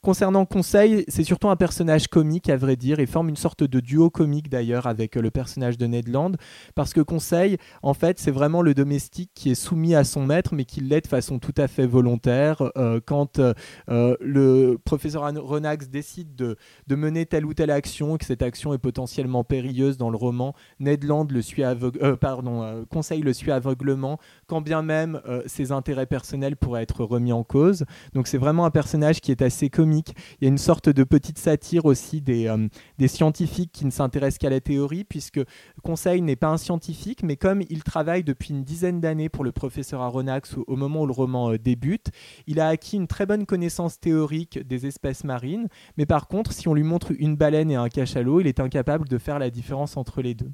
Concernant 0.03 0.47
Conseil, 0.47 1.05
c'est 1.09 1.23
surtout 1.23 1.49
un 1.49 1.55
personnage 1.55 2.07
comique, 2.07 2.49
à 2.49 2.57
vrai 2.57 2.75
dire, 2.75 2.99
et 2.99 3.05
forme 3.05 3.29
une 3.29 3.35
sorte 3.35 3.63
de 3.63 3.79
duo 3.79 4.09
comique 4.09 4.49
d'ailleurs 4.49 4.87
avec 4.87 5.15
euh, 5.15 5.21
le 5.21 5.29
personnage 5.29 5.77
de 5.77 5.85
Ned 5.85 6.07
Land, 6.07 6.31
parce 6.73 6.91
que 6.91 7.01
Conseil, 7.01 7.57
en 7.83 7.93
fait, 7.93 8.17
c'est 8.17 8.31
vraiment 8.31 8.63
le 8.63 8.73
domestique 8.73 9.29
qui 9.35 9.51
est 9.51 9.55
soumis 9.55 9.93
à 9.93 10.03
son 10.03 10.25
maître, 10.25 10.55
mais 10.55 10.65
qui 10.65 10.81
l'est 10.81 11.01
de 11.01 11.07
façon 11.07 11.37
tout 11.37 11.53
à 11.55 11.67
fait 11.67 11.85
volontaire. 11.85 12.71
Euh, 12.77 12.99
quand 13.05 13.37
euh, 13.37 13.53
euh, 13.91 14.15
le 14.21 14.79
professeur 14.83 15.21
Renax 15.21 15.89
décide 15.89 16.35
de, 16.35 16.57
mener 16.89 17.27
telle 17.27 17.45
ou 17.45 17.53
telle 17.53 17.69
action, 17.69 18.15
et 18.15 18.17
que 18.17 18.25
cette 18.25 18.41
action 18.41 18.73
est 18.73 18.79
potentiellement 18.79 19.43
périlleuse 19.43 19.97
dans 19.97 20.09
le 20.09 20.17
roman, 20.17 20.55
Ned 20.79 21.03
Land 21.03 21.27
le 21.29 21.43
suit 21.43 21.63
aveugle, 21.63 22.17
pardon, 22.17 22.87
Conseil 22.89 23.21
le 23.21 23.33
suit 23.33 23.51
aveuglement, 23.51 24.17
quand 24.47 24.61
bien 24.61 24.81
même 24.81 25.21
ses 25.45 25.71
intérêts 25.71 26.07
personnels 26.07 26.57
pourraient 26.57 26.81
être 26.81 27.03
remis 27.03 27.33
en 27.33 27.43
cause. 27.43 27.85
Donc 28.15 28.25
c'est 28.25 28.39
vraiment 28.39 28.65
un 28.65 28.71
personnage 28.71 29.21
qui 29.21 29.29
est 29.29 29.43
assez 29.43 29.69
comique 29.69 29.90
il 29.99 30.13
y 30.41 30.45
a 30.45 30.47
une 30.47 30.57
sorte 30.57 30.89
de 30.89 31.03
petite 31.03 31.37
satire 31.37 31.85
aussi 31.85 32.21
des, 32.21 32.47
euh, 32.47 32.67
des 32.97 33.07
scientifiques 33.07 33.71
qui 33.71 33.85
ne 33.85 33.91
s'intéressent 33.91 34.39
qu'à 34.39 34.49
la 34.49 34.61
théorie, 34.61 35.03
puisque 35.03 35.41
Conseil 35.83 36.21
n'est 36.21 36.35
pas 36.35 36.47
un 36.47 36.57
scientifique, 36.57 37.23
mais 37.23 37.35
comme 37.35 37.61
il 37.69 37.83
travaille 37.83 38.23
depuis 38.23 38.51
une 38.51 38.63
dizaine 38.63 39.01
d'années 39.01 39.29
pour 39.29 39.43
le 39.43 39.51
professeur 39.51 40.01
Aronnax 40.01 40.55
au, 40.67 40.75
moment 40.75 41.01
où 41.01 41.05
le 41.05 41.13
roman 41.13 41.51
euh, 41.51 41.57
débute, 41.57 42.07
il 42.47 42.59
a 42.59 42.69
acquis 42.69 42.95
une 42.97 43.07
très 43.07 43.25
bonne 43.25 43.45
connaissance 43.45 43.99
théorique 43.99 44.59
des 44.65 44.85
espèces 44.85 45.23
marines, 45.23 45.67
mais 45.97 46.05
par 46.05 46.27
contre, 46.27 46.53
si 46.53 46.67
on 46.67 46.73
lui 46.73 46.83
montre 46.83 47.11
une 47.17 47.35
baleine 47.35 47.71
et 47.71 47.75
un 47.75 47.89
cachalot, 47.89 48.41
il 48.41 48.47
est 48.47 48.59
incapable 48.59 49.07
de 49.07 49.17
faire 49.17 49.39
la 49.39 49.49
différence 49.49 49.97
entre 49.97 50.21
les 50.21 50.33
deux. 50.33 50.51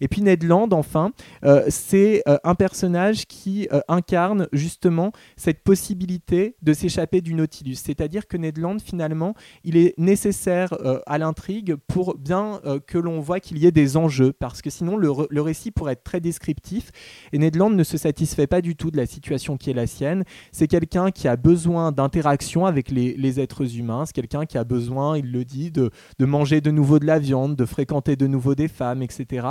Et 0.00 0.08
puis 0.08 0.22
Ned 0.22 0.42
Land, 0.42 0.68
enfin, 0.72 1.12
euh, 1.44 1.64
c'est 1.68 2.22
un 2.44 2.54
personnage 2.54 3.26
qui 3.26 3.68
incarne 3.88 4.48
justement 4.52 5.12
cette 5.36 5.62
possibilité 5.62 6.56
de 6.62 6.72
s'échapper 6.72 7.20
du 7.20 7.34
Nautilus, 7.34 7.76
c'est-à-dire 7.76 8.26
que 8.26 8.36
Ned 8.36 8.58
Land 8.58 8.78
finalement, 8.80 9.34
il 9.64 9.76
est 9.76 9.94
nécessaire 9.98 10.72
euh, 10.84 11.00
à 11.06 11.18
l'intrigue 11.18 11.76
pour 11.86 12.16
bien 12.16 12.60
euh, 12.64 12.78
que 12.84 12.98
l'on 12.98 13.20
voit 13.20 13.40
qu'il 13.40 13.58
y 13.58 13.66
ait 13.66 13.72
des 13.72 13.96
enjeux, 13.96 14.32
parce 14.32 14.62
que 14.62 14.70
sinon 14.70 14.96
le, 14.96 15.40
récit 15.40 15.70
pourrait 15.70 15.92
être 15.92 16.04
très 16.04 16.20
descriptif, 16.20 16.90
et 17.32 17.38
Ned 17.38 17.56
Land 17.56 17.70
ne 17.70 17.84
se 17.84 17.96
satisfait 17.96 18.46
pas 18.46 18.60
du 18.60 18.76
tout 18.76 18.90
de 18.90 18.96
la 18.96 19.06
situation 19.06 19.56
qui 19.56 19.70
est 19.70 19.74
la 19.74 19.86
sienne. 19.86 20.24
C'est 20.52 20.68
quelqu'un 20.68 21.10
qui 21.10 21.28
a 21.28 21.36
besoin 21.36 21.92
d'interaction 21.92 22.66
avec 22.66 22.90
les, 22.90 23.40
êtres 23.40 23.76
humains, 23.76 24.04
c'est 24.06 24.12
quelqu'un 24.12 24.44
qui 24.46 24.58
a 24.58 24.64
besoin, 24.64 25.16
il 25.16 25.30
le 25.30 25.44
dit, 25.44 25.70
de, 25.70 25.90
manger 26.20 26.60
de 26.60 26.70
nouveau 26.70 26.98
de 26.98 27.06
la 27.06 27.18
viande, 27.18 27.56
de 27.56 27.64
fréquenter 27.64 28.16
de 28.16 28.26
nouveau 28.26 28.54
des 28.54 28.68
femmes, 28.68 29.02
etc. 29.02 29.48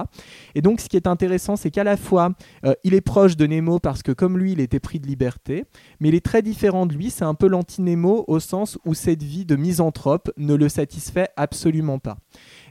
Et 0.55 0.61
donc 0.61 0.79
ce 0.79 0.89
qui 0.89 0.95
est 0.95 1.07
intéressant, 1.07 1.55
c'est 1.55 1.71
qu'à 1.71 1.83
la 1.83 1.97
fois, 1.97 2.31
euh, 2.65 2.73
il 2.83 2.93
est 2.93 3.01
proche 3.01 3.37
de 3.37 3.45
Nemo 3.45 3.79
parce 3.79 4.03
que 4.03 4.11
comme 4.11 4.37
lui, 4.37 4.53
il 4.53 4.59
était 4.59 4.79
pris 4.79 4.99
de 4.99 5.07
liberté, 5.07 5.65
mais 5.99 6.09
il 6.09 6.15
est 6.15 6.25
très 6.25 6.41
différent 6.41 6.85
de 6.85 6.93
lui, 6.93 7.09
c'est 7.09 7.25
un 7.25 7.33
peu 7.33 7.47
l'anti-Nemo 7.47 8.25
au 8.27 8.39
sens 8.39 8.77
où 8.85 8.93
vie 9.23 9.45
de 9.45 9.55
misanthrope 9.55 10.31
ne 10.37 10.55
le 10.55 10.69
satisfait 10.69 11.29
absolument 11.35 11.99
pas. 11.99 12.17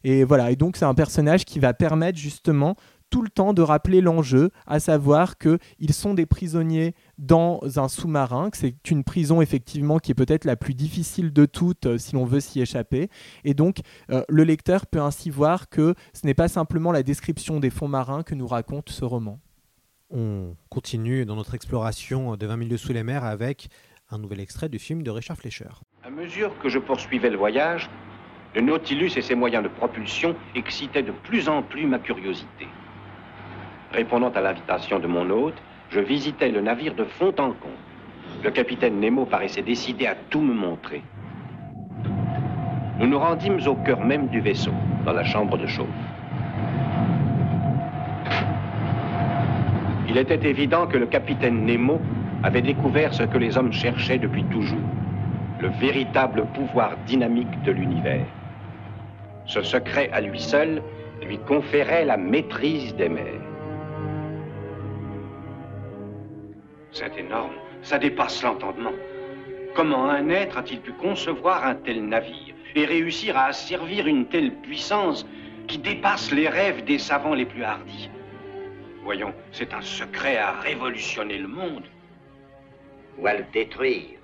Et 0.04 0.24
voilà, 0.24 0.50
et 0.50 0.56
donc 0.56 0.76
c'est 0.76 0.84
un 0.84 0.94
personnage 0.94 1.44
qui 1.44 1.58
va 1.58 1.74
permettre 1.74 2.18
justement 2.18 2.76
tout 3.10 3.22
le 3.22 3.28
temps 3.28 3.54
de 3.54 3.62
rappeler 3.62 4.00
l'enjeu, 4.00 4.50
à 4.66 4.80
savoir 4.80 5.38
qu'ils 5.38 5.92
sont 5.92 6.14
des 6.14 6.26
prisonniers 6.26 6.94
dans 7.16 7.60
un 7.76 7.88
sous-marin, 7.88 8.50
que 8.50 8.56
c'est 8.56 8.90
une 8.90 9.04
prison 9.04 9.40
effectivement 9.40 9.98
qui 9.98 10.12
est 10.12 10.14
peut-être 10.14 10.44
la 10.44 10.56
plus 10.56 10.74
difficile 10.74 11.32
de 11.32 11.46
toutes 11.46 11.86
euh, 11.86 11.98
si 11.98 12.14
l'on 12.14 12.24
veut 12.24 12.40
s'y 12.40 12.60
échapper. 12.60 13.08
Et 13.44 13.54
donc 13.54 13.78
euh, 14.10 14.22
le 14.28 14.44
lecteur 14.44 14.86
peut 14.86 15.00
ainsi 15.00 15.30
voir 15.30 15.68
que 15.68 15.94
ce 16.12 16.26
n'est 16.26 16.34
pas 16.34 16.48
simplement 16.48 16.92
la 16.92 17.02
description 17.02 17.60
des 17.60 17.70
fonds 17.70 17.88
marins 17.88 18.22
que 18.22 18.34
nous 18.34 18.46
raconte 18.46 18.90
ce 18.90 19.04
roman. 19.04 19.40
On 20.10 20.54
continue 20.70 21.24
dans 21.26 21.36
notre 21.36 21.54
exploration 21.54 22.36
de 22.36 22.46
20 22.46 22.56
milieux 22.56 22.78
sous 22.78 22.92
les 22.92 23.02
mers 23.02 23.24
avec 23.24 23.68
un 24.10 24.18
nouvel 24.18 24.40
extrait 24.40 24.68
du 24.68 24.78
film 24.78 25.02
de 25.02 25.10
Richard 25.10 25.36
Fleischer. 25.36 25.68
À 26.04 26.10
mesure 26.10 26.56
que 26.60 26.68
je 26.68 26.78
poursuivais 26.78 27.28
le 27.28 27.36
voyage, 27.36 27.90
le 28.54 28.60
Nautilus 28.60 29.10
et 29.16 29.20
ses 29.20 29.34
moyens 29.34 29.64
de 29.64 29.68
propulsion 29.68 30.36
excitaient 30.54 31.02
de 31.02 31.10
plus 31.10 31.48
en 31.48 31.60
plus 31.60 31.86
ma 31.86 31.98
curiosité. 31.98 32.68
Répondant 33.92 34.30
à 34.30 34.40
l'invitation 34.40 35.00
de 35.00 35.08
mon 35.08 35.28
hôte, 35.28 35.60
je 35.90 35.98
visitais 35.98 36.50
le 36.50 36.60
navire 36.60 36.94
de 36.94 37.02
fond 37.02 37.34
en 37.38 37.50
comble. 37.50 37.74
Le 38.44 38.50
capitaine 38.52 39.00
Nemo 39.00 39.24
paraissait 39.24 39.62
décidé 39.62 40.06
à 40.06 40.14
tout 40.14 40.40
me 40.40 40.54
montrer. 40.54 41.02
Nous 43.00 43.08
nous 43.08 43.18
rendîmes 43.18 43.60
au 43.66 43.74
cœur 43.74 44.00
même 44.00 44.28
du 44.28 44.40
vaisseau, 44.40 44.72
dans 45.04 45.12
la 45.12 45.24
chambre 45.24 45.58
de 45.58 45.66
chauffe. 45.66 45.88
Il 50.08 50.16
était 50.16 50.48
évident 50.48 50.86
que 50.86 50.96
le 50.96 51.06
capitaine 51.06 51.66
Nemo 51.66 52.00
avait 52.44 52.62
découvert 52.62 53.12
ce 53.12 53.24
que 53.24 53.36
les 53.36 53.58
hommes 53.58 53.72
cherchaient 53.72 54.18
depuis 54.18 54.44
toujours, 54.44 54.78
le 55.60 55.68
véritable 55.68 56.46
pouvoir 56.54 56.96
dynamique 57.06 57.62
de 57.62 57.72
l'univers. 57.72 58.26
Ce 59.46 59.62
secret 59.62 60.10
à 60.12 60.20
lui 60.20 60.40
seul 60.40 60.82
lui 61.22 61.38
conférait 61.38 62.04
la 62.04 62.16
maîtrise 62.16 62.94
des 62.94 63.08
mers. 63.08 63.40
C'est 66.92 67.16
énorme, 67.18 67.54
ça 67.82 67.98
dépasse 67.98 68.42
l'entendement. 68.42 68.92
Comment 69.74 70.08
un 70.08 70.28
être 70.28 70.58
a-t-il 70.58 70.80
pu 70.80 70.92
concevoir 70.92 71.64
un 71.66 71.74
tel 71.74 72.04
navire 72.04 72.54
et 72.74 72.84
réussir 72.84 73.36
à 73.36 73.46
asservir 73.46 74.06
une 74.06 74.26
telle 74.26 74.52
puissance 74.52 75.26
qui 75.66 75.78
dépasse 75.78 76.32
les 76.32 76.48
rêves 76.48 76.84
des 76.84 76.98
savants 76.98 77.34
les 77.34 77.46
plus 77.46 77.62
hardis? 77.62 78.10
Voyons, 79.02 79.32
c'est 79.52 79.72
un 79.74 79.80
secret 79.80 80.36
à 80.36 80.52
révolutionner 80.52 81.38
le 81.38 81.48
monde 81.48 81.84
ou 83.18 83.26
à 83.26 83.34
le 83.34 83.44
détruire. 83.52 84.17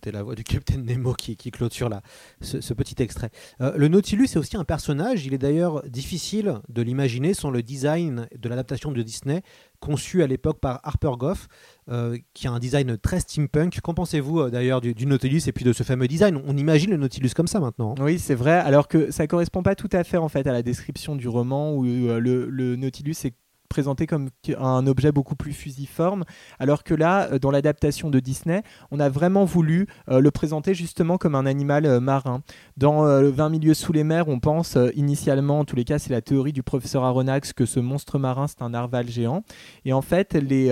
C'était 0.00 0.16
la 0.16 0.22
voix 0.22 0.36
du 0.36 0.44
capitaine 0.44 0.84
Nemo 0.84 1.12
qui, 1.12 1.36
clôture 1.50 1.88
là, 1.88 2.02
ce, 2.40 2.72
petit 2.72 3.02
extrait. 3.02 3.30
Euh, 3.60 3.72
le 3.76 3.88
Nautilus 3.88 4.26
est 4.26 4.36
aussi 4.36 4.56
un 4.56 4.62
personnage, 4.62 5.26
il 5.26 5.34
est 5.34 5.38
d'ailleurs 5.38 5.82
difficile 5.88 6.60
de 6.68 6.82
l'imaginer 6.82 7.34
sans 7.34 7.50
le 7.50 7.64
design 7.64 8.28
de 8.32 8.48
l'adaptation 8.48 8.92
de 8.92 9.02
Disney, 9.02 9.42
conçu 9.80 10.22
à 10.22 10.28
l'époque 10.28 10.60
par 10.60 10.78
Harper 10.84 11.10
Goff, 11.18 11.48
euh, 11.88 12.16
qui 12.32 12.46
a 12.46 12.52
un 12.52 12.60
design 12.60 12.96
très 12.96 13.18
steampunk. 13.18 13.80
Qu'en 13.80 13.94
pensez-vous 13.94 14.38
euh, 14.38 14.50
d'ailleurs 14.50 14.80
du, 14.80 14.94
Nautilus 15.04 15.42
et 15.48 15.52
puis 15.52 15.64
de 15.64 15.72
ce 15.72 15.82
fameux 15.82 16.06
design? 16.06 16.40
On 16.46 16.56
imagine 16.56 16.92
le 16.92 16.96
Nautilus 16.96 17.30
comme 17.34 17.48
ça 17.48 17.58
maintenant. 17.58 17.96
Hein. 17.98 18.04
Oui, 18.04 18.20
c'est 18.20 18.36
vrai, 18.36 18.52
alors 18.52 18.86
que 18.86 19.10
ça 19.10 19.26
correspond 19.26 19.64
pas 19.64 19.74
tout 19.74 19.90
à 19.90 20.04
fait 20.04 20.18
en 20.18 20.28
fait 20.28 20.46
à 20.46 20.52
la 20.52 20.62
description 20.62 21.16
du 21.16 21.26
roman 21.26 21.74
où 21.74 21.82
le, 21.82 22.20
le 22.20 22.76
Nautilus 22.76 23.16
est 23.24 23.34
présenté 23.68 24.06
comme 24.06 24.30
un 24.58 24.86
objet 24.86 25.12
beaucoup 25.12 25.36
plus 25.36 25.52
fusiforme, 25.52 26.24
alors 26.58 26.84
que 26.84 26.94
là, 26.94 27.28
euh, 27.32 27.38
dans 27.38 27.50
l'adaptation 27.50 28.10
de 28.10 28.20
Disney, 28.20 28.62
on 28.90 29.00
a 29.00 29.08
vraiment 29.08 29.44
voulu 29.44 29.86
euh, 30.08 30.20
le 30.20 30.30
présenter 30.30 30.74
justement 30.74 31.18
comme 31.18 31.34
un 31.34 31.46
animal 31.46 31.86
euh, 31.86 32.00
marin. 32.00 32.42
Dans 32.76 33.06
euh, 33.06 33.30
20 33.30 33.48
milieux 33.50 33.74
sous 33.74 33.92
les 33.92 34.04
mers, 34.04 34.28
on 34.28 34.38
pense 34.38 34.78
initialement, 34.94 35.60
en 35.60 35.64
tous 35.64 35.76
les 35.76 35.84
cas, 35.84 35.98
c'est 35.98 36.10
la 36.10 36.20
théorie 36.20 36.52
du 36.52 36.62
professeur 36.62 37.04
Aronnax 37.04 37.52
que 37.52 37.66
ce 37.66 37.80
monstre 37.80 38.18
marin, 38.18 38.46
c'est 38.46 38.62
un 38.62 38.70
narval 38.70 39.08
géant. 39.08 39.42
Et 39.84 39.92
en 39.92 40.02
fait, 40.02 40.34
les, 40.34 40.68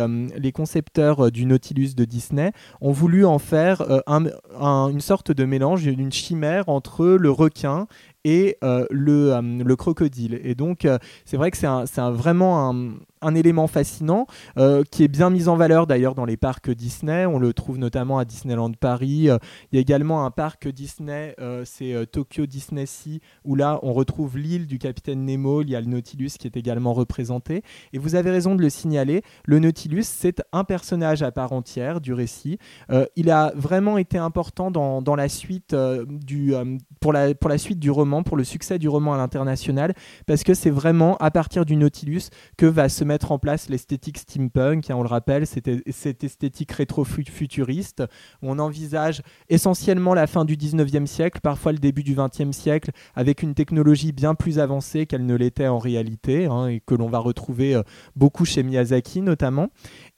concepteurs 0.52 1.30
du 1.30 1.44
Nautilus 1.44 1.94
de 1.94 2.04
Disney 2.04 2.52
ont 2.80 2.92
voulu 2.92 3.26
en 3.26 3.38
faire 3.38 3.82
un, 4.06 4.24
un, 4.59 4.88
une 4.88 5.00
sorte 5.00 5.32
de 5.32 5.44
mélange, 5.44 5.85
une 5.87 6.12
chimère 6.12 6.68
entre 6.68 7.06
le 7.06 7.30
requin 7.30 7.87
et 8.26 8.58
euh, 8.64 8.84
le, 8.90 9.32
euh, 9.32 9.40
le, 9.40 9.76
crocodile. 9.76 10.40
Et 10.42 10.56
donc, 10.56 10.84
euh, 10.84 10.98
c'est 11.24 11.36
vrai 11.36 11.52
que 11.52 11.56
c'est 11.56 11.66
un, 11.66 12.10
vraiment 12.10 12.68
un, 12.68 12.94
un, 13.22 13.35
élément 13.35 13.66
fascinant 13.66 14.26
qui 14.90 15.05
est 15.05 15.09
bien 15.09 15.31
mis 15.31 15.48
en 15.48 15.57
valeur 15.57 15.87
d'ailleurs 15.87 16.14
dans 16.14 16.24
les 16.24 16.37
parcs 16.37 16.70
Disney. 16.70 17.26
On 17.26 17.38
le 17.38 17.52
trouve 17.52 17.79
notamment 17.79 18.18
à 18.18 18.24
Disneyland 18.24 18.72
Paris. 18.72 19.29
Il 19.29 19.74
y 19.74 19.76
a 19.76 19.81
également 19.81 20.24
un 20.24 20.31
parc 20.31 20.68
Disney, 20.68 21.35
c'est 21.64 21.94
Tokyo 22.11 22.46
Disney 22.46 22.87
Sea, 22.87 23.20
où 23.44 23.55
là, 23.55 23.79
on 23.83 23.92
retrouve 23.92 24.38
l'île 24.38 24.66
du 24.66 24.79
capitaine 24.79 25.24
Nemo. 25.24 25.62
Il 25.62 25.70
y 25.70 25.76
a 25.76 25.81
le 25.81 25.87
Nautilus 25.87 26.31
qui 26.38 26.46
est 26.46 26.57
également 26.57 26.94
représenté. 26.94 27.62
Et 27.92 27.98
vous 27.98 28.14
avez 28.14 28.31
raison 28.31 28.55
de 28.55 28.62
le 28.62 28.70
signaler, 28.70 29.22
le 29.44 29.59
Nautilus, 29.59 30.05
c'est 30.05 30.42
un 30.52 30.64
personnage 30.64 31.22
à 31.22 31.31
part 31.31 31.52
entière 31.52 32.00
du 32.00 32.14
récit. 32.14 32.59
il 33.16 33.31
a 33.31 33.52
vraiment 33.55 33.98
été 33.98 34.18
important 34.18 34.70
dans, 34.70 35.02
dans 35.02 35.16
la 35.16 35.29
suite 35.29 35.74
du, 35.74 36.55
pour, 37.00 37.12
la, 37.12 37.35
pour 37.35 37.50
la 37.50 37.59
suite 37.59 37.79
du 37.79 37.90
roman 37.90 38.22
pour 38.22 38.37
le 38.37 38.44
succès 38.44 38.79
du 38.79 38.88
roman 38.88 39.14
à 39.14 39.16
l'international, 39.16 39.94
parce 40.26 40.42
que 40.42 40.55
c'est 40.55 40.70
vraiment 40.70 41.16
à 41.18 41.31
partir 41.31 41.64
du 41.64 41.76
Nautilus 41.76 42.29
que 42.57 42.66
va 42.66 42.88
se 42.88 43.05
mettre 43.07 43.33
en 43.33 43.38
place 43.38 43.69
l'esthétique 43.69 44.19
steampunk. 44.19 44.90
Hein, 44.90 44.97
on 44.97 45.03
le 45.03 45.09
rappelle, 45.09 45.47
c'était 45.47 45.83
cette 45.90 46.25
esthétique 46.25 46.73
rétro-futuriste 46.73 48.05
où 48.42 48.51
on 48.51 48.59
envisage 48.59 49.23
essentiellement 49.49 50.14
la 50.14 50.27
fin 50.27 50.45
du 50.45 50.57
19e 50.57 51.07
siècle, 51.07 51.40
parfois 51.42 51.73
le 51.73 51.79
début 51.79 52.03
du 52.03 52.14
20e 52.14 52.53
siècle, 52.53 52.90
avec 53.14 53.42
une 53.42 53.55
technologie 53.55 54.12
bien 54.12 54.35
plus 54.35 54.59
avancée 54.59 55.07
qu'elle 55.07 55.25
ne 55.25 55.35
l'était 55.35 55.69
en 55.69 55.79
réalité 55.79 56.47
hein, 56.47 56.69
et 56.69 56.81
que 56.85 56.95
l'on 56.95 57.09
va 57.09 57.19
retrouver 57.19 57.75
euh, 57.75 57.83
beaucoup 58.14 58.45
chez 58.45 58.62
Miyazaki 58.62 59.23
notamment. 59.23 59.69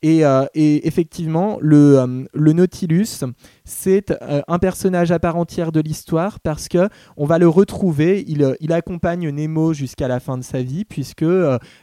Et, 0.02 0.24
euh, 0.24 0.46
et 0.54 0.87
effectivement, 0.87 1.58
le, 1.61 1.98
euh, 1.98 2.52
Nautilus, 2.52 3.24
c'est 3.64 4.12
euh, 4.12 4.42
un 4.46 4.58
personnage 4.61 5.11
à 5.11 5.18
part 5.18 5.37
entière 5.37 5.72
de 5.72 5.80
l'histoire 5.80 6.38
parce 6.38 6.68
que 6.68 6.88
on 7.16 7.26
va 7.26 7.38
le 7.38 7.48
retrouver. 7.48 8.24
Il, 8.28 8.56
il 8.61 8.72
accompagne 8.72 9.28
Nemo 9.30 9.72
jusqu'à 9.72 10.06
la 10.06 10.20
fin 10.20 10.38
de 10.38 10.44
sa 10.44 10.62
vie, 10.62 10.84
puisque 10.84 11.24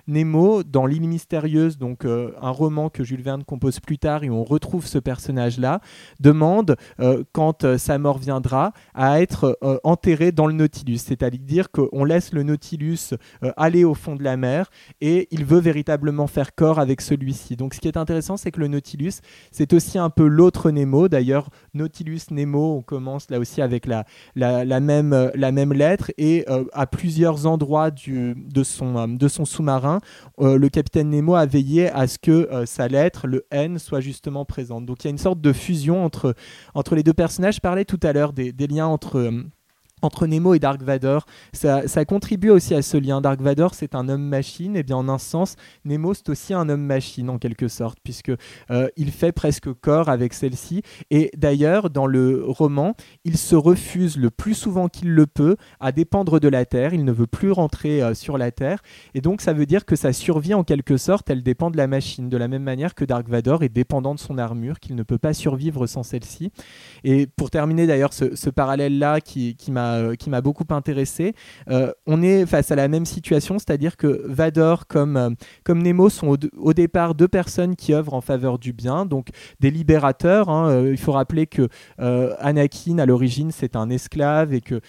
Nemo, 0.08 0.64
dans 0.64 0.86
L'île 0.86 1.10
mystérieuse, 1.10 1.78
donc 1.78 2.06
un 2.06 2.50
roman 2.50 2.90
que 2.90 3.04
Jules 3.04 3.22
Verne 3.22 3.44
compose 3.44 3.80
plus 3.80 3.98
tard 3.98 4.24
et 4.24 4.30
où 4.30 4.36
on 4.36 4.44
retrouve 4.44 4.86
ce 4.86 4.98
personnage-là, 4.98 5.82
demande, 6.20 6.76
quand 7.34 7.78
sa 7.78 7.98
mort 7.98 8.18
viendra, 8.18 8.72
à 8.94 9.22
être 9.22 9.58
enterré 9.84 10.32
dans 10.32 10.48
le 10.48 10.54
Nautilus. 10.54 11.00
C'est-à-dire 11.00 11.70
qu'on 11.72 12.04
laisse 12.04 12.34
le 12.34 12.44
Nautilus 12.44 13.16
aller 13.58 13.84
au 13.84 13.94
fond 13.94 14.16
de 14.16 14.24
la 14.24 14.38
mer 14.38 14.70
et 15.02 15.28
il 15.32 15.46
veut 15.46 15.60
véritablement 15.60 16.28
faire 16.28 16.56
corps 16.56 16.80
avec 16.80 17.02
celui-ci. 17.02 17.56
Donc, 17.56 17.74
ce 17.74 17.80
qui 17.80 17.88
est 17.88 17.98
intéressant, 18.06 18.38
c'est 18.38 18.52
que 18.52 18.60
le 18.60 18.68
Nautilus, 18.68 19.14
c'est 19.52 19.74
aussi 19.74 19.98
un 19.98 20.12
peu 20.12 20.28
l'autre 20.28 20.70
Nemo. 20.70 21.08
D'ailleurs, 21.08 21.50
Nautilus, 21.74 22.22
Nemo, 22.30 22.78
on 22.78 22.82
commence 22.84 23.32
là 23.32 23.40
aussi 23.40 23.64
avec 23.64 23.88
la, 23.88 24.06
la, 24.36 24.80
même, 24.80 25.12
euh, 25.12 25.32
la 25.34 25.52
même 25.52 25.74
lettre. 25.74 26.12
Et 26.20 26.46
euh, 26.50 26.66
à 26.72 26.86
plusieurs 26.86 27.48
endroits 27.48 27.90
du, 27.90 28.36
de 28.36 28.64
son, 28.64 28.96
euh, 28.96 29.08
de 29.08 29.28
son 29.28 29.46
sous-marin, 29.46 30.00
le 30.40 30.68
capitaine 30.70 31.10
Nemo 31.10 31.34
a 31.34 31.46
veillé 31.48 31.90
à 31.90 32.08
ce 32.08 32.20
que 32.20 32.48
sa 32.66 32.88
lettre, 32.88 33.26
le 33.26 33.46
N, 33.52 33.80
soit 33.80 34.02
justement 34.02 34.46
présente. 34.46 34.86
Donc 34.86 35.04
il 35.04 35.08
y 35.08 35.10
a 35.10 35.12
une 35.12 35.18
sorte 35.18 35.42
de 35.42 35.54
fusion 35.54 36.06
entre, 36.06 36.36
entre 36.74 36.96
les 36.96 37.04
deux 37.04 37.14
personnages. 37.14 37.56
Je 37.56 37.62
parlais 37.62 37.86
tout 37.86 38.00
à 38.04 38.14
l'heure 38.14 38.34
des, 38.34 38.52
des 38.52 38.68
liens 38.68 38.88
entre 38.88 39.32
entre 40.06 40.28
Nemo 40.28 40.54
et 40.54 40.60
Dark 40.60 40.82
Vador. 40.82 41.26
Ça, 41.54 42.06
contribue 42.06 42.52
aussi 42.52 42.74
à 42.76 42.82
ce 42.82 42.98
lien. 42.98 43.20
Dark 43.22 43.42
Vador, 43.42 43.74
c'est 43.74 43.96
un 43.96 44.08
homme-machine, 44.08 44.78
et 44.78 44.84
bien 44.84 44.98
en 44.98 45.10
un 45.10 45.18
sens, 45.18 45.56
Nemo, 45.84 46.14
c'est 46.14 46.30
aussi 46.30 46.54
un 46.54 46.70
homme-machine 46.70 47.30
en 47.30 47.38
quelque 47.40 47.68
sorte, 47.68 47.98
puisque 48.04 48.32
euh, 48.72 48.88
il 48.96 49.12
fait 49.12 49.32
presque 49.32 49.74
corps 49.74 50.10
avec 50.10 50.34
celle-ci. 50.34 50.84
Et 51.10 51.32
d'ailleurs, 51.36 51.90
dans 51.90 52.06
le 52.06 52.44
roman, 52.46 52.96
il 53.24 53.38
se 53.38 53.56
refuse 53.56 54.18
le 54.18 54.30
plus 54.30 54.54
souvent 54.54 54.88
qu'il 54.88 55.12
le 55.12 55.26
peut 55.26 55.58
à 55.80 55.92
dépendre 55.92 56.40
de 56.40 56.48
la 56.48 56.66
Terre. 56.66 56.94
Il 56.94 57.04
ne 57.04 57.12
veut 57.12 57.28
plus 57.28 57.52
rentrer 57.52 58.04
euh, 58.04 58.14
sur 58.14 58.38
la 58.38 58.52
Terre. 58.52 58.82
Et 59.16 59.22
donc, 59.22 59.42
ça 59.42 59.54
veut 59.54 59.66
dire 59.66 59.86
que 59.86 59.96
sa 59.96 60.14
survie, 60.14 60.54
en 60.54 60.64
quelque 60.64 60.98
sorte, 60.98 61.30
elle 61.30 61.42
dépend 61.42 61.72
de 61.72 61.78
la 61.78 61.88
machine, 61.88 62.30
de 62.30 62.38
la 62.38 62.48
même 62.48 62.64
manière 62.64 62.94
que 62.94 63.06
Dark 63.06 63.28
Vador 63.28 63.64
est 63.64 63.70
dépendant 63.70 64.14
de 64.14 64.20
son 64.20 64.38
armure, 64.38 64.80
qu'il 64.80 64.96
ne 64.96 65.04
peut 65.04 65.18
pas 65.18 65.34
survivre 65.34 65.88
sans 65.88 66.04
celle-ci. 66.04 66.52
Et 67.04 67.26
pour 67.26 67.50
terminer 67.50 67.88
d'ailleurs 67.88 68.14
ce, 68.14 68.50
parallèle-là 68.50 69.22
qui 69.22 69.56
m'a 69.70 69.95
euh, 69.96 70.16
qui 70.16 70.30
m'a 70.30 70.42
beaucoup 70.42 70.66
intéressé. 70.70 71.34
Euh, 71.70 71.92
on 72.06 72.22
est 72.22 72.46
face 72.46 72.72
à 72.72 72.76
la 72.76 72.88
même 72.88 73.06
situation, 73.06 73.60
c'est-à-dire 73.60 73.98
que 73.98 74.24
Vador 74.26 74.88
comme, 74.88 75.18
euh, 75.18 75.30
comme 75.64 75.82
Nemo 75.82 76.10
sont 76.10 76.38
au, 76.58 76.74
départ 76.74 77.16
deux 77.16 77.28
personnes 77.28 77.76
qui 77.76 77.94
œuvrent 77.94 78.14
en 78.14 78.22
faveur 78.22 78.60
du 78.60 78.74
bien, 78.74 79.06
donc 79.06 79.30
des 79.60 79.72
libérateurs. 79.72 80.50
Hein. 80.50 80.88
il 80.90 80.98
faut 80.98 81.14
rappeler 81.14 81.48
que 81.48 81.70
Anakin 81.98 82.98
à 82.98 83.06
l'origine 83.06 83.52
c'est 83.52 83.76
un 83.76 83.90
esclave 83.90 84.54
et 84.54 84.62
que 84.62 84.82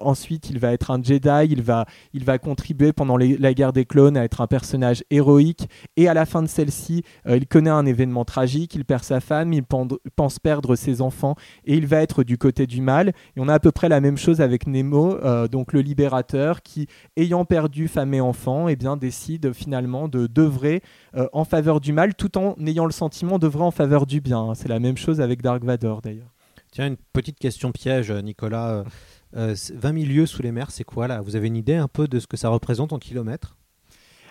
ensuite 0.00 0.48
il 0.48 0.58
va 0.58 0.72
être 0.72 0.90
un 0.90 1.02
Jedi, 1.02 1.48
il 1.50 1.62
va, 1.62 1.84
il 2.14 2.24
va 2.24 2.38
contribuer 2.38 2.92
pendant 2.92 3.16
la 3.16 3.54
guerre 3.54 3.72
des 3.72 3.84
clones 3.84 4.16
à 4.16 4.24
être 4.24 4.40
un 4.40 4.46
personnage 4.46 5.04
héroïque 5.10 5.68
et 5.96 6.08
à 6.08 6.14
la 6.14 6.24
fin 6.24 6.42
de 6.42 6.48
celle-ci 6.48 7.02
il 7.28 7.46
connaît 7.46 7.70
un 7.70 7.84
événement 7.84 8.24
tragique, 8.24 8.74
il 8.74 8.84
perd 8.84 9.04
sa 9.04 9.20
femme, 9.20 9.52
il 9.52 9.62
pense 9.62 10.38
perdre 10.38 10.74
ses 10.76 11.02
enfants 11.02 11.36
et 11.64 11.74
il 11.74 11.86
va 11.86 12.00
être 12.00 12.24
du 12.24 12.38
côté 12.38 12.66
du 12.66 12.80
mal. 12.80 13.08
Et 13.08 13.40
on 13.40 13.48
a 13.48 13.54
à 13.54 13.60
peu 13.60 13.72
près 13.72 13.88
la 13.88 14.00
même 14.00 14.16
chose 14.16 14.35
avec 14.40 14.66
Nemo, 14.66 15.16
euh, 15.16 15.48
donc 15.48 15.72
le 15.72 15.80
libérateur, 15.80 16.62
qui, 16.62 16.88
ayant 17.16 17.44
perdu 17.44 17.88
femme 17.88 18.14
et 18.14 18.20
enfant, 18.20 18.68
eh 18.68 18.76
bien, 18.76 18.96
décide 18.96 19.52
finalement 19.52 20.08
de 20.08 20.26
d'œuvrer 20.26 20.82
euh, 21.16 21.28
en 21.32 21.44
faveur 21.44 21.80
du 21.80 21.92
mal, 21.92 22.14
tout 22.14 22.36
en 22.38 22.54
ayant 22.66 22.86
le 22.86 22.92
sentiment 22.92 23.38
d'œuvrer 23.38 23.64
en 23.64 23.70
faveur 23.70 24.06
du 24.06 24.20
bien. 24.20 24.54
C'est 24.54 24.68
la 24.68 24.80
même 24.80 24.96
chose 24.96 25.20
avec 25.20 25.42
Dark 25.42 25.64
Vador 25.64 26.02
d'ailleurs. 26.02 26.32
Tiens, 26.72 26.88
une 26.88 26.96
petite 27.12 27.38
question 27.38 27.72
piège, 27.72 28.10
Nicolas. 28.10 28.84
20 29.32 29.54
000 29.82 29.94
lieues 30.06 30.26
sous 30.26 30.42
les 30.42 30.52
mers, 30.52 30.70
c'est 30.70 30.84
quoi 30.84 31.08
là? 31.08 31.20
Vous 31.20 31.36
avez 31.36 31.48
une 31.48 31.56
idée 31.56 31.74
un 31.74 31.88
peu 31.88 32.08
de 32.08 32.18
ce 32.18 32.26
que 32.26 32.36
ça 32.36 32.48
représente 32.48 32.92
en 32.92 32.98
kilomètres? 32.98 33.56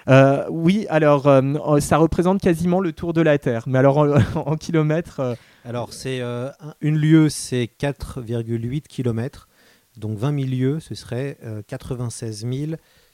Euh, 0.07 0.45
oui, 0.49 0.85
alors 0.89 1.29
ça 1.79 1.97
représente 1.97 2.41
quasiment 2.41 2.79
le 2.79 2.91
tour 2.91 3.13
de 3.13 3.21
la 3.21 3.37
Terre, 3.37 3.63
mais 3.67 3.79
alors 3.79 3.97
en, 4.35 4.55
kilomètres. 4.59 5.37
Alors 5.63 5.93
c'est 5.93 6.21
une 6.81 6.97
lieue, 6.97 7.29
c'est 7.29 7.69
4,8 7.79 8.81
kilomètres. 8.83 9.47
Donc 9.97 10.17
20 10.17 10.39
000 10.39 10.51
lieues, 10.51 10.79
ce 10.79 10.95
serait 10.95 11.37
96 11.67 12.45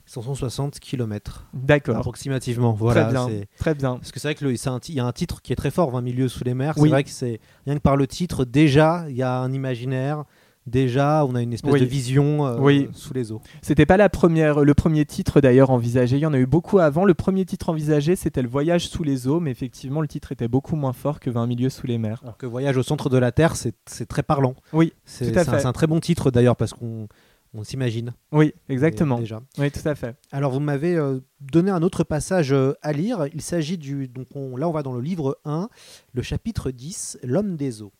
160 0.05 0.79
km. 0.79 1.47
D'accord. 1.53 1.97
Approximativement. 1.97 2.73
Voilà, 2.73 3.03
très 3.03 3.11
bien. 3.11 3.29
Très 3.57 3.75
bien. 3.75 3.95
Parce 3.97 4.11
que 4.11 4.19
c'est 4.19 4.27
vrai 4.27 4.36
qu'il 4.36 4.95
y 4.95 4.99
a 4.99 5.05
un 5.05 5.11
titre 5.11 5.41
qui 5.41 5.53
est 5.53 5.55
très 5.55 5.71
fort, 5.71 5.91
20 5.91 6.03
000 6.03 6.17
lieues 6.17 6.27
sous 6.27 6.43
les 6.43 6.53
mers. 6.53 6.73
C'est 6.75 6.88
vrai 6.88 7.03
que 7.03 7.09
c'est 7.09 7.39
rien 7.65 7.75
que 7.75 7.82
par 7.82 7.95
le 7.95 8.07
titre, 8.07 8.43
déjà, 8.43 9.05
il 9.09 9.15
y 9.15 9.23
a 9.23 9.38
un 9.38 9.53
imaginaire 9.53 10.25
déjà 10.68 11.26
on 11.26 11.36
a 11.36 11.41
une 11.41 11.53
espèce 11.53 11.74
de 11.74 11.86
vision 11.86 12.45
euh, 12.45 12.86
sous 12.93 13.14
les 13.14 13.32
eaux. 13.32 13.41
C'était 13.62 13.86
pas 13.86 13.97
la 13.97 14.09
première, 14.09 14.62
le 14.62 14.74
premier 14.74 15.05
titre 15.05 15.41
d'ailleurs 15.41 15.70
envisagé. 15.70 16.18
Il 16.18 16.22
y 16.22 16.26
en 16.26 16.34
a 16.34 16.39
eu 16.39 16.45
beaucoup 16.45 16.80
avant. 16.80 17.05
Le 17.05 17.14
premier 17.14 17.45
titre 17.45 17.70
envisagé, 17.70 18.16
c'était 18.16 18.41
le 18.41 18.49
Voyage 18.49 18.88
sous 18.88 19.03
les 19.03 19.28
eaux, 19.28 19.39
mais 19.39 19.51
effectivement 19.51 20.01
le 20.01 20.07
titre 20.07 20.32
était 20.32 20.47
beaucoup 20.47 20.76
moins 20.76 20.93
fort 20.93 21.20
que 21.20 21.30
20 21.30 21.47
milieux 21.47 21.70
sous 21.70 21.88
les 21.88 21.97
mers. 21.97 22.22
Alors 22.24 22.38
que 22.38 22.45
Voyage 22.45 22.78
au 22.78 22.84
centre 22.84 23.09
de 23.09 23.18
la 23.18 23.32
Terre, 23.32 23.55
c'est 23.55 24.05
très 24.07 24.24
parlant. 24.24 24.55
Oui, 24.74 24.93
c'est 25.05 25.36
un, 25.38 25.66
un, 25.66 25.74
très 25.74 25.88
bon 25.88 25.99
titre 25.99 26.32
d'ailleurs 26.32 26.55
parce 26.55 26.74
qu'on 26.74 27.07
on 27.53 27.64
s'imagine. 27.64 28.14
Oui, 28.32 28.53
exactement. 28.70 29.20
Déjà. 29.20 29.41
Oui, 29.57 29.72
tout 29.72 29.88
à 29.88 29.95
fait. 29.95 30.16
Alors, 30.32 30.51
vous 30.51 30.59
m'avez 30.59 30.95
euh, 30.95 31.20
donné 31.39 31.72
un 31.72 31.82
autre 31.82 32.03
passage 32.03 32.53
euh, 32.53 32.74
à 32.82 32.93
lire. 32.93 33.28
Il 33.34 33.41
s'agit 33.41 33.78
du. 33.78 34.07
Donc, 34.07 34.28
là, 34.34 34.68
on 34.68 34.72
va 34.72 34.84
dans 34.84 34.93
le 34.93 35.01
livre 35.01 35.39
1, 35.45 35.70
le 36.14 36.22
chapitre 36.22 36.72
10, 36.72 37.20
L'homme 37.24 37.55
des 37.57 37.82
eaux. 37.82 37.91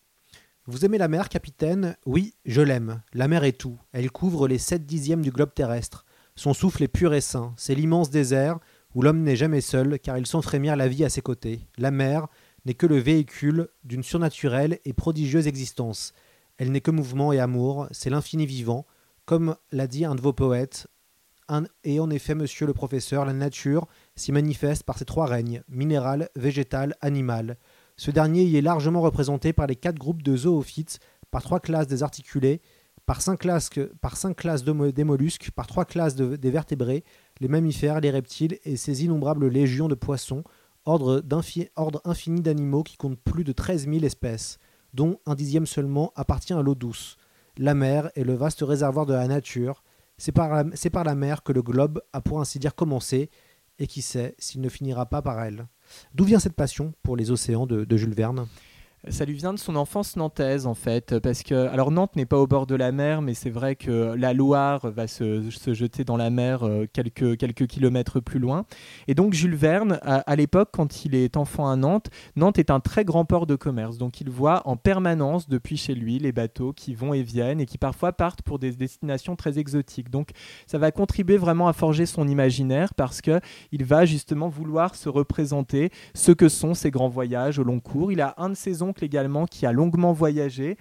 Vous 0.66 0.84
aimez 0.84 0.98
la 0.98 1.08
mer, 1.08 1.28
capitaine? 1.28 1.96
Oui, 2.06 2.34
je 2.44 2.62
l'aime. 2.62 3.02
La 3.14 3.26
mer 3.26 3.42
est 3.42 3.58
tout. 3.58 3.80
Elle 3.90 4.12
couvre 4.12 4.46
les 4.46 4.58
sept 4.58 4.86
dixièmes 4.86 5.22
du 5.22 5.32
globe 5.32 5.52
terrestre. 5.52 6.04
Son 6.36 6.54
souffle 6.54 6.84
est 6.84 6.88
pur 6.88 7.14
et 7.14 7.20
sain. 7.20 7.52
C'est 7.56 7.74
l'immense 7.74 8.10
désert 8.10 8.60
où 8.94 9.02
l'homme 9.02 9.24
n'est 9.24 9.34
jamais 9.34 9.60
seul, 9.60 9.98
car 9.98 10.18
il 10.18 10.26
sent 10.26 10.40
frémir 10.40 10.76
la 10.76 10.86
vie 10.86 11.04
à 11.04 11.08
ses 11.08 11.20
côtés. 11.20 11.66
La 11.78 11.90
mer 11.90 12.28
n'est 12.64 12.74
que 12.74 12.86
le 12.86 12.98
véhicule 12.98 13.70
d'une 13.82 14.04
surnaturelle 14.04 14.78
et 14.84 14.92
prodigieuse 14.92 15.48
existence. 15.48 16.12
Elle 16.58 16.70
n'est 16.70 16.80
que 16.80 16.92
mouvement 16.92 17.32
et 17.32 17.40
amour, 17.40 17.88
c'est 17.90 18.10
l'infini 18.10 18.46
vivant, 18.46 18.86
comme 19.24 19.56
l'a 19.72 19.88
dit 19.88 20.04
un 20.04 20.14
de 20.14 20.20
vos 20.20 20.32
poètes. 20.32 20.86
et 21.82 21.98
en 21.98 22.08
effet, 22.08 22.36
monsieur 22.36 22.66
le 22.66 22.72
professeur, 22.72 23.24
la 23.24 23.32
nature 23.32 23.88
s'y 24.14 24.30
manifeste 24.30 24.84
par 24.84 24.96
ses 24.96 25.06
trois 25.06 25.26
règnes, 25.26 25.64
minéral, 25.68 26.28
végétal, 26.36 26.94
animal. 27.00 27.58
Ce 27.96 28.10
dernier 28.10 28.44
y 28.44 28.56
est 28.56 28.62
largement 28.62 29.00
représenté 29.00 29.52
par 29.52 29.66
les 29.66 29.76
quatre 29.76 29.98
groupes 29.98 30.22
de 30.22 30.36
zoophytes, 30.36 30.98
par 31.30 31.42
trois 31.42 31.60
classes 31.60 31.86
des 31.86 32.02
articulés, 32.02 32.60
par 33.06 33.20
cinq 33.20 33.38
classes, 33.40 33.70
des 34.64 35.04
mollusques, 35.04 35.50
par 35.50 35.66
trois 35.66 35.84
classes 35.84 36.14
des 36.14 36.50
vertébrés, 36.50 37.04
les 37.40 37.48
mammifères, 37.48 38.00
les 38.00 38.10
reptiles 38.10 38.58
et 38.64 38.76
ces 38.76 39.04
innombrables 39.04 39.48
légions 39.48 39.88
de 39.88 39.94
poissons, 39.94 40.44
ordre, 40.84 41.22
infini 42.04 42.40
d'animaux 42.40 42.82
qui 42.82 42.96
comptent 42.96 43.20
plus 43.20 43.44
de 43.44 43.52
13 43.52 43.88
000 43.88 44.04
espèces, 44.04 44.58
dont 44.94 45.18
un 45.26 45.34
dixième 45.34 45.66
seulement 45.66 46.12
appartient 46.16 46.52
à 46.52 46.62
l'eau 46.62 46.74
douce. 46.74 47.16
La 47.58 47.74
mer 47.74 48.10
est 48.14 48.24
le 48.24 48.34
vaste 48.34 48.62
réservoir 48.62 49.06
de 49.06 49.14
la 49.14 49.26
nature. 49.26 49.82
C'est 50.16 50.32
par 50.32 51.04
la 51.04 51.14
mer 51.14 51.42
que 51.42 51.52
le 51.52 51.62
globe 51.62 52.02
a 52.12 52.20
pour 52.20 52.40
ainsi 52.40 52.58
dire 52.58 52.74
commencé, 52.74 53.30
et 53.78 53.86
qui 53.86 54.02
sait 54.02 54.34
s'il 54.38 54.60
ne 54.60 54.68
finira 54.68 55.06
pas 55.06 55.22
par 55.22 55.42
elle. 55.42 55.66
D'où 56.14 56.24
vient 56.24 56.38
cette 56.38 56.54
passion 56.54 56.92
pour 57.02 57.16
les 57.16 57.30
océans 57.30 57.66
de, 57.66 57.96
Jules 57.96 58.14
Verne? 58.14 58.46
Ça 59.08 59.24
lui 59.24 59.34
vient 59.34 59.52
de 59.52 59.58
son 59.58 59.74
enfance 59.74 60.14
nantaise 60.14 60.66
en 60.66 60.74
fait, 60.74 61.18
parce 61.18 61.42
que 61.42 61.54
alors 61.68 61.90
Nantes 61.90 62.14
n'est 62.14 62.26
pas 62.26 62.38
au 62.38 62.46
bord 62.46 62.66
de 62.66 62.76
la 62.76 62.92
mer, 62.92 63.20
mais 63.20 63.34
c'est 63.34 63.50
vrai 63.50 63.74
que 63.74 64.14
la 64.16 64.32
Loire 64.32 64.90
va 64.92 65.08
se, 65.08 65.50
jeter 65.50 66.04
dans 66.04 66.16
la 66.16 66.30
mer 66.30 66.62
euh, 66.62 66.86
quelques, 66.92 67.36
quelques 67.36 67.66
kilomètres 67.66 68.20
plus 68.20 68.38
loin. 68.38 68.64
Et 69.08 69.14
donc 69.14 69.32
Jules 69.32 69.56
Verne, 69.56 69.98
à, 70.02 70.36
l'époque, 70.36 70.68
quand 70.72 71.04
il 71.04 71.16
est 71.16 71.36
enfant 71.36 71.68
à 71.68 71.74
Nantes, 71.74 72.10
Nantes 72.36 72.58
est 72.58 72.70
un 72.70 72.78
très 72.78 73.04
grand 73.04 73.24
port 73.24 73.46
de 73.46 73.56
commerce, 73.56 73.98
donc 73.98 74.20
il 74.20 74.30
voit 74.30 74.62
en 74.68 74.76
permanence 74.76 75.48
depuis 75.48 75.76
chez 75.76 75.94
lui 75.94 76.20
les 76.20 76.32
bateaux 76.32 76.72
qui 76.72 76.94
vont 76.94 77.12
et 77.12 77.22
viennent 77.22 77.60
et 77.60 77.66
qui 77.66 77.78
parfois 77.78 78.12
partent 78.12 78.42
pour 78.42 78.60
des 78.60 78.70
destinations 78.70 79.34
très 79.34 79.58
exotiques. 79.58 80.10
Donc 80.10 80.30
ça 80.66 80.78
va 80.78 80.92
contribuer 80.92 81.38
vraiment 81.38 81.66
à 81.66 81.72
forger 81.72 82.06
son 82.06 82.28
imaginaire 82.28 82.94
parce 82.94 83.20
que 83.20 83.40
il 83.72 83.84
va 83.84 84.04
justement 84.04 84.48
vouloir 84.48 84.94
se 84.94 85.08
représenter 85.08 85.90
ce 86.14 86.30
que 86.30 86.48
sont 86.48 86.74
ces 86.74 86.92
grands 86.92 87.08
voyages 87.08 87.58
au 87.58 87.64
long 87.64 87.80
cours. 87.80 88.12
Il 88.12 88.20
a 88.20 88.34
un 88.36 88.50
de 88.50 88.54
saisons 88.54 88.91
également 89.00 89.46
qui 89.46 89.66
a 89.66 89.72
longuement 89.72 90.12
voyagé 90.12 90.76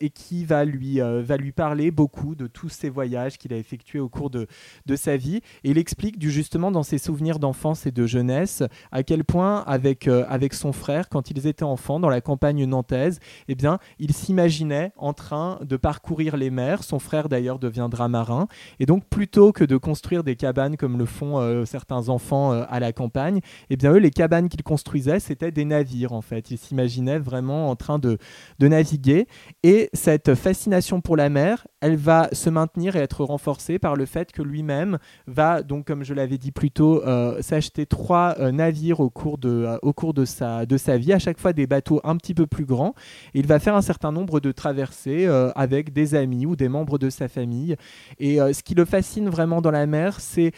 et 0.00 0.10
qui 0.10 0.44
va 0.44 0.64
lui, 0.64 1.00
va 1.00 1.36
lui 1.36 1.52
parler 1.52 1.90
beaucoup 1.90 2.34
de 2.34 2.46
tous 2.46 2.68
ces 2.68 2.88
voyages 2.88 3.38
qu'il 3.38 3.52
a 3.52 3.56
effectués 3.56 4.00
au 4.00 4.08
cours 4.08 4.30
de, 4.30 4.46
de 4.86 4.96
sa 4.96 5.16
vie. 5.16 5.40
Et 5.64 5.70
il 5.70 5.78
explique 5.78 6.20
justement 6.20 6.70
dans 6.70 6.82
ses 6.82 6.98
souvenirs 6.98 7.38
d'enfance 7.38 7.86
et 7.86 7.90
de 7.90 8.06
jeunesse 8.06 8.62
à 8.92 9.02
quel 9.02 9.24
point 9.24 9.64
avec, 9.66 10.06
avec 10.06 10.54
son 10.54 10.72
frère, 10.72 11.08
quand 11.08 11.30
ils 11.30 11.46
étaient 11.46 11.64
enfants 11.64 12.00
dans 12.00 12.08
la 12.08 12.20
campagne 12.20 12.64
nantaise, 12.64 13.18
eh 13.48 13.54
bien, 13.54 13.78
il 13.98 14.12
s'imaginait 14.12 14.92
en 14.96 15.12
train 15.12 15.58
de 15.62 15.76
parcourir 15.76 16.36
les 16.36 16.50
mers. 16.50 16.84
Son 16.84 16.98
frère 16.98 17.28
d'ailleurs 17.28 17.58
deviendra 17.58 18.08
marin. 18.08 18.46
Et 18.78 18.86
donc 18.86 19.04
plutôt 19.06 19.52
que 19.52 19.64
de 19.64 19.76
construire 19.76 20.24
des 20.24 20.36
cabanes 20.36 20.76
comme 20.76 20.98
le 20.98 21.06
font 21.06 21.64
certains 21.66 22.08
enfants 22.08 22.52
à 22.52 22.80
la 22.80 22.92
campagne, 22.92 23.40
eh 23.70 23.76
bien 23.76 23.92
eux, 23.92 23.98
les 23.98 24.10
cabanes 24.10 24.48
qu'ils 24.48 24.62
construisaient, 24.62 25.20
c'était 25.20 25.50
des 25.50 25.64
navires 25.64 26.12
en 26.12 26.20
fait. 26.20 26.50
Ils 26.50 26.58
s'imaginaient 26.58 27.18
vraiment 27.18 27.49
en 27.50 27.76
train 27.76 27.98
de, 27.98 28.18
naviguer. 28.60 29.26
Et 29.62 29.90
cette 29.92 30.34
fascination 30.34 31.00
pour 31.00 31.16
la 31.16 31.28
mer, 31.28 31.66
elle 31.80 31.96
va 31.96 32.28
se 32.32 32.50
maintenir 32.50 32.96
et 32.96 33.00
être 33.00 33.24
renforcée 33.24 33.78
par 33.78 33.96
le 33.96 34.06
fait 34.06 34.32
que 34.32 34.42
lui-même 34.42 34.98
va, 35.26 35.62
donc 35.62 35.86
comme 35.86 36.04
je 36.04 36.14
l'avais 36.14 36.38
dit 36.38 36.52
plus 36.52 36.70
tôt, 36.70 37.02
euh, 37.04 37.40
s'acheter 37.42 37.86
trois 37.86 38.36
euh, 38.38 38.52
navires 38.52 39.00
au 39.00 39.10
cours, 39.10 39.38
de, 39.38 39.48
euh, 39.48 39.78
au 39.82 39.92
cours 39.92 40.14
de, 40.14 40.24
sa, 40.24 40.66
de 40.66 40.76
sa 40.76 40.98
vie, 40.98 41.12
à 41.12 41.18
chaque 41.18 41.38
fois 41.38 41.52
des 41.52 41.66
bateaux 41.66 42.00
un 42.04 42.16
petit 42.16 42.34
peu 42.34 42.46
plus 42.46 42.64
grands. 42.64 42.94
il 43.34 43.46
va 43.46 43.58
faire 43.58 43.74
un 43.74 43.82
certain 43.82 44.12
nombre 44.12 44.40
de 44.40 44.52
traversées 44.52 45.26
avec 45.54 45.92
des 45.92 46.14
amis 46.14 46.46
ou 46.46 46.56
des 46.56 46.68
membres 46.68 46.98
de 46.98 47.10
sa 47.10 47.28
famille. 47.28 47.76
Et 48.18 48.36
ce 48.36 48.62
qui 48.62 48.74
le 48.74 48.84
fascine 48.84 49.28
vraiment 49.28 49.60
dans 49.60 49.70
la 49.70 49.86
mer, 49.86 50.20
c'est 50.20 50.52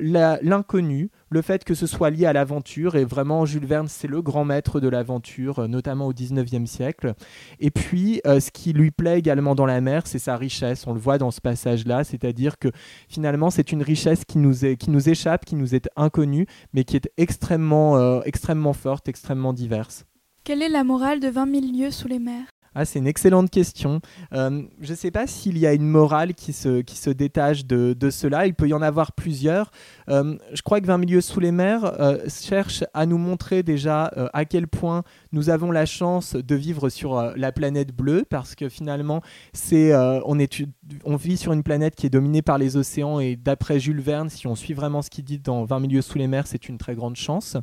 l'inconnu, 0.00 1.10
le 1.34 1.42
fait 1.42 1.64
que 1.64 1.74
ce 1.74 1.88
soit 1.88 2.10
lié 2.10 2.26
à 2.26 2.32
l'aventure, 2.32 2.94
et 2.94 3.04
vraiment 3.04 3.44
Jules 3.44 3.66
Verne, 3.66 3.88
c'est 3.88 4.06
le 4.06 4.22
grand 4.22 4.44
maître 4.44 4.78
de 4.78 4.88
l'aventure, 4.88 5.58
euh, 5.58 5.66
notamment 5.66 6.06
au 6.06 6.12
19e 6.12 6.64
siècle. 6.66 7.14
Et 7.58 7.72
puis, 7.72 8.20
euh, 8.24 8.38
ce 8.38 8.52
qui 8.52 8.72
lui 8.72 8.92
plaît 8.92 9.18
également 9.18 9.56
dans 9.56 9.66
la 9.66 9.80
mer, 9.80 10.06
c'est 10.06 10.20
sa 10.20 10.36
richesse, 10.36 10.86
on 10.86 10.92
le 10.92 11.00
voit 11.00 11.18
dans 11.18 11.32
ce 11.32 11.40
passage-là, 11.40 12.04
c'est-à-dire 12.04 12.56
que 12.56 12.68
finalement, 13.08 13.50
c'est 13.50 13.72
une 13.72 13.82
richesse 13.82 14.24
qui 14.24 14.38
nous, 14.38 14.64
est, 14.64 14.76
qui 14.76 14.90
nous 14.90 15.08
échappe, 15.08 15.44
qui 15.44 15.56
nous 15.56 15.74
est 15.74 15.88
inconnue, 15.96 16.46
mais 16.72 16.84
qui 16.84 16.94
est 16.96 17.10
extrêmement, 17.16 17.96
euh, 17.96 18.20
extrêmement 18.24 18.72
forte, 18.72 19.08
extrêmement 19.08 19.52
diverse. 19.52 20.04
Quelle 20.44 20.62
est 20.62 20.68
la 20.68 20.84
morale 20.84 21.18
de 21.18 21.28
20 21.28 21.50
000 21.50 21.66
lieues 21.72 21.90
sous 21.90 22.06
les 22.06 22.20
mers? 22.20 22.46
Ah, 22.76 22.84
c'est 22.84 22.98
une 22.98 23.06
excellente 23.06 23.50
question. 23.50 24.00
Euh, 24.32 24.62
je 24.80 24.90
ne 24.90 24.96
sais 24.96 25.12
pas 25.12 25.28
s'il 25.28 25.58
y 25.58 25.66
a 25.66 25.72
une 25.72 25.86
morale 25.86 26.34
qui 26.34 26.52
se, 26.52 26.80
qui 26.80 26.96
se 26.96 27.10
détache 27.10 27.66
de, 27.66 27.94
de, 27.96 28.10
cela. 28.10 28.48
Il 28.48 28.54
peut 28.54 28.68
y 28.68 28.74
en 28.74 28.82
avoir 28.82 29.12
plusieurs. 29.12 29.70
Euh, 30.08 30.36
je 30.52 30.62
crois 30.62 30.80
que 30.80 30.86
20 30.86 30.98
milieux 30.98 31.20
sous 31.20 31.40
les 31.40 31.52
mers 31.52 31.84
euh, 32.00 32.18
cherche 32.28 32.84
à 32.92 33.06
nous 33.06 33.18
montrer 33.18 33.62
déjà 33.62 34.04
à 34.32 34.44
quel 34.44 34.68
point 34.68 35.02
nous 35.32 35.50
avons 35.50 35.70
la 35.70 35.86
chance 35.86 36.34
de 36.34 36.54
vivre 36.54 36.88
sur 36.88 37.32
la 37.36 37.52
planète 37.52 37.94
bleue, 37.94 38.24
parce 38.28 38.54
que 38.54 38.68
finalement, 38.68 39.22
c'est, 39.52 39.94
on, 40.24 40.38
est, 40.38 40.62
on 41.04 41.16
vit 41.16 41.36
sur 41.36 41.52
une 41.52 41.62
planète 41.62 41.94
qui 41.96 42.06
est 42.06 42.10
dominée 42.10 42.42
par 42.42 42.58
les 42.58 42.76
océans, 42.76 43.20
et 43.20 43.36
d'après 43.36 43.80
Jules 43.80 44.00
Verne, 44.00 44.28
si 44.28 44.46
on 44.46 44.54
suit 44.54 44.74
vraiment 44.74 45.02
ce 45.02 45.10
qu'il 45.10 45.24
dit 45.24 45.38
dans 45.38 45.64
20 45.64 45.80
milieux 45.80 46.02
sous 46.02 46.18
les 46.18 46.26
mers, 46.26 46.46
c'est 46.46 46.68
une 46.68 46.78
très 46.78 46.94
grande 46.94 47.16
chance. 47.16 47.56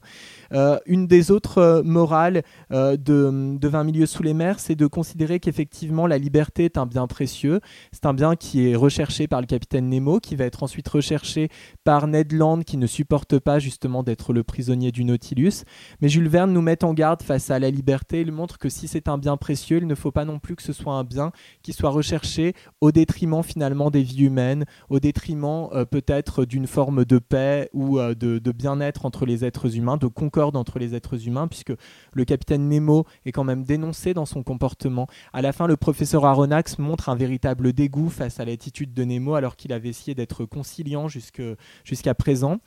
une 0.86 1.08
des 1.08 1.32
autres 1.32 1.82
morales 1.86 2.44
de 2.72 3.68
20 3.68 3.84
milieux 3.84 4.06
sous 4.06 4.24
les 4.24 4.34
mers, 4.34 4.60
c'est 4.60 4.76
de 4.76 4.88
considérer 4.88 5.40
qu'effectivement 5.40 6.08
la 6.08 6.18
liberté 6.18 6.66
est 6.66 6.78
un 6.78 6.86
bien 6.86 7.08
précieux. 7.08 7.62
C'est 7.92 8.06
un 8.06 8.14
bien 8.14 8.36
qui 8.36 8.70
est 8.70 8.76
recherché 8.76 9.28
par 9.28 9.42
le 9.42 9.48
capitaine 9.48 9.90
Nemo, 9.90 10.20
qui 10.20 10.36
va 10.36 10.46
être 10.46 10.64
ensuite 10.64 10.88
recherché 10.88 11.50
par 11.84 12.08
Ned 12.08 12.31
Qui 12.66 12.78
ne 12.78 12.88
supporte 12.88 13.40
pas 13.40 13.60
justement 13.60 14.04
d'être 14.04 14.34
le 14.34 14.44
prisonnier 14.44 14.92
du 14.92 15.04
Nautilus. 15.04 15.64
Mais 16.02 16.10
Jules 16.10 16.30
Verne 16.30 16.54
nous 16.54 16.62
met 16.62 16.84
en 16.84 16.94
garde 16.94 17.22
face 17.22 17.52
à 17.52 17.60
la 17.60 17.70
liberté. 17.70 18.22
Il 18.22 18.32
montre 18.32 18.58
que 18.58 18.70
si 18.70 18.88
c'est 18.88 19.08
un 19.08 19.18
bien 19.18 19.38
précieux, 19.38 19.78
il 19.78 19.88
ne 19.88 19.96
faut 19.96 20.12
pas 20.12 20.26
non 20.26 20.40
plus 20.40 20.56
que 20.56 20.64
ce 20.64 20.74
soit 20.74 20.94
un 20.94 21.04
bien 21.04 21.32
qui 21.62 21.74
soit 21.74 21.90
recherché 21.90 22.54
au 22.80 22.92
détriment 22.92 23.44
finalement 23.44 23.92
des 23.92 24.02
vies 24.02 24.24
humaines, 24.24 24.66
au 24.90 25.00
détriment 25.00 25.70
euh, 25.74 25.86
peut-être 25.86 26.46
d'une 26.46 26.68
forme 26.68 27.06
de 27.06 27.20
paix 27.20 27.70
ou 27.74 28.00
euh, 28.00 28.16
de, 28.16 28.52
bien-être 28.52 29.06
entre 29.06 29.26
les 29.26 29.44
êtres 29.46 29.78
humains, 29.78 29.98
de 29.98 30.08
concorde 30.08 30.56
entre 30.56 30.80
les 30.80 30.96
êtres 30.96 31.28
humains, 31.28 31.48
puisque 31.48 31.74
le 32.14 32.26
capitaine 32.26 32.70
Nemo 32.70 33.06
est 33.26 33.32
quand 33.32 33.44
même 33.44 33.64
dénoncé 33.64 34.14
dans 34.14 34.26
son 34.26 34.44
comportement 34.44 35.08
à 35.34 35.42
la 35.42 35.52
fin, 35.54 35.68
le 35.68 35.78
professeur 35.78 36.26
Aronnax 36.26 36.78
montre 36.80 37.10
un 37.10 37.16
véritable 37.16 37.74
dégoût 37.74 38.10
face 38.10 38.40
à 38.40 38.46
l'attitude 38.46 38.94
de 38.94 39.04
Nemo 39.04 39.36
alors 39.36 39.56
qu'il 39.56 39.74
avait 39.74 39.90
essayé 39.90 40.16
d'être 40.16 40.46
conciliant 40.46 41.08
jusqu'à 41.08 42.14
présent. 42.22 42.58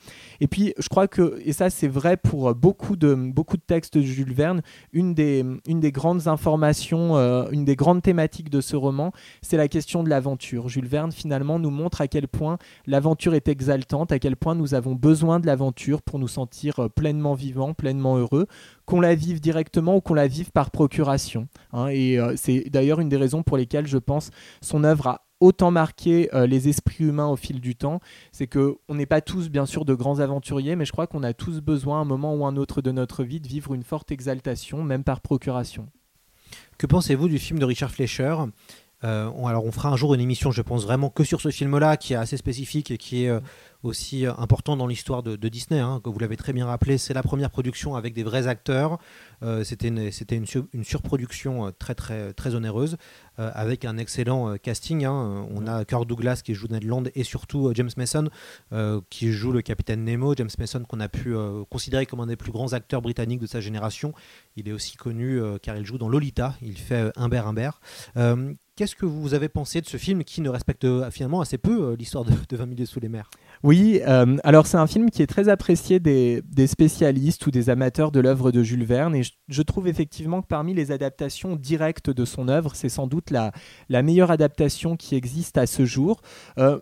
Et 0.41 0.47
puis, 0.47 0.73
je 0.77 0.89
crois 0.89 1.07
que, 1.07 1.39
et 1.45 1.53
ça 1.53 1.69
c'est 1.69 1.87
vrai 1.87 2.17
pour 2.17 2.53
beaucoup 2.53 2.97
de, 2.97 3.13
beaucoup 3.15 3.55
de 3.55 3.61
textes 3.65 3.97
de 3.97 4.01
Jules 4.01 4.33
Verne, 4.33 4.61
une 4.91 5.13
des, 5.13 5.45
une 5.65 5.79
des 5.79 5.93
grandes 5.93 6.27
informations, 6.27 7.15
euh, 7.15 7.47
une 7.51 7.63
des 7.63 7.77
grandes 7.77 8.01
thématiques 8.01 8.49
de 8.49 8.59
ce 8.59 8.75
roman, 8.75 9.13
c'est 9.41 9.55
la 9.55 9.69
question 9.69 10.03
de 10.03 10.09
l'aventure. 10.09 10.67
Jules 10.67 10.87
Verne 10.87 11.13
finalement 11.13 11.57
nous 11.57 11.69
montre 11.69 12.01
à 12.01 12.09
quel 12.09 12.27
point 12.27 12.57
l'aventure 12.85 13.33
est 13.33 13.47
exaltante, 13.47 14.11
à 14.11 14.19
quel 14.19 14.35
point 14.35 14.55
nous 14.55 14.73
avons 14.73 14.93
besoin 14.93 15.39
de 15.39 15.47
l'aventure 15.47 16.01
pour 16.01 16.19
nous 16.19 16.27
sentir 16.27 16.79
euh, 16.79 16.89
pleinement 16.89 17.33
vivants, 17.33 17.73
pleinement 17.73 18.17
heureux, 18.17 18.47
qu'on 18.85 18.99
la 18.99 19.15
vive 19.15 19.39
directement 19.39 19.95
ou 19.95 20.01
qu'on 20.01 20.15
la 20.15 20.27
vive 20.27 20.51
par 20.51 20.69
procuration. 20.69 21.47
Hein. 21.71 21.87
et 21.87 22.19
euh, 22.19 22.33
c'est 22.35 22.69
d'ailleurs 22.69 22.99
une 22.99 23.09
des 23.09 23.17
raisons 23.17 23.41
pour 23.41 23.55
lesquelles 23.55 23.87
je 23.87 23.97
pense 23.97 24.31
son 24.61 24.83
œuvre 24.83 25.07
a 25.07 25.24
autant 25.45 25.69
marqué 25.69 26.33
euh, 26.33 26.47
les 26.47 26.69
esprits 26.69 27.03
humains 27.03 27.27
au 27.27 27.35
fil 27.35 27.61
du 27.61 27.75
temps, 27.75 27.99
c'est 28.31 28.47
que 28.47 28.77
on 28.89 28.95
n'est 28.95 29.05
pas 29.05 29.21
tous 29.21 29.49
bien 29.49 29.67
sûr 29.67 29.85
de 29.85 29.93
grands 29.93 30.19
aventuriers, 30.19 30.75
mais 30.75 30.85
je 30.85 30.91
crois 30.91 31.05
qu'on 31.05 31.21
a 31.21 31.33
tous 31.33 31.61
besoin 31.61 31.99
à 31.99 32.01
un 32.01 32.05
moment 32.05 32.33
ou 32.33 32.45
un 32.47 32.57
autre 32.57 32.81
de 32.81 32.91
notre 32.91 33.23
vie 33.23 33.39
de 33.39 33.47
vivre 33.47 33.75
une 33.75 33.83
forte 33.83 34.11
exaltation, 34.11 34.83
même 34.83 35.03
par 35.03 35.21
procuration. 35.21 35.87
Que 36.79 36.87
pensez-vous 36.87 37.29
du 37.29 37.37
film 37.37 37.59
de 37.59 37.65
Richard 37.65 37.91
Fleischer? 37.91 38.35
Euh, 39.03 39.29
alors 39.45 39.65
on 39.65 39.71
fera 39.71 39.89
un 39.89 39.95
jour 39.95 40.15
une 40.15 40.21
émission, 40.21 40.49
je 40.51 40.63
pense 40.63 40.83
vraiment 40.83 41.09
que 41.09 41.23
sur 41.23 41.41
ce 41.41 41.49
film-là, 41.49 41.95
qui 41.95 42.13
est 42.13 42.17
assez 42.17 42.37
spécifique 42.37 42.89
et 42.89 42.97
qui 42.97 43.25
est 43.25 43.29
euh, 43.29 43.39
aussi 43.85 44.25
euh, 44.25 44.33
important 44.37 44.77
dans 44.77 44.87
l'histoire 44.87 45.23
de, 45.23 45.35
Disney. 45.35 45.79
Hein, 45.79 46.01
que 46.03 46.09
vous 46.09 46.19
l'avez 46.19 46.37
très 46.37 46.53
bien 46.53 46.65
rappelé, 46.65 46.97
c'est 46.97 47.13
la 47.13 47.23
première 47.23 47.49
production 47.49 47.95
avec 47.95 48.13
des 48.13 48.23
vrais 48.23 48.47
acteurs. 48.47 48.97
c'était 49.63 49.89
une, 49.89 50.11
c'était 50.11 50.35
une, 50.35 50.45
une, 50.73 50.83
surproduction 50.83 51.71
très 51.77 51.93
très 51.93 52.33
très 52.33 52.55
onéreuse 52.55 52.97
avec 53.37 53.85
un 53.85 53.97
excellent 53.97 54.57
casting. 54.57 55.05
Hein. 55.05 55.45
On 55.51 55.67
a 55.67 55.85
Kirk 55.85 56.07
Douglas 56.07 56.41
qui 56.43 56.55
joue 56.55 56.67
Ned 56.67 56.83
Land 56.83 57.03
et 57.13 57.23
surtout 57.23 57.71
James 57.75 57.91
Mason 57.95 58.29
qui 59.09 59.31
joue 59.31 59.51
le 59.51 59.61
capitaine 59.61 60.03
Nemo. 60.03 60.33
James 60.35 60.49
Mason 60.57 60.83
qu'on 60.83 60.99
a 60.99 61.09
pu 61.09 61.35
considérer 61.69 62.05
comme 62.05 62.21
un 62.21 62.27
des 62.27 62.37
plus 62.37 62.51
grands 62.51 62.73
acteurs 62.73 63.01
britanniques 63.01 63.41
de 63.41 63.47
sa 63.47 63.61
génération. 63.61 64.13
Il 64.55 64.67
est 64.67 64.73
aussi 64.73 64.97
connu 64.97 65.39
car 65.61 65.77
il 65.77 65.85
joue 65.85 65.97
dans 65.97 66.09
Lolita. 66.09 66.55
Il 66.61 66.77
fait 66.77 67.11
Humbert 67.15 67.47
Humbert. 67.47 67.79
Qu'est-ce 68.75 68.97
que 68.97 69.05
vous 69.05 69.33
avez 69.33 69.47
pensé 69.47 69.79
de 69.79 69.85
ce 69.85 69.95
film 69.95 70.25
qui 70.25 70.41
ne 70.41 70.49
respecte 70.49 70.83
euh, 70.83 71.09
finalement 71.09 71.39
assez 71.39 71.57
peu 71.57 71.91
euh, 71.91 71.95
l'histoire 71.95 72.25
de, 72.25 72.33
de 72.49 72.57
20 72.57 72.65
milieux 72.65 72.85
sous 72.85 72.99
les 72.99 73.07
mers? 73.07 73.29
Oui, 73.63 74.01
euh, 74.07 74.37
alors 74.43 74.67
c'est 74.67 74.77
un 74.77 74.87
film 74.87 75.09
qui 75.09 75.21
est 75.21 75.27
très 75.27 75.49
apprécié 75.49 75.99
des, 75.99 76.43
spécialistes 76.67 77.45
ou 77.47 77.51
des 77.51 77.69
amateurs 77.69 78.11
de 78.11 78.19
l'œuvre 78.19 78.51
de 78.51 78.63
Jules 78.63 78.85
Verne 78.85 79.15
et 79.15 79.21
je, 79.47 79.61
trouve 79.61 79.87
effectivement 79.87 80.41
que 80.41 80.47
parmi 80.47 80.73
les 80.73 80.91
adaptations 80.91 81.55
directes 81.55 82.09
de 82.09 82.25
son 82.25 82.47
œuvre, 82.47 82.75
c'est 82.75 82.89
sans 82.89 83.07
doute 83.07 83.31
la, 83.31 83.51
meilleure 84.03 84.31
adaptation 84.31 84.95
qui 84.95 85.15
existe 85.15 85.57
à 85.57 85.65
ce 85.65 85.85
jour. 85.85 86.21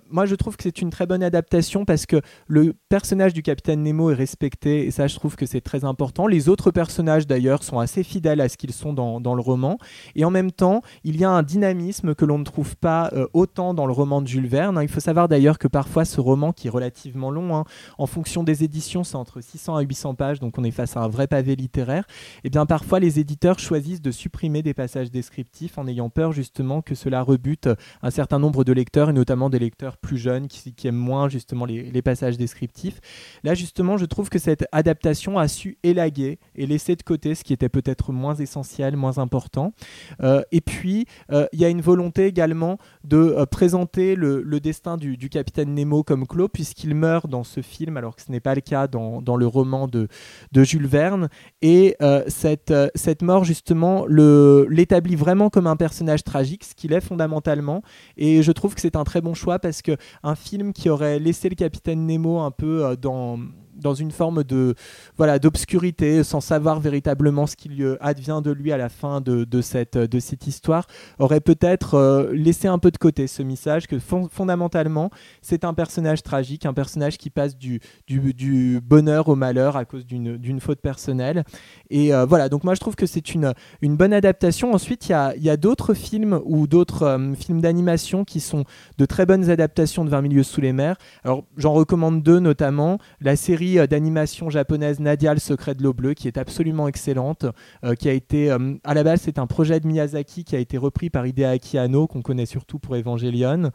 moi 0.09 0.25
je 0.25 0.35
trouve 0.35 0.57
que 0.57 0.63
c'est 0.63 0.81
une 0.81 0.89
très 0.89 1.05
bonne 1.05 1.23
adaptation 1.23 1.85
parce 1.85 2.05
que 2.05 2.21
le 2.47 2.73
personnage 2.89 3.33
du 3.33 3.43
capitaine 3.43 3.83
Nemo 3.83 4.11
est 4.11 4.15
respecté 4.15 4.85
et 4.85 4.91
ça 4.91 5.07
je 5.07 5.15
trouve 5.15 5.35
que 5.35 5.45
c'est 5.45 5.61
très 5.61 5.85
important. 5.85 6.27
Les 6.27 6.49
autres 6.49 6.71
personnages 6.71 7.27
d'ailleurs 7.27 7.63
sont 7.63 7.79
assez 7.79 8.03
fidèles 8.03 8.41
à 8.41 8.49
ce 8.49 8.57
qu'ils 8.57 8.73
sont 8.73 8.93
dans, 8.93 9.21
dans 9.21 9.35
le 9.35 9.41
roman 9.41 9.77
et 10.15 10.25
en 10.25 10.31
même 10.31 10.51
temps 10.51 10.81
il 11.03 11.17
y 11.17 11.23
a 11.23 11.29
un 11.29 11.43
dynamisme 11.43 12.15
que 12.15 12.25
l'on 12.25 12.39
ne 12.39 12.43
trouve 12.43 12.75
pas 12.75 13.09
euh, 13.13 13.27
autant 13.33 13.73
dans 13.73 13.85
le 13.85 13.93
roman 13.93 14.21
de 14.21 14.27
Jules 14.27 14.47
Verne. 14.47 14.79
Il 14.81 14.87
faut 14.87 14.99
savoir 14.99 15.27
d'ailleurs 15.27 15.59
que 15.59 15.67
parfois 15.67 16.05
ce 16.05 16.19
roman, 16.21 16.51
qui 16.51 16.62
est 16.67 16.71
relativement 16.71 17.31
long, 17.31 17.55
hein, 17.55 17.65
en 17.97 18.07
fonction 18.07 18.43
des 18.43 18.63
éditions, 18.63 19.03
c'est 19.03 19.15
entre 19.15 19.41
600 19.41 19.75
à 19.75 19.81
800 19.81 20.15
pages, 20.15 20.39
donc 20.39 20.57
on 20.57 20.63
est 20.63 20.71
face 20.71 20.97
à 20.97 21.01
un 21.01 21.07
vrai 21.07 21.27
pavé 21.27 21.55
littéraire, 21.55 22.05
et 22.37 22.47
eh 22.47 22.49
bien 22.49 22.65
parfois 22.65 22.99
les 22.99 23.19
éditeurs 23.19 23.59
choisissent 23.59 24.01
de 24.01 24.11
supprimer 24.11 24.61
des 24.61 24.73
passages 24.73 25.11
descriptifs 25.11 25.77
en 25.77 25.87
ayant 25.87 26.09
peur 26.09 26.31
justement 26.31 26.81
que 26.81 26.95
cela 26.95 27.21
rebute 27.21 27.69
un 28.01 28.09
certain 28.09 28.39
nombre 28.39 28.63
de 28.63 28.73
lecteurs, 28.73 29.09
et 29.09 29.13
notamment 29.13 29.49
des 29.49 29.59
lecteurs 29.59 29.97
plus 29.97 30.17
jeunes 30.17 30.47
qui, 30.47 30.73
aiment 30.87 30.95
moins 30.95 31.29
justement 31.29 31.65
les, 31.65 32.01
passages 32.01 32.37
descriptifs. 32.37 32.99
Là 33.43 33.53
justement, 33.53 33.97
je 33.97 34.05
trouve 34.05 34.29
que 34.29 34.39
cette 34.39 34.65
adaptation 34.71 35.39
a 35.39 35.47
su 35.47 35.77
élaguer 35.83 36.39
et 36.55 36.65
laisser 36.65 36.95
de 36.95 37.03
côté 37.03 37.35
ce 37.35 37.43
qui 37.43 37.53
était 37.53 37.69
peut-être 37.69 38.11
moins 38.11 38.35
essentiel, 38.35 38.97
moins 38.97 39.17
important. 39.17 39.73
Euh, 40.21 40.41
et 40.51 40.61
puis, 40.61 41.05
euh, 41.31 41.47
il 41.53 41.59
y 41.59 41.65
a 41.65 41.69
une 41.69 41.81
volonté 41.81 42.25
également 42.25 42.77
de 43.03 43.17
euh, 43.17 43.45
présenter 43.45 44.15
le, 44.15 44.43
destin 44.59 44.97
du, 44.97 45.29
capitaine 45.29 45.73
Nemo 45.73 46.03
comme 46.03 46.27
clos, 46.27 46.47
puisqu'il 46.53 46.95
meurt 46.95 47.27
dans 47.27 47.43
ce 47.43 47.61
film, 47.61 47.97
alors 47.97 48.15
que 48.15 48.21
ce 48.21 48.31
n'est 48.31 48.39
pas 48.39 48.55
le 48.55 48.61
cas 48.61 48.87
dans, 48.87 49.35
le 49.35 49.47
roman 49.47 49.87
de, 49.87 50.07
de, 50.51 50.63
Jules 50.63 50.87
Verne. 50.87 51.27
Et 51.61 51.95
euh, 52.01 52.23
cette, 52.27 52.71
euh, 52.71 52.87
cette 52.95 53.21
mort, 53.21 53.43
justement, 53.43 54.05
l'établit 54.07 55.15
vraiment 55.15 55.49
comme 55.49 55.67
un 55.67 55.75
personnage 55.75 56.23
tragique, 56.23 56.63
ce 56.63 56.75
qu'il 56.75 56.93
est 56.93 57.01
fondamentalement. 57.01 57.81
Et 58.15 58.43
je 58.43 58.51
trouve 58.51 58.75
que 58.75 58.81
c'est 58.81 58.95
un 58.95 59.03
très 59.03 59.21
bon 59.21 59.33
choix 59.33 59.59
parce 59.59 59.81
qu'un 59.81 60.35
film 60.35 60.71
qui 60.71 60.89
aurait 60.89 61.19
laissé 61.19 61.49
le 61.49 61.55
capitaine 61.55 62.05
Nemo 62.05 62.39
un 62.39 62.51
peu 62.51 62.95
dans 62.95 63.39
dans 63.75 63.93
une 63.93 64.11
forme 64.11 64.43
de 64.43 64.75
voilà 65.17 65.39
d'obscurité, 65.39 66.23
sans 66.23 66.41
savoir 66.41 66.79
véritablement 66.79 67.47
ce 67.47 67.55
qu'il 67.55 67.97
advient 68.01 68.41
de 68.43 68.51
lui 68.51 68.71
à 68.71 68.77
la 68.77 68.89
fin 68.89 69.21
de, 69.21 69.43
de 69.43 69.61
cette, 69.61 69.97
de 69.97 70.19
cette 70.19 70.47
histoire, 70.47 70.85
aurait 71.19 71.41
peut-être 71.41 72.29
laissé 72.33 72.67
un 72.67 72.79
peu 72.79 72.91
de 72.91 72.97
côté 72.97 73.27
ce 73.27 73.43
message 73.43 73.87
que 73.87 73.97
fondamentalement, 73.99 75.09
c'est 75.41 75.63
un 75.65 75.73
personnage 75.73 76.23
tragique, 76.23 76.65
un 76.65 76.73
personnage 76.73 77.17
qui 77.17 77.29
passe 77.29 77.57
du, 77.57 77.79
du, 78.07 78.79
bonheur 78.83 79.29
au 79.29 79.35
malheur 79.35 79.75
à 79.75 79.85
cause 79.85 80.05
d'une 80.05 80.59
faute 80.59 80.79
personnelle. 80.79 81.43
Et 81.89 82.11
voilà, 82.27 82.49
donc 82.49 82.63
moi 82.63 82.75
je 82.75 82.79
trouve 82.79 82.95
que 82.95 83.05
c'est 83.05 83.33
une, 83.33 83.53
une 83.81 83.95
bonne 83.95 84.13
adaptation. 84.13 84.73
Ensuite, 84.73 85.07
il 85.07 85.11
y 85.11 85.15
a, 85.15 85.35
y 85.37 85.49
a 85.49 85.57
d'autres 85.57 85.93
films 85.93 86.39
ou 86.45 86.67
d'autres 86.67 87.19
films 87.37 87.61
d'animation 87.61 88.23
qui 88.23 88.39
sont 88.39 88.63
de 88.97 89.05
très 89.05 89.25
bonnes 89.25 89.49
adaptations 89.49 90.05
de 90.05 90.09
20 90.09 90.21
milieux 90.21 90.43
sous 90.43 90.61
les 90.61 90.73
mers. 90.73 90.97
Alors 91.23 91.43
j'en 91.57 91.73
recommande 91.73 92.23
deux 92.23 92.39
notamment. 92.39 92.97
La 93.19 93.35
série 93.35 93.62
euh, 93.63 93.87
d'animation 93.87 94.49
japonaise 94.49 94.99
Nadia, 94.99 95.33
le 95.33 95.39
secret 95.39 95.75
de 95.75 95.83
l'eau 95.83 95.93
bleue, 95.93 96.13
qui 96.13 96.27
est 96.27 96.37
absolument 96.37 96.87
excellente, 96.87 97.45
euh, 97.83 97.95
qui 97.95 98.09
a 98.09 98.13
été, 98.13 98.51
euh, 98.51 98.75
à 98.83 98.93
la 98.93 99.03
base 99.03 99.21
c'est 99.21 99.39
un 99.39 99.47
projet 99.47 99.79
de 99.79 99.87
Miyazaki 99.87 100.43
qui 100.43 100.55
a 100.55 100.59
été 100.59 100.77
repris 100.77 101.09
par 101.09 101.25
Hideaki 101.25 101.77
Anno, 101.77 102.07
qu'on 102.07 102.21
connaît 102.21 102.45
surtout 102.45 102.79
pour 102.79 102.95
Evangelion, 102.95 103.71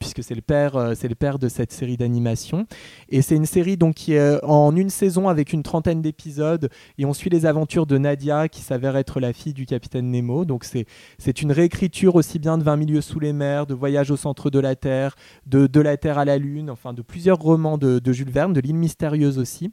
puisque 0.00 0.22
c'est 0.22 0.34
le, 0.34 0.40
père, 0.40 0.92
c'est 0.94 1.08
le 1.08 1.14
père 1.14 1.38
de 1.38 1.48
cette 1.48 1.72
série 1.72 1.96
d'animation. 1.96 2.66
Et 3.08 3.22
c'est 3.22 3.36
une 3.36 3.46
série 3.46 3.76
donc, 3.76 3.94
qui 3.94 4.14
est 4.14 4.42
en 4.44 4.74
une 4.74 4.90
saison 4.90 5.28
avec 5.28 5.52
une 5.52 5.62
trentaine 5.62 6.02
d'épisodes, 6.02 6.68
et 6.98 7.04
on 7.04 7.12
suit 7.12 7.30
les 7.30 7.46
aventures 7.46 7.86
de 7.86 7.98
Nadia, 7.98 8.48
qui 8.48 8.60
s'avère 8.60 8.96
être 8.96 9.20
la 9.20 9.32
fille 9.32 9.54
du 9.54 9.66
capitaine 9.66 10.10
Nemo. 10.10 10.44
Donc 10.44 10.64
c'est, 10.64 10.86
c'est 11.18 11.42
une 11.42 11.52
réécriture 11.52 12.14
aussi 12.16 12.38
bien 12.38 12.58
de 12.58 12.64
20 12.64 12.76
milieux 12.76 13.00
sous 13.00 13.20
les 13.20 13.32
mers, 13.32 13.66
de 13.66 13.74
Voyage 13.74 14.10
au 14.10 14.16
centre 14.16 14.50
de 14.50 14.58
la 14.58 14.76
Terre, 14.76 15.16
de, 15.46 15.66
de 15.66 15.80
la 15.80 15.96
Terre 15.96 16.18
à 16.18 16.24
la 16.24 16.38
Lune, 16.38 16.70
enfin 16.70 16.92
de 16.92 17.02
plusieurs 17.02 17.38
romans 17.38 17.78
de, 17.78 17.98
de 17.98 18.12
Jules 18.12 18.30
Verne, 18.30 18.52
de 18.52 18.60
l'île 18.60 18.76
mystérieuse 18.76 19.27
aussi. 19.36 19.70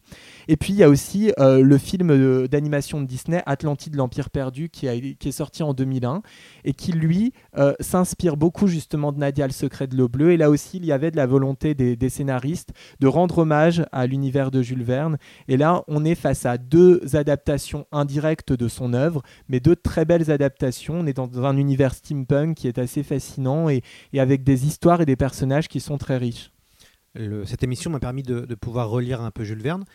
Et 0.48 0.58
puis 0.58 0.74
il 0.74 0.76
y 0.76 0.84
a 0.84 0.90
aussi 0.90 1.32
euh, 1.40 1.62
le 1.62 1.78
film 1.78 2.48
d'animation 2.48 3.00
de 3.00 3.06
Disney, 3.06 3.42
Atlantide, 3.46 3.96
l'Empire 3.96 4.30
perdu, 4.30 4.70
qui, 4.70 4.88
est 4.88 5.32
sorti 5.32 5.64
en 5.64 5.74
2001 5.74 6.22
et 6.66 6.74
qui 6.74 6.92
lui 6.92 7.32
euh, 7.58 7.74
s'inspire 7.80 8.36
beaucoup 8.36 8.68
justement 8.68 9.12
de 9.12 9.20
Nadia, 9.20 9.48
le 9.48 9.54
secret 9.54 9.88
de 9.88 9.96
l'eau 9.96 10.10
bleue. 10.10 10.32
Et 10.32 10.38
là 10.38 10.50
aussi, 10.50 10.78
il 10.78 10.86
y 10.86 10.92
avait 10.92 11.12
de 11.12 11.16
la 11.16 11.26
volonté 11.26 11.74
des, 11.74 12.10
scénaristes 12.10 12.74
de 13.00 13.08
rendre 13.08 13.40
hommage 13.40 13.86
à 13.92 14.08
l'univers 14.08 14.52
de 14.52 14.62
Jules 14.62 14.84
Verne. 14.84 15.18
Et 15.48 15.58
là, 15.58 15.84
on 15.88 16.04
est 16.04 16.16
face 16.16 16.46
à 16.46 16.58
deux 16.58 17.16
adaptations 17.16 17.86
indirectes 17.92 18.54
de 18.54 18.68
son 18.68 18.94
œuvre, 18.94 19.22
mais 19.48 19.60
deux 19.60 19.76
très 19.76 20.06
belles 20.06 20.32
adaptations. 20.32 20.96
On 21.00 21.08
est 21.08 21.14
dans 21.14 21.46
un 21.46 21.58
univers 21.58 21.94
steampunk 21.94 22.58
qui 22.58 22.68
est 22.68 22.78
assez 22.78 23.04
fascinant 23.04 23.70
et 23.70 23.84
avec 24.18 24.44
des 24.44 24.66
histoires 24.66 25.02
et 25.02 25.06
des 25.06 25.16
personnages 25.16 25.68
qui 25.68 25.80
sont 25.80 25.98
très 25.98 26.18
riches 26.18 26.52
cette 27.46 27.64
émission 27.64 27.90
m'a 27.90 28.00
permis 28.00 28.24
de, 28.24 28.56
pouvoir 28.56 28.90
relire 28.90 29.22
un 29.22 29.32
peu 29.32 29.44
Jules 29.44 29.62
Verne. 29.62 29.86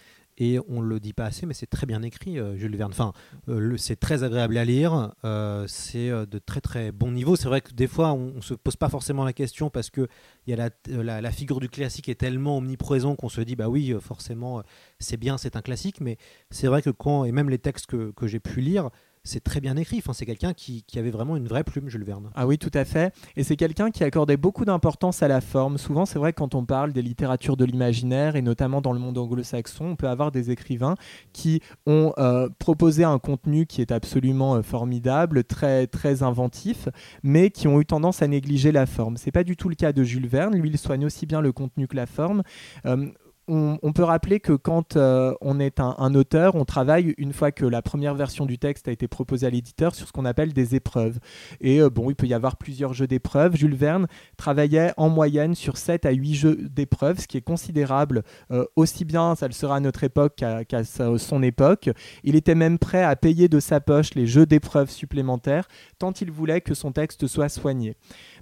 Et 0.43 0.59
on 0.69 0.81
ne 0.81 0.87
le 0.87 1.01
dit 1.01 1.13
pas 1.13 1.27
assez, 1.27 1.45
mais 1.45 1.53
c'est 1.53 1.67
très 1.67 1.87
bien 1.87 2.01
écrit, 2.03 2.39
euh, 2.39 2.57
Jules 2.57 2.75
Verne. 2.75 2.93
Enfin, 2.93 3.13
euh, 3.49 3.77
c'est 3.77 3.97
très 3.97 4.23
agréable 4.23 4.57
à 4.57 4.65
lire, 4.65 5.13
euh, 5.25 5.67
c'est 5.69 6.09
de 6.09 6.39
très 6.39 6.63
très 6.63 6.93
bon 6.93 7.13
niveau. 7.13 7.37
C'est 7.37 7.49
vrai 7.49 7.61
que 7.61 7.73
des 7.73 7.87
fois, 7.87 8.13
on 8.13 8.33
ne 8.37 8.41
se 8.41 8.55
pose 8.55 8.77
pas 8.77 8.89
forcément 8.89 9.25
la 9.25 9.35
question 9.35 9.69
parce 9.69 9.91
que 9.91 10.09
y 10.47 10.55
a 10.55 10.71
la, 10.89 11.21
la, 11.21 11.31
figure 11.31 11.61
du 11.61 11.69
classique 11.69 12.09
est 12.09 12.15
tellement 12.15 12.57
omniprésent 12.57 13.17
qu'on 13.17 13.29
se 13.29 13.43
dit, 13.43 13.55
bah 13.55 13.69
oui, 13.69 13.95
forcément, 14.01 14.63
c'est 14.99 15.19
bien, 15.19 15.37
c'est 15.37 15.57
un 15.57 15.63
classique. 15.63 16.01
Mais 16.01 16.17
c'est 16.51 16.69
vrai 16.69 16.81
que 16.81 16.91
quand, 16.91 17.27
et 17.27 17.33
même 17.33 17.51
les 17.51 17.59
textes 17.59 17.87
que, 17.87 18.11
que 18.13 18.27
j'ai 18.27 18.41
pu 18.41 18.63
lire, 18.63 18.89
c'est 19.25 19.43
très 19.43 19.61
bien 19.61 19.77
écrit. 19.77 19.99
Enfin, 19.99 20.13
c'est 20.13 20.27
quelqu'un 20.27 20.53
qui, 20.55 20.85
avait 20.97 21.11
vraiment 21.11 21.37
une 21.37 21.47
vraie 21.47 21.65
plume, 21.65 21.89
Jules 21.89 22.05
Verne. 22.05 22.31
Ah 22.35 22.47
oui, 22.47 22.59
tout 22.59 22.71
à 22.75 22.85
fait. 22.85 23.15
Et 23.37 23.45
c'est 23.45 23.57
quelqu'un 23.57 23.91
qui 23.91 24.05
accordait 24.05 24.37
beaucoup 24.37 24.65
d'importance 24.65 25.23
à 25.23 25.29
la 25.29 25.41
forme. 25.41 25.79
Souvent, 25.79 26.07
c'est 26.07 26.19
vrai, 26.19 26.33
quand 26.33 26.55
on 26.55 26.65
parle 26.65 26.93
des 26.93 27.03
littératures 27.03 27.57
de 27.57 27.65
l'imaginaire, 27.65 28.37
et 28.37 28.43
notamment 28.43 28.81
dans 28.81 28.93
le 28.93 28.99
monde 28.99 29.19
anglo-saxon, 29.19 29.85
on 29.87 29.97
peut 29.97 30.09
avoir 30.09 30.31
des 30.33 30.51
écrivains 30.51 30.95
qui 31.33 31.61
ont 31.87 32.13
euh, 32.19 32.49
proposé 32.59 33.05
un 33.05 33.19
contenu 33.19 33.67
qui 33.67 33.81
est 33.81 33.93
absolument 33.93 34.57
euh, 34.57 34.63
formidable, 34.63 35.45
très, 35.45 35.87
très 35.87 36.23
inventif, 36.23 36.89
mais 37.23 37.51
qui 37.51 37.69
ont 37.69 37.81
eu 37.81 37.87
tendance 37.87 38.23
à 38.23 38.29
négliger 38.29 38.73
la 38.73 38.87
forme. 38.87 39.17
C'est 39.17 39.33
pas 39.33 39.45
du 39.45 39.57
tout 39.57 39.69
le 39.69 39.75
cas 39.75 39.93
de 39.93 40.03
Jules 40.03 40.29
Verne. 40.29 40.57
Lui, 40.57 40.71
il 40.71 40.79
soigne 40.79 41.05
aussi 41.05 41.27
bien 41.27 41.41
le 41.41 41.53
contenu 41.53 41.87
que 41.87 41.97
la 41.97 42.07
forme. 42.07 42.43
Euh, 42.87 43.07
on, 43.51 43.93
peut 43.93 44.05
rappeler 44.05 44.39
que 44.39 44.53
quand 44.53 44.97
euh, 44.97 45.35
on 45.41 45.59
est 45.59 45.81
un, 45.81 46.15
auteur, 46.15 46.55
on 46.55 46.65
travaille 46.65 47.15
une 47.19 47.33
fois 47.33 47.51
que 47.51 47.65
la 47.65 47.83
première 47.83 48.15
version 48.15 48.47
du 48.47 48.59
texte 48.59 48.87
a 48.87 48.93
été 48.93 49.09
proposée 49.09 49.47
à 49.47 49.51
l'éditeur 49.51 49.95
sur 49.95 50.07
ce 50.07 50.13
qu'on 50.13 50.25
appelle 50.25 50.53
des 50.53 50.75
épreuves. 50.75 51.19
Et 51.61 51.81
euh, 51.81 51.91
bon, 51.91 52.11
il 52.11 52.15
peut 52.15 52.27
y 52.27 52.35
avoir 52.35 52.57
plusieurs 52.57 52.95
jeux 52.95 53.09
d'épreuves. 53.09 53.57
Jules 53.57 53.75
Verne 53.75 54.07
travaillait 54.37 54.93
en 54.97 55.09
moyenne 55.09 55.55
sur 55.55 55.77
7 55.77 56.07
à 56.07 56.13
8 56.13 56.35
jeux 56.35 56.57
d'épreuves, 56.71 57.19
ce 57.19 57.27
qui 57.27 57.37
est 57.37 57.43
considérable, 57.43 58.23
euh, 58.53 58.65
aussi 58.77 59.05
bien 59.05 59.35
ça 59.35 59.49
le 59.49 59.53
sera 59.53 59.77
à 59.77 59.81
notre 59.81 60.05
époque 60.05 60.37
qu'à 60.37 60.85
son 60.85 61.43
époque. 61.43 61.91
Il 62.23 62.37
était 62.37 62.55
même 62.55 62.79
prêt 62.79 63.03
à 63.03 63.17
payer 63.17 63.49
de 63.49 63.59
sa 63.59 63.81
poche 63.81 64.15
les 64.15 64.27
jeux 64.27 64.47
d'épreuves 64.47 64.91
supplémentaires, 64.91 65.67
tant 65.99 66.13
il 66.13 66.31
voulait 66.31 66.61
que 66.61 66.75
son 66.75 66.93
texte 66.93 67.27
soit 67.27 67.49
soigné. 67.49 67.97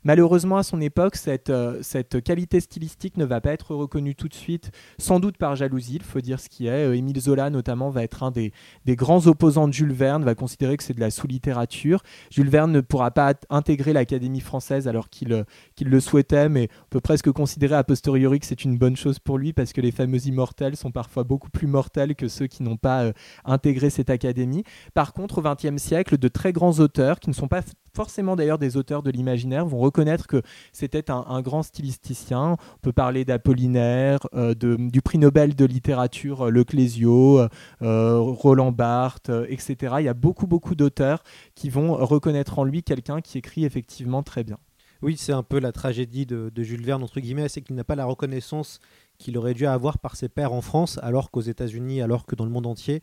Malheureusement, 0.04 0.56
à 0.56 0.62
son 0.62 0.80
époque, 0.80 1.16
cette, 1.16 1.50
euh, 1.50 1.78
cette 1.82 2.22
qualité 2.22 2.60
stylistique 2.60 3.16
ne 3.16 3.24
va 3.24 3.40
pas 3.40 3.52
être 3.52 3.74
reconnue 3.74 4.14
tout 4.14 4.28
de 4.28 4.34
suite, 4.34 4.70
sans 4.98 5.20
doute 5.20 5.36
par 5.36 5.56
jalousie, 5.56 5.96
il 5.96 6.02
faut 6.02 6.20
dire 6.20 6.40
ce 6.40 6.48
qui 6.48 6.66
est. 6.66 6.86
Euh, 6.86 6.96
Émile 6.96 7.20
Zola, 7.20 7.50
notamment, 7.50 7.90
va 7.90 8.02
être 8.02 8.22
un 8.22 8.30
des, 8.30 8.52
des, 8.84 8.96
grands 8.96 9.26
opposants 9.26 9.68
de 9.68 9.72
Jules 9.72 9.92
Verne, 9.92 10.24
va 10.24 10.34
considérer 10.34 10.76
que 10.76 10.82
c'est 10.82 10.94
de 10.94 11.00
la 11.00 11.10
sous-littérature. 11.10 12.02
Jules 12.30 12.50
Verne 12.50 12.72
ne 12.72 12.80
pourra 12.80 13.10
pas 13.10 13.34
intégrer 13.50 13.92
l'Académie 13.92 14.40
française 14.40 14.88
alors 14.88 15.08
qu'il 15.10 15.32
euh, 15.32 15.44
qu'il 15.74 15.88
le 15.88 16.00
souhaitait, 16.00 16.48
mais 16.48 16.68
on 16.84 16.88
peut 16.90 17.00
presque 17.00 17.30
considérer 17.30 17.74
a 17.74 17.84
posteriori 17.84 18.40
que 18.40 18.46
c'est 18.46 18.64
une 18.64 18.78
bonne 18.78 18.96
chose 18.96 19.18
pour 19.18 19.38
lui 19.38 19.52
parce 19.52 19.72
que 19.72 19.80
les 19.80 19.92
fameux 19.92 20.26
immortels 20.26 20.76
sont 20.76 20.90
parfois 20.90 21.24
beaucoup 21.24 21.50
plus 21.50 21.66
mortels 21.66 22.14
que 22.14 22.28
ceux 22.28 22.46
qui 22.46 22.62
n'ont 22.62 22.76
pas 22.76 23.12
intégré 23.44 23.90
cette 23.90 24.10
académie. 24.10 24.64
Par 24.94 25.12
contre, 25.12 25.38
au 25.38 25.42
XXe 25.42 25.80
siècle, 25.80 26.18
de 26.18 26.28
très 26.28 26.52
grands 26.52 26.78
auteurs 26.80 27.20
qui 27.20 27.30
ne 27.30 27.34
sont 27.34 27.48
pas 27.48 27.62
forcément 27.98 28.36
d'ailleurs 28.36 28.58
des 28.58 28.76
auteurs 28.76 29.02
de 29.02 29.10
l'imaginaire 29.10 29.66
vont 29.66 29.80
reconnaître 29.80 30.28
que 30.28 30.40
c'était 30.72 31.10
un, 31.10 31.42
grand 31.42 31.64
stylisticien. 31.64 32.52
On 32.52 32.80
peut 32.80 32.92
parler 32.92 33.24
d'Apollinaire, 33.24 34.20
euh, 34.34 34.54
du 34.54 35.02
prix 35.02 35.18
Nobel 35.18 35.56
de 35.56 35.64
littérature 35.64 36.46
euh, 36.46 36.50
Le 36.50 36.62
Clésio, 36.62 37.40
euh, 37.82 38.18
Roland 38.20 38.70
Barthes, 38.70 39.32
etc. 39.48 39.96
Il 39.98 40.04
y 40.04 40.08
a 40.08 40.14
beaucoup 40.14 40.46
beaucoup 40.46 40.76
d'auteurs 40.76 41.24
qui 41.56 41.70
vont 41.70 41.94
reconnaître 41.94 42.60
en 42.60 42.64
lui 42.64 42.84
quelqu'un 42.84 43.20
qui 43.20 43.36
écrit 43.36 43.64
effectivement 43.64 44.22
très 44.22 44.44
bien. 44.44 44.58
Oui, 45.02 45.16
c'est 45.16 45.32
un 45.32 45.42
peu 45.42 45.58
la 45.58 45.72
tragédie 45.72 46.24
de, 46.24 46.52
Jules 46.62 46.84
Verne, 46.84 47.02
entre 47.02 47.18
guillemets, 47.18 47.48
c'est 47.48 47.62
qu'il 47.62 47.74
n'a 47.74 47.84
pas 47.84 47.96
la 47.96 48.04
reconnaissance 48.04 48.78
qu'il 49.18 49.36
aurait 49.38 49.54
dû 49.54 49.66
avoir 49.66 49.98
par 49.98 50.14
ses 50.14 50.28
pairs 50.28 50.52
en 50.52 50.60
France, 50.60 51.00
alors 51.02 51.32
qu'aux 51.32 51.40
États-Unis, 51.40 52.00
alors 52.00 52.26
que 52.26 52.36
dans 52.36 52.44
le 52.44 52.50
monde 52.50 52.66
entier, 52.66 53.00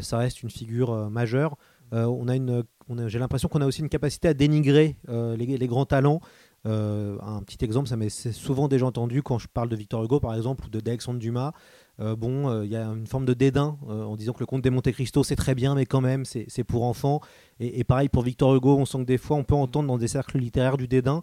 ça 0.00 0.18
reste 0.18 0.42
une 0.42 0.50
figure 0.50 1.10
majeure. 1.10 1.56
On 1.92 2.28
a 2.28 2.36
une 2.36 2.64
j'ai 3.06 3.18
l'impression 3.18 3.48
qu'on 3.48 3.60
a 3.60 3.66
aussi 3.66 3.80
une 3.80 3.88
capacité 3.88 4.28
à 4.28 4.34
dénigrer 4.34 4.96
euh, 5.08 5.36
les, 5.36 5.66
grands 5.66 5.86
talents. 5.86 6.20
Euh, 6.66 7.16
un 7.22 7.42
petit 7.42 7.64
exemple, 7.64 7.88
ça 7.88 7.96
m'est 7.96 8.10
souvent 8.32 8.68
déjà 8.68 8.86
entendu 8.86 9.22
quand 9.22 9.38
je 9.38 9.48
parle 9.48 9.68
de 9.68 9.76
Victor 9.76 10.04
Hugo, 10.04 10.20
par 10.20 10.34
exemple, 10.34 10.66
ou 10.66 10.68
de 10.68 10.80
d'Alexandre 10.80 11.18
Dumas. 11.18 11.52
Euh, 12.00 12.16
bon, 12.16 12.62
il 12.62 12.70
y 12.70 12.76
a 12.76 12.84
une 12.84 13.06
forme 13.06 13.26
de 13.26 13.34
dédain 13.34 13.78
en 13.86 14.16
disant 14.16 14.32
que 14.32 14.40
le 14.40 14.46
conte 14.46 14.62
des 14.62 14.70
Monte 14.70 14.90
Cristo 14.92 15.22
c'est 15.22 15.36
très 15.36 15.54
bien, 15.54 15.74
mais 15.74 15.86
quand 15.86 16.00
même 16.00 16.24
c'est 16.24 16.64
pour 16.64 16.84
enfants. 16.84 17.20
Et, 17.60 17.84
pareil 17.84 18.08
pour 18.08 18.22
Victor 18.22 18.54
Hugo, 18.54 18.76
on 18.76 18.84
sent 18.84 18.98
que 18.98 19.04
des 19.04 19.18
fois 19.18 19.36
on 19.36 19.44
peut 19.44 19.54
entendre 19.54 19.88
dans 19.88 19.98
des 19.98 20.08
cercles 20.08 20.38
littéraires 20.38 20.76
du 20.76 20.88
dédain 20.88 21.22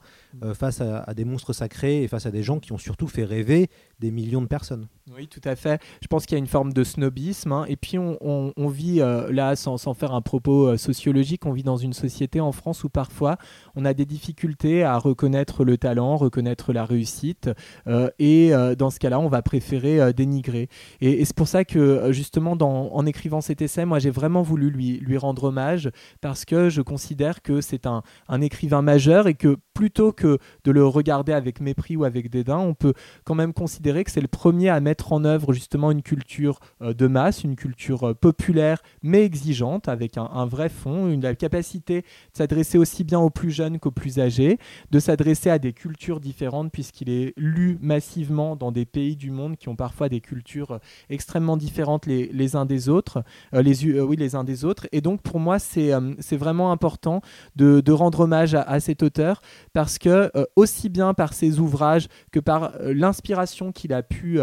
face 0.53 0.81
à, 0.81 1.13
des 1.13 1.25
monstres 1.25 1.53
sacrés 1.53 2.03
et 2.03 2.07
face 2.07 2.25
à 2.25 2.31
des 2.31 2.43
gens 2.43 2.59
qui 2.59 2.71
ont 2.71 2.77
surtout 2.77 3.07
fait 3.07 3.23
rêver 3.23 3.69
des 3.99 4.11
millions 4.11 4.41
de 4.41 4.47
personnes. 4.47 4.88
Oui, 5.15 5.27
tout 5.27 5.41
à 5.45 5.55
fait. 5.55 5.81
Je 6.01 6.07
pense 6.07 6.25
qu'il 6.25 6.35
y 6.35 6.39
a 6.39 6.39
une 6.39 6.47
forme 6.47 6.73
de 6.73 6.83
snobisme. 6.83 7.51
Hein. 7.51 7.65
Et 7.67 7.77
puis, 7.77 7.97
on, 7.97 8.67
vit 8.67 9.01
euh, 9.01 9.31
là, 9.31 9.55
sans, 9.55 9.77
faire 9.93 10.13
un 10.13 10.21
propos 10.21 10.67
euh, 10.67 10.77
sociologique, 10.77 11.45
on 11.45 11.53
vit 11.53 11.63
dans 11.63 11.77
une 11.77 11.93
société 11.93 12.41
en 12.41 12.51
France 12.51 12.83
où 12.83 12.89
parfois 12.89 13.38
on 13.75 13.85
a 13.85 13.93
des 13.93 14.05
difficultés 14.05 14.83
à 14.83 14.97
reconnaître 14.97 15.63
le 15.63 15.77
talent, 15.77 16.17
reconnaître 16.17 16.73
la 16.73 16.83
réussite. 16.83 17.49
Euh, 17.88 18.09
et 18.19 18.51
dans 18.77 18.89
ce 18.89 18.99
cas-là, 18.99 19.19
on 19.19 19.29
va 19.29 19.41
préférer 19.41 20.13
dénigrer. 20.13 20.69
Et, 21.01 21.23
c'est 21.25 21.35
pour 21.35 21.47
ça 21.47 21.65
que, 21.65 22.11
justement, 22.11 22.51
en 22.61 23.05
écrivant 23.05 23.41
cet 23.41 23.61
essai, 23.61 23.85
moi, 23.85 23.99
j'ai 23.99 24.09
vraiment 24.09 24.41
voulu 24.41 24.69
lui, 24.69 24.99
lui 24.99 25.17
rendre 25.17 25.45
hommage 25.45 25.89
parce 26.21 26.26
que 26.45 26.69
je 26.69 26.82
considère 26.82 27.41
que 27.41 27.61
c'est 27.61 27.86
un, 27.86 28.03
un 28.28 28.41
écrivain 28.41 28.82
majeur 28.82 29.28
et 29.28 29.34
que 29.34 29.57
plutôt 29.78 30.11
que 30.11 30.39
de 30.63 30.71
le 30.71 30.88
regarder 30.88 31.34
avec 31.34 31.61
mépris 31.61 31.95
ou 31.95 32.03
avec 32.03 32.32
dédain, 32.32 32.57
on 32.57 32.73
peut 32.73 32.95
quand 33.25 33.36
même 33.36 33.53
considérer 33.53 34.03
que 34.03 34.09
c'est 34.09 34.21
le 34.21 34.28
premier 34.28 34.69
à 34.69 34.80
mettre 34.80 35.13
en 35.13 35.23
œuvre 35.23 35.53
justement 35.53 35.91
une 35.91 36.01
culture 36.01 36.59
euh, 36.82 36.95
de 36.95 37.05
masse, 37.05 37.43
une 37.43 37.55
culture 37.55 38.09
euh, 38.09 38.13
populaire 38.15 38.82
mais 39.03 39.23
exigeante, 39.23 39.88
avec 39.88 40.17
un, 40.17 40.47
vrai 40.47 40.69
fond, 40.69 41.07
une 41.11 41.36
capacité 41.36 42.01
de 42.01 42.05
s'adresser 42.34 42.80
aussi 42.80 43.03
bien 43.03 43.19
aux 43.19 43.30
plus 43.30 43.51
jeunes 43.51 43.78
qu'aux 43.78 43.91
plus 43.91 44.17
âgés, 44.17 44.57
de 44.89 44.99
s'adresser 44.99 45.51
à 45.51 45.59
des 45.59 45.73
cultures 45.73 46.19
différentes 46.19 46.71
puisqu'il 46.71 47.11
est 47.11 47.34
lu 47.38 47.78
massivement 47.80 48.55
dans 48.55 48.71
des 48.71 48.86
pays 48.86 49.15
du 49.15 49.30
monde 49.30 49.57
qui 49.57 49.69
ont 49.69 49.75
parfois 49.75 50.09
des 50.09 50.21
cultures 50.21 50.71
euh, 50.71 50.80
extrêmement 51.11 51.55
différentes 51.55 52.07
les 52.07 52.55
uns 52.55 52.65
des 52.65 52.89
autres, 52.89 53.23
les, 53.53 53.91
oui, 54.01 54.15
les 54.15 54.34
uns 54.34 54.43
des 54.43 54.65
autres. 54.65 54.88
Et 54.91 55.01
donc 55.01 55.21
pour 55.21 55.39
moi, 55.39 55.59
c'est 55.59 55.91
c'est 56.20 56.38
vraiment 56.38 56.72
important 56.72 57.22
de, 57.55 57.91
rendre 57.91 58.22
hommage 58.22 58.53
à, 58.53 58.80
cet 58.80 59.01
auteur 59.01 59.41
parce 59.74 59.97
que 59.97 60.32
aussi 60.55 60.89
bien 60.89 61.13
par 61.13 61.34
ses 61.34 61.59
ouvrages 61.59 62.07
que 62.32 62.39
par 62.39 62.74
l'inspiration 62.82 63.72
qu'il 63.72 63.93
a 63.93 64.03
pu 64.03 64.39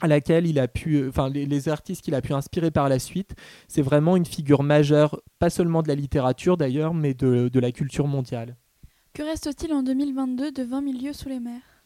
à 0.00 0.06
laquelle 0.06 0.46
il 0.46 0.58
a 0.58 0.68
pu, 0.68 1.06
enfin 1.08 1.28
les, 1.28 1.46
les 1.46 1.68
artistes 1.68 2.02
qu'il 2.02 2.14
a 2.14 2.22
pu 2.22 2.32
inspirer 2.32 2.70
par 2.70 2.88
la 2.88 2.98
suite, 2.98 3.34
c'est 3.68 3.82
vraiment 3.82 4.16
une 4.16 4.26
figure 4.26 4.62
majeure, 4.62 5.20
pas 5.38 5.50
seulement 5.50 5.82
de 5.82 5.88
la 5.88 5.94
littérature 5.94 6.56
d'ailleurs, 6.56 6.94
mais 6.94 7.14
de, 7.14 7.48
de 7.48 7.60
la 7.60 7.70
culture 7.72 8.06
mondiale. 8.06 8.56
Que 9.12 9.22
reste-t-il 9.22 9.72
en 9.72 9.82
2022 9.82 10.52
de 10.52 10.62
20 10.62 10.80
milieux 10.80 11.12
sous 11.12 11.28
les 11.28 11.40
mers? 11.40 11.79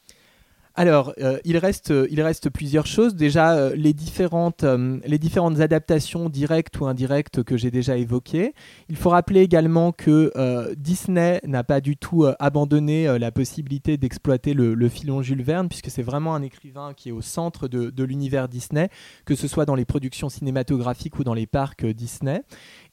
Alors, 0.77 1.13
euh, 1.21 1.39
il, 1.45 1.57
reste, 1.57 1.93
euh, 1.93 2.09
il 2.11 2.21
reste 2.21 2.51
plusieurs 2.51 2.87
choses. 2.87 3.15
Déjà, 3.15 3.57
euh, 3.57 3.77
les, 3.77 3.93
différentes, 3.93 4.65
euh, 4.65 4.99
les 5.07 5.19
différentes 5.19 5.61
adaptations 5.61 6.29
directes 6.29 6.81
ou 6.81 6.87
indirectes 6.87 7.45
que 7.45 7.57
j'ai 7.57 7.71
déjà 7.71 7.97
évoquées. 7.97 8.55
Il 8.89 8.97
faut 8.97 9.11
rappeler 9.11 9.43
également 9.43 9.93
que 9.93 10.33
euh, 10.35 10.75
Disney 10.77 11.41
n'a 11.45 11.63
pas 11.63 11.81
du 11.81 11.97
tout 11.97 12.27
abandonné 12.41 13.19
la 13.19 13.31
possibilité 13.31 13.97
d'exploiter 13.97 14.53
le, 14.53 14.75
le 14.75 14.89
filon 14.89 15.23
Jules 15.23 15.43
Verne, 15.43 15.69
puisque 15.69 15.91
c'est 15.91 16.03
vraiment 16.03 16.35
un 16.35 16.43
écrivain 16.43 16.93
qui 16.93 17.11
est 17.11 17.13
au 17.13 17.23
centre 17.23 17.69
de, 17.69 17.91
de 17.91 18.05
l'univers 18.05 18.49
Disney, 18.49 18.89
que 19.27 19.37
ce 19.37 19.47
soit 19.47 19.67
dans 19.67 19.77
les 19.77 19.85
productions 19.85 20.29
cinématographiques 20.29 21.19
ou 21.21 21.25
dans 21.25 21.35
les 21.35 21.47
parcs 21.47 21.87
Disney. 21.87 22.43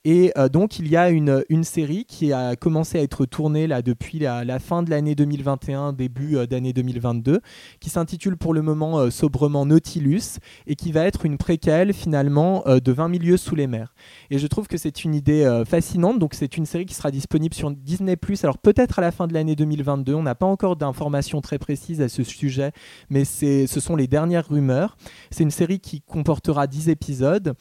Et 0.03 0.31
euh, 0.35 0.49
donc, 0.49 0.79
il 0.79 0.87
y 0.87 0.97
a 0.97 1.11
une, 1.11 1.43
série 1.63 2.05
qui 2.05 2.33
a 2.33 2.55
commencé 2.55 2.97
à 2.97 3.03
être 3.03 3.25
tournée 3.27 3.67
là, 3.67 3.83
depuis 3.83 4.17
la, 4.17 4.57
fin 4.57 4.81
de 4.81 4.89
l'année 4.89 5.13
2021, 5.13 5.93
début 5.93 6.37
euh, 6.37 6.47
d'année 6.47 6.73
2022, 6.73 7.39
qui 7.79 7.89
s'intitule 7.91 8.35
pour 8.35 8.55
le 8.55 8.63
moment 8.63 8.97
euh, 8.97 9.09
sobrement 9.11 9.63
Nautilus 9.63 10.39
et 10.65 10.75
qui 10.75 10.91
va 10.91 11.05
être 11.05 11.23
une 11.25 11.37
préquelle 11.37 11.93
finalement 11.93 12.63
de 12.65 12.91
20 12.91 13.09
milieux 13.09 13.37
sous 13.37 13.55
les 13.55 13.67
mers. 13.67 13.93
Et 14.31 14.39
je 14.39 14.47
trouve 14.47 14.67
que 14.67 14.77
c'est 14.77 15.03
une 15.03 15.13
idée 15.13 15.63
fascinante. 15.67 16.17
Donc, 16.17 16.33
c'est 16.33 16.57
une 16.57 16.65
série 16.65 16.85
qui 16.85 16.95
sera 16.95 17.11
disponible 17.11 17.53
sur 17.53 17.69
Disney. 17.71 18.17
Alors, 18.43 18.57
peut-être 18.57 18.99
à 18.99 19.01
la 19.01 19.11
fin 19.11 19.27
de 19.27 19.33
l'année 19.33 19.55
2022. 19.55 20.13
On 20.13 20.23
n'a 20.23 20.35
pas 20.35 20.45
encore 20.45 20.75
d'informations 20.75 21.41
très 21.41 21.59
précises 21.59 22.01
à 22.01 22.09
ce 22.09 22.23
sujet, 22.23 22.71
mais 23.09 23.25
ce 23.25 23.67
sont 23.67 23.95
les 23.95 24.07
dernières 24.07 24.47
rumeurs. 24.47 24.97
C'est 25.29 25.43
une 25.43 25.51
série 25.51 25.79
qui 25.79 26.01
comportera 26.01 26.67
10 26.67 26.89
épisodes 26.89 27.53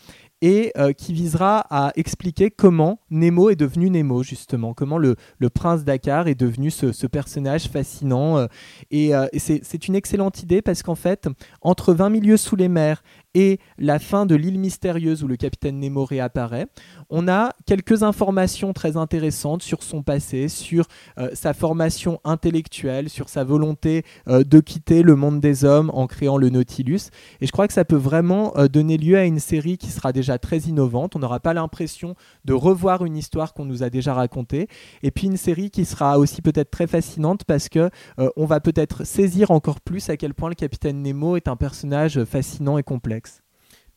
et 0.43 0.73
euh, 0.79 0.93
qui 0.93 1.13
visera 1.13 1.67
à 1.71 1.93
expliquer 1.97 2.51
comment 2.51 3.01
Nemo 3.11 3.51
est 3.51 3.57
devenu 3.57 3.91
Nemo, 3.91 4.23
justement, 4.23 4.75
comment 4.75 4.99
le, 4.99 5.17
le 5.39 5.51
prince 5.51 5.85
Dakar 5.85 6.29
est 6.29 6.35
devenu 6.35 6.71
ce, 6.71 6.93
ce 6.93 7.07
personnage 7.07 7.69
fascinant. 7.69 8.39
euh, 8.39 8.47
et 8.91 9.15
euh, 9.15 9.27
et 9.33 9.39
c'est 9.39 9.89
une 9.89 9.95
excellente 9.95 10.43
idée 10.43 10.63
parce 10.63 10.83
qu'en 10.83 10.95
fait, 10.95 11.29
entre 11.63 11.93
20 11.93 12.11
milieux 12.11 12.37
sous 12.37 12.57
les 12.57 12.69
mers 12.69 13.03
et 13.35 13.61
la 13.79 13.99
fin 13.99 14.27
de 14.27 14.35
l'île 14.35 14.59
mystérieuse 14.59 15.23
où 15.23 15.29
le 15.29 15.37
capitaine 15.37 15.79
Nemo 15.79 16.05
réapparaît, 16.05 16.67
on 17.11 17.29
a 17.29 17.53
quelques 17.67 18.03
informations 18.03 18.73
très 18.73 18.97
intéressantes 18.97 19.63
sur 19.63 19.83
son 19.83 20.03
passé, 20.03 20.49
sur 20.49 20.87
euh, 21.19 21.31
sa 21.35 21.55
formation 21.55 22.21
intellectuelle, 22.25 23.09
sur 23.09 23.29
sa 23.29 23.45
volonté 23.45 24.05
euh, 24.29 24.43
de 24.43 24.61
quitter 24.61 25.03
le 25.03 25.15
monde 25.15 25.41
des 25.41 25.65
hommes 25.65 25.91
en 25.95 26.07
créant 26.07 26.39
le 26.39 26.51
Nautilus. 26.51 27.11
Et 27.41 27.47
je 27.47 27.53
crois 27.53 27.69
que 27.69 27.73
ça 27.73 27.85
peut 27.85 27.97
vraiment 27.97 28.57
euh, 28.57 28.69
donner 28.69 28.97
lieu 28.97 29.17
à 29.17 29.25
une 29.25 29.41
série 29.41 29.79
qui 29.79 29.91
sera 29.91 30.13
déjà 30.13 30.39
très 30.39 30.59
innovante. 30.61 31.15
On 31.15 31.21
n'aura 31.21 31.41
pas 31.41 31.55
l'impression 31.55 32.17
de 32.45 32.53
revoir 32.53 33.05
une 33.05 33.17
histoire 33.17 33.55
qu'on 33.55 33.65
nous 33.65 33.83
a 33.83 33.91
déjà 33.91 34.15
racontée. 34.15 34.69
Et 35.03 35.11
puis 35.11 35.29
une 35.29 35.37
série 35.37 35.71
qui 35.71 35.85
sera 35.85 36.19
aussi 36.19 36.43
peut-être 36.43 36.71
très 36.71 36.87
fascinante 36.87 37.45
parce 37.45 37.69
que 37.69 37.91
on 38.37 38.45
va 38.45 38.61
peut-être 38.61 39.05
saisir 39.05 39.51
encore 39.51 39.81
plus 39.81 40.09
à 40.11 40.17
quel 40.17 40.35
point 40.35 40.49
le 40.49 40.55
capitaine 40.55 41.03
Nemo 41.03 41.37
est 41.37 41.49
un 41.49 41.57
personnage 41.57 42.25
fascinant 42.25 42.79
et 42.79 42.83
complexe. 42.83 43.30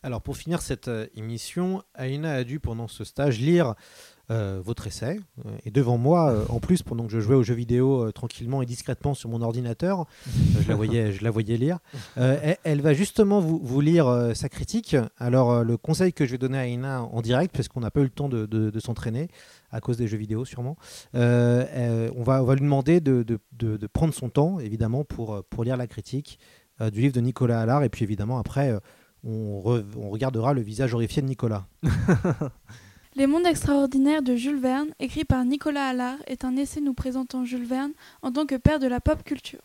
Alors 0.06 0.22
pour 0.22 0.36
finir 0.36 0.62
cette 0.62 0.90
euh, 0.90 1.08
émission, 1.16 1.82
Aïna 1.96 2.34
a 2.34 2.44
dû 2.44 2.60
pendant 2.60 2.90
ce 2.90 3.06
stage 3.06 3.40
lire 3.40 3.74
euh, 4.32 4.62
votre 4.62 4.86
essai. 4.86 5.18
Euh, 5.46 5.50
et 5.66 5.72
devant 5.72 5.98
moi, 5.98 6.46
en 6.50 6.60
plus, 6.60 6.84
pendant 6.84 7.06
que 7.06 7.12
je 7.12 7.22
jouais 7.22 7.38
aux 7.38 7.44
jeux 7.44 7.54
vidéo 7.54 8.12
tranquillement 8.12 8.62
et 8.62 8.66
discrètement 8.66 9.14
sur 9.14 9.30
mon 9.30 9.42
ordinateur, 9.42 10.06
je, 10.60 10.68
la 10.68 10.76
voyais, 10.76 11.14
je 11.14 11.24
la 11.24 11.32
voyais 11.32 11.56
lire. 11.56 11.80
Elle, 12.18 12.58
elle 12.66 12.82
va 12.82 12.94
justement 12.94 13.40
vous, 13.40 13.82
lire 13.82 14.32
sa 14.36 14.50
critique. 14.50 14.98
Alors 15.18 15.64
le 15.64 15.78
conseil 15.78 16.12
que 16.12 16.26
je 16.26 16.32
vais 16.32 16.38
donner 16.38 16.58
à 16.58 16.62
Aïna 16.62 17.04
en 17.04 17.22
direct, 17.22 17.56
parce 17.56 17.70
qu'on 17.70 17.80
n'a 17.80 17.92
pas 17.92 18.02
eu 18.02 18.06
le 18.06 18.10
temps 18.10 18.28
de, 18.30 18.80
s'entraîner, 18.80 19.30
à 19.72 19.80
cause 19.80 19.98
des 19.98 20.08
jeux 20.08 20.18
vidéo 20.18 20.44
sûrement, 20.44 20.76
on, 21.14 22.24
va, 22.24 22.56
lui 22.56 22.62
demander 22.62 23.00
de, 23.00 23.40
prendre 23.94 24.14
son 24.14 24.30
temps, 24.30 24.60
évidemment, 24.60 25.06
pour, 25.06 25.44
pour 25.46 25.64
lire 25.64 25.78
la 25.78 25.88
critique 25.88 26.40
du 26.92 27.02
livre 27.02 27.14
de 27.14 27.22
Nicolas 27.22 27.62
Allard. 27.62 27.84
Et 27.84 27.90
puis 27.90 28.04
évidemment, 28.04 28.38
après... 28.38 28.78
on 29.24 30.10
regardera 30.10 30.54
le 30.54 30.62
visage 30.62 30.94
horrifié 30.94 31.22
de 31.22 31.28
Nicolas. 31.28 31.66
Les 33.16 33.28
mondes 33.28 33.46
extraordinaires 33.46 34.24
de 34.24 34.36
Jules 34.36 34.60
Verne, 34.60 34.90
écrit 35.00 35.24
par 35.24 35.46
Nicolas 35.46 35.86
Allard, 35.86 36.18
est 36.26 36.44
un 36.46 36.56
essai 36.58 36.82
nous 36.82 36.96
présentant 36.96 37.46
Jules 37.46 37.66
Verne 37.66 37.92
en 38.24 38.32
tant 38.32 38.48
que 38.48 38.56
père 38.56 38.80
de 38.80 38.88
la 38.88 39.00
pop 39.00 39.24
culture. 39.24 39.62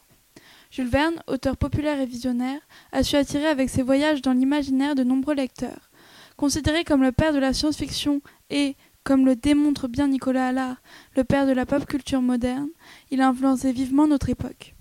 Jules 0.70 0.88
Verne, 0.88 1.22
auteur 1.26 1.56
populaire 1.56 1.98
et 1.98 2.04
visionnaire, 2.04 2.60
a 2.92 3.02
su 3.02 3.16
attirer 3.16 3.46
avec 3.46 3.70
ses 3.70 3.82
voyages 3.82 4.20
dans 4.20 4.34
l'imaginaire 4.34 4.94
de 4.94 5.02
nombreux 5.02 5.34
lecteurs. 5.34 5.90
Considéré 6.36 6.84
comme 6.84 7.02
le 7.02 7.10
père 7.10 7.32
de 7.32 7.38
la 7.38 7.54
science-fiction 7.54 8.20
et, 8.50 8.76
comme 9.02 9.24
le 9.24 9.34
démontre 9.34 9.88
bien 9.88 10.08
Nicolas 10.08 10.48
Allard, 10.48 10.76
le 11.16 11.24
père 11.24 11.46
de 11.46 11.52
la 11.52 11.64
pop 11.64 11.86
culture 11.86 12.20
moderne, 12.20 12.68
il 13.10 13.22
a 13.22 13.28
influencé 13.28 13.72
vivement 13.72 14.06
notre 14.06 14.28
époque. 14.28 14.74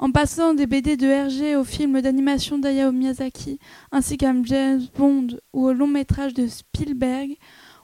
En 0.00 0.10
passant 0.10 0.54
des 0.54 0.66
BD 0.66 0.96
de 0.96 1.06
Hergé 1.06 1.54
aux 1.54 1.62
films 1.64 2.00
d'animation 2.00 2.58
d'Hayao 2.58 2.90
Miyazaki, 2.90 3.60
ainsi 3.92 4.16
qu'à 4.16 4.32
James 4.42 4.82
Bond 4.98 5.28
ou 5.52 5.66
au 5.66 5.72
long 5.72 5.86
métrage 5.86 6.34
de 6.34 6.48
Spielberg, 6.48 7.36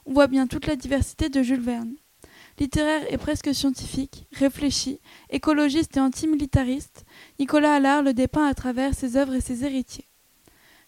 on 0.05 0.13
voit 0.13 0.27
bien 0.27 0.45
toute 0.45 0.67
la 0.67 0.75
diversité 0.75 1.29
de 1.29 1.41
Jules 1.41 1.61
Verne. 1.61 1.95
Littéraire 2.59 3.01
et 3.09 3.17
presque 3.17 3.55
scientifique, 3.55 4.27
réfléchi, 4.33 4.99
écologiste 5.29 5.95
et 5.95 6.01
antimilitariste, 6.01 7.05
Nicolas 7.39 7.75
Allard 7.75 8.03
le 8.03 8.13
dépeint 8.13 8.45
à 8.45 8.53
travers 8.53 8.93
ses 8.93 9.15
œuvres 9.15 9.35
et 9.35 9.41
ses 9.41 9.63
héritiers. 9.63 10.09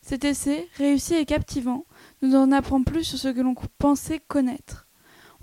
Cet 0.02 0.26
essai, 0.26 0.68
réussi 0.76 1.16
et 1.16 1.26
captivant, 1.26 1.86
nous 2.22 2.36
en 2.36 2.52
apprend 2.52 2.84
plus 2.84 3.06
sur 3.06 3.18
ce 3.18 3.30
que 3.30 3.40
l'on 3.40 3.56
pensait 3.80 4.20
connaître. 4.20 4.83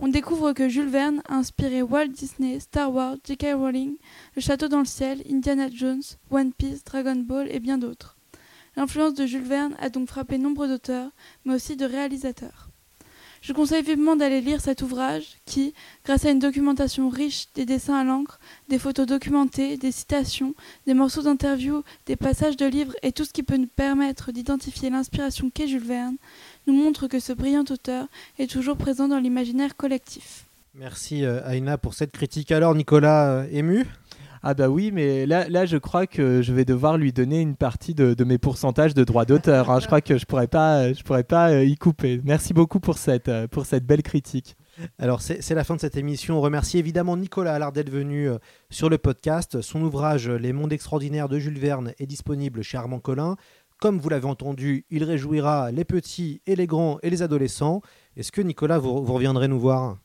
On 0.03 0.09
découvre 0.09 0.55
que 0.55 0.66
Jules 0.66 0.88
Verne 0.88 1.22
a 1.28 1.34
inspiré 1.34 1.82
Walt 1.82 2.09
Disney, 2.09 2.59
Star 2.59 2.90
Wars, 2.90 3.16
J.K. 3.22 3.48
Rowling, 3.53 3.98
Le 4.34 4.40
Château 4.40 4.66
dans 4.66 4.78
le 4.78 4.86
ciel, 4.86 5.22
Indiana 5.30 5.68
Jones, 5.70 6.01
One 6.30 6.55
Piece, 6.55 6.82
Dragon 6.84 7.16
Ball 7.16 7.48
et 7.51 7.61
bien 7.61 7.76
d'autres. 7.76 8.16
L'influence 8.76 9.12
de 9.12 9.26
Jules 9.26 9.42
Verne 9.42 9.76
a 9.78 9.90
donc 9.90 10.09
frappé 10.09 10.38
nombre 10.38 10.66
d'auteurs, 10.66 11.11
mais 11.44 11.55
aussi 11.55 11.76
de 11.76 11.84
réalisateurs. 11.84 12.70
Je 13.42 13.55
conseille 13.55 13.82
vivement 13.82 14.16
d'aller 14.16 14.42
lire 14.42 14.61
cet 14.61 14.82
ouvrage 14.82 15.38
qui, 15.46 15.72
grâce 16.05 16.26
à 16.26 16.30
une 16.30 16.38
documentation 16.38 17.09
riche, 17.09 17.46
des 17.55 17.64
dessins 17.64 17.96
à 17.96 18.05
l'encre, 18.05 18.38
des 18.68 18.78
photos 18.78 19.07
documentées, 19.07 19.78
des 19.78 19.92
citations, 19.92 20.55
des 20.86 20.92
morceaux 20.92 21.22
d'interviews, 21.22 21.82
des 22.05 22.16
passages 22.16 22.59
de 22.59 22.66
livres 22.66 22.94
et 23.03 23.12
tout 23.12 23.24
ce 23.24 23.32
qui 23.32 23.42
peut 23.42 23.57
nous 23.57 23.66
permettre 23.66 24.30
d'identifier 24.30 24.90
l'inspiration 24.90 25.48
qu'est 25.48 25.68
Jules 25.68 25.84
Verne, 25.84 26.16
nous 26.67 26.75
montre 26.75 27.07
que 27.07 27.21
ce 27.21 27.33
brillant 27.33 27.65
auteur 27.71 28.07
est 28.39 28.51
toujours 28.51 28.77
présent 28.77 29.09
dans 29.09 29.19
l'imaginaire 29.19 29.77
collectif. 29.77 30.45
Merci 30.75 31.25
euh, 31.25 31.41
Aïna 31.45 31.79
pour 31.79 31.95
cette 31.95 32.13
critique. 32.13 32.53
Alors 32.53 32.75
Nicolas, 32.75 33.31
euh, 33.31 33.47
ému? 33.51 33.87
Ah 34.43 34.55
bah 34.55 34.69
oui, 34.71 34.91
mais 34.91 35.27
là, 35.27 35.47
là, 35.51 35.67
je 35.67 35.77
crois 35.77 36.07
que 36.07 36.41
je 36.41 36.53
vais 36.55 36.65
devoir 36.65 36.97
lui 36.97 37.13
donner 37.13 37.41
une 37.43 37.57
partie 37.57 37.93
de, 37.93 38.15
de 38.15 38.25
mes 38.25 38.39
pourcentages 38.39 38.95
de 38.95 39.05
droits 39.05 39.27
d'auteur. 39.27 39.71
hein. 39.71 39.81
Je 39.81 39.87
crois 39.87 40.01
que 40.01 40.17
je 40.17 40.25
pourrais 40.25 40.47
pas, 40.47 40.95
je 40.95 41.03
pourrais 41.03 41.25
pas 41.25 41.51
euh, 41.51 41.65
y 41.65 41.77
couper. 41.77 42.21
Merci 42.25 42.55
beaucoup 42.55 42.81
pour 42.81 42.97
cette, 42.97 43.31
pour 43.49 43.67
cette 43.67 43.85
belle 43.85 44.03
critique. 44.03 44.57
Alors 44.99 45.21
c'est 45.21 45.55
la 45.55 45.63
fin 45.63 45.75
de 45.77 45.81
cette 45.81 45.99
émission. 45.99 46.39
On 46.39 46.41
remercie 46.41 46.79
évidemment 46.79 47.15
Nicolas 47.19 47.53
Allard 47.53 47.73
d'être 47.73 47.91
venu 47.91 48.31
sur 48.71 48.89
le 48.89 48.97
podcast. 48.97 49.61
Son 49.61 49.83
ouvrage 49.83 50.31
Les 50.31 50.55
mondes 50.55 50.73
extraordinaires 50.73 51.29
de 51.29 51.39
Jules 51.39 51.59
Verne 51.59 51.93
est 51.99 52.07
disponible 52.07 52.63
chez 52.63 52.79
Armand 52.79 52.99
Collin. 52.99 53.37
Comme 53.81 53.99
vous 53.99 54.09
l'avez 54.11 54.26
entendu, 54.26 54.85
il 54.91 55.05
réjouira 55.05 55.70
les 55.72 55.85
petits 55.85 56.43
et 56.47 56.55
les 56.55 56.66
grands 56.66 56.99
et 57.03 57.09
les 57.11 57.22
adolescents. 57.22 57.81
Est-ce 58.16 58.31
que 58.31 58.43
Nicolas, 58.43 58.78
vous, 58.78 59.03
vous 59.05 59.14
reviendrez 59.14 59.49
nous 59.49 59.59
voir? 59.59 59.97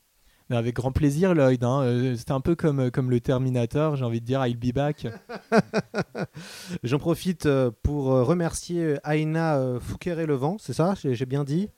Mais 0.50 0.56
avec 0.56 0.76
grand 0.76 0.92
plaisir, 0.92 1.34
Lloyd. 1.34 1.64
hein. 1.64 1.82
Euh, 1.82 2.16
C'était 2.16 2.32
un 2.32 2.40
peu 2.40 2.56
comme, 2.56 2.90
comme 2.92 3.10
le 3.10 3.20
Terminator, 3.20 3.96
j'ai 3.98 4.06
envie 4.06 4.22
de 4.22 4.26
dire 4.26 4.46
I'll 4.46 4.56
be 4.58 4.74
back. 4.74 5.08
J'en 6.84 7.00
profite 7.00 7.46
euh, 7.48 7.72
pour 7.84 8.12
euh, 8.14 8.24
remercier 8.24 8.82
euh, 8.84 8.98
Aïna 9.04 9.58
euh, 9.58 9.80
Fouquet-Levent, 9.80 10.58
c'est 10.60 10.74
ça? 10.74 10.94
J'ai 11.04 11.26
bien 11.26 11.44
dit? 11.44 11.70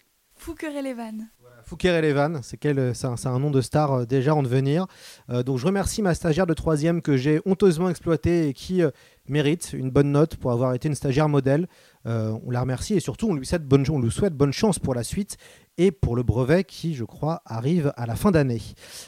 Fouquet-Levan, 1.64 2.42
c'est 2.44 2.58
quel- 2.58 2.80
euh, 2.80 2.94
c'est 2.94 3.08
un, 3.08 3.16
un 3.26 3.40
nom 3.40 3.52
de 3.52 3.60
star 3.62 3.92
euh, 3.94 4.06
déjà 4.06 4.36
en 4.36 4.44
devenir. 4.44 4.86
Euh, 5.30 5.44
donc 5.44 5.58
je 5.58 5.66
remercie 5.66 6.02
ma 6.02 6.14
stagiaire 6.14 6.46
de 6.46 6.54
troisième 6.54 7.02
que 7.02 7.18
j'ai 7.18 7.42
honteusement 7.46 7.90
exploitée 7.90 8.48
et 8.50 8.54
qui 8.54 8.84
euh, 8.84 8.92
mérite 9.30 9.74
une 9.74 9.90
bonne 9.90 10.12
note 10.12 10.36
pour 10.36 10.52
avoir 10.52 10.74
été 10.74 10.88
une 10.88 10.96
stagiaire 10.96 11.30
modèle. 11.30 11.68
Euh, 12.06 12.38
on 12.46 12.52
la 12.52 12.62
remercie 12.62 12.96
et 12.96 13.00
surtout 13.00 13.28
on 13.30 13.34
lui, 13.34 13.46
souhaite 13.46 13.66
bonne, 13.66 13.86
on 13.90 14.00
lui 14.00 14.12
souhaite 14.12 14.34
bonne 14.34 14.54
chance 14.54 14.80
pour 14.80 14.94
la 14.94 15.04
suite 15.04 15.38
et 15.78 15.92
pour 15.92 16.16
le 16.16 16.24
brevet 16.24 16.64
qui, 16.64 16.96
je 16.96 17.04
crois, 17.04 17.42
arrive 17.46 17.94
à 17.98 18.06
la 18.06 18.16
fin 18.16 18.32
d'année. 18.32 18.62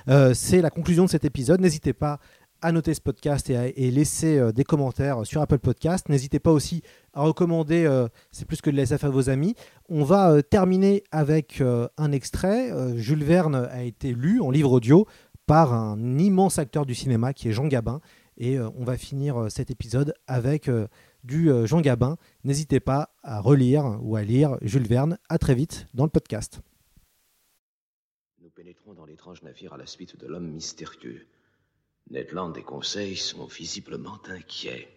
Euh, 0.07 0.33
c'est 0.33 0.61
la 0.61 0.69
conclusion 0.69 1.05
de 1.05 1.09
cet 1.09 1.25
épisode. 1.25 1.61
N'hésitez 1.61 1.93
pas 1.93 2.19
à 2.61 2.73
noter 2.73 2.93
ce 2.93 2.99
podcast 2.99 3.49
et, 3.49 3.55
à, 3.55 3.67
laisser 3.67 4.37
euh, 4.37 4.51
des 4.51 4.65
commentaires 4.65 5.25
sur 5.25 5.41
Apple 5.41 5.59
Podcast. 5.59 6.09
N'hésitez 6.09 6.39
pas 6.39 6.51
aussi 6.51 6.81
à 7.13 7.21
recommander, 7.21 7.89
c'est 8.31 8.45
plus 8.45 8.61
que 8.61 8.69
de 8.69 8.79
l'SF 8.79 9.03
à 9.03 9.09
vos 9.09 9.29
amis. 9.29 9.55
On 9.89 10.03
va 10.03 10.43
terminer 10.43 11.03
avec 11.11 11.61
un 11.97 12.11
extrait. 12.11 12.71
Jules 12.97 13.23
Verne 13.23 13.67
a 13.71 13.83
été 13.83 14.13
lu 14.13 14.39
en 14.41 14.51
livre 14.51 14.71
audio 14.71 15.07
par 15.49 15.73
un 15.73 16.19
immense 16.19 16.59
acteur 16.59 16.85
du 16.85 16.93
cinéma 16.93 17.33
qui 17.33 17.49
est 17.49 17.51
Jean 17.51 17.65
Gabin. 17.65 18.01
Et 18.39 18.57
euh, 18.57 18.69
on 18.77 18.85
va 18.85 18.97
finir 18.97 19.37
euh, 19.37 19.49
cet 19.49 19.69
épisode 19.69 20.13
avec 20.25 20.69
euh, 20.69 20.87
du 21.25 21.51
Jean 21.65 21.81
Gabin. 21.81 22.15
N'hésitez 22.45 22.79
pas 22.79 23.13
à 23.21 23.41
relire 23.41 23.99
ou 24.01 24.15
à 24.15 24.23
lire 24.23 24.57
Jules 24.61 24.87
Verne. 24.87 25.17
À 25.27 25.37
très 25.37 25.53
vite 25.53 25.87
dans 25.93 26.05
le 26.05 26.09
podcast. 26.09 26.61
Nous 28.41 28.49
pénétrons 28.49 28.93
dans 28.93 29.05
l'étrange 29.05 29.43
navire 29.43 29.73
à 29.73 29.77
la 29.77 29.85
suite 29.85 30.17
de 30.17 30.27
l'homme 30.27 30.47
mystérieux. 30.47 31.27
Ned 32.09 32.31
Land 32.31 32.53
et 32.53 32.63
Conseil 32.63 33.17
sont 33.17 33.45
visiblement 33.45 34.17
inquiets. 34.29 34.87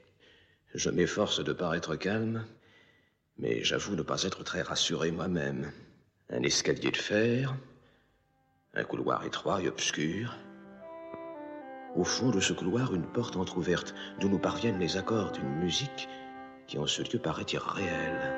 Je 0.74 0.90
m'efforce 0.90 1.42
de 1.42 1.52
paraître 1.52 1.96
calme, 1.96 2.46
mais 3.36 3.64
j'avoue 3.64 3.96
ne 3.96 4.02
pas 4.02 4.22
être 4.22 4.44
très 4.44 4.62
rassuré 4.62 5.10
moi-même. 5.10 5.72
Un 6.30 6.42
escalier 6.44 6.92
de 6.92 6.96
fer, 6.96 7.56
un 8.74 8.84
couloir 8.84 9.26
étroit 9.26 9.60
et 9.60 9.68
obscur. 9.68 10.38
Au 11.94 12.04
fond 12.04 12.30
de 12.30 12.40
ce 12.40 12.54
couloir, 12.54 12.94
une 12.94 13.06
porte 13.06 13.36
entr'ouverte 13.36 13.94
d'où 14.18 14.30
nous 14.30 14.38
parviennent 14.38 14.78
les 14.78 14.96
accords 14.96 15.32
d'une 15.32 15.56
musique 15.56 16.08
qui 16.66 16.78
en 16.78 16.86
ce 16.86 17.02
lieu 17.02 17.18
paraît 17.18 17.44
irréelle. 17.52 18.32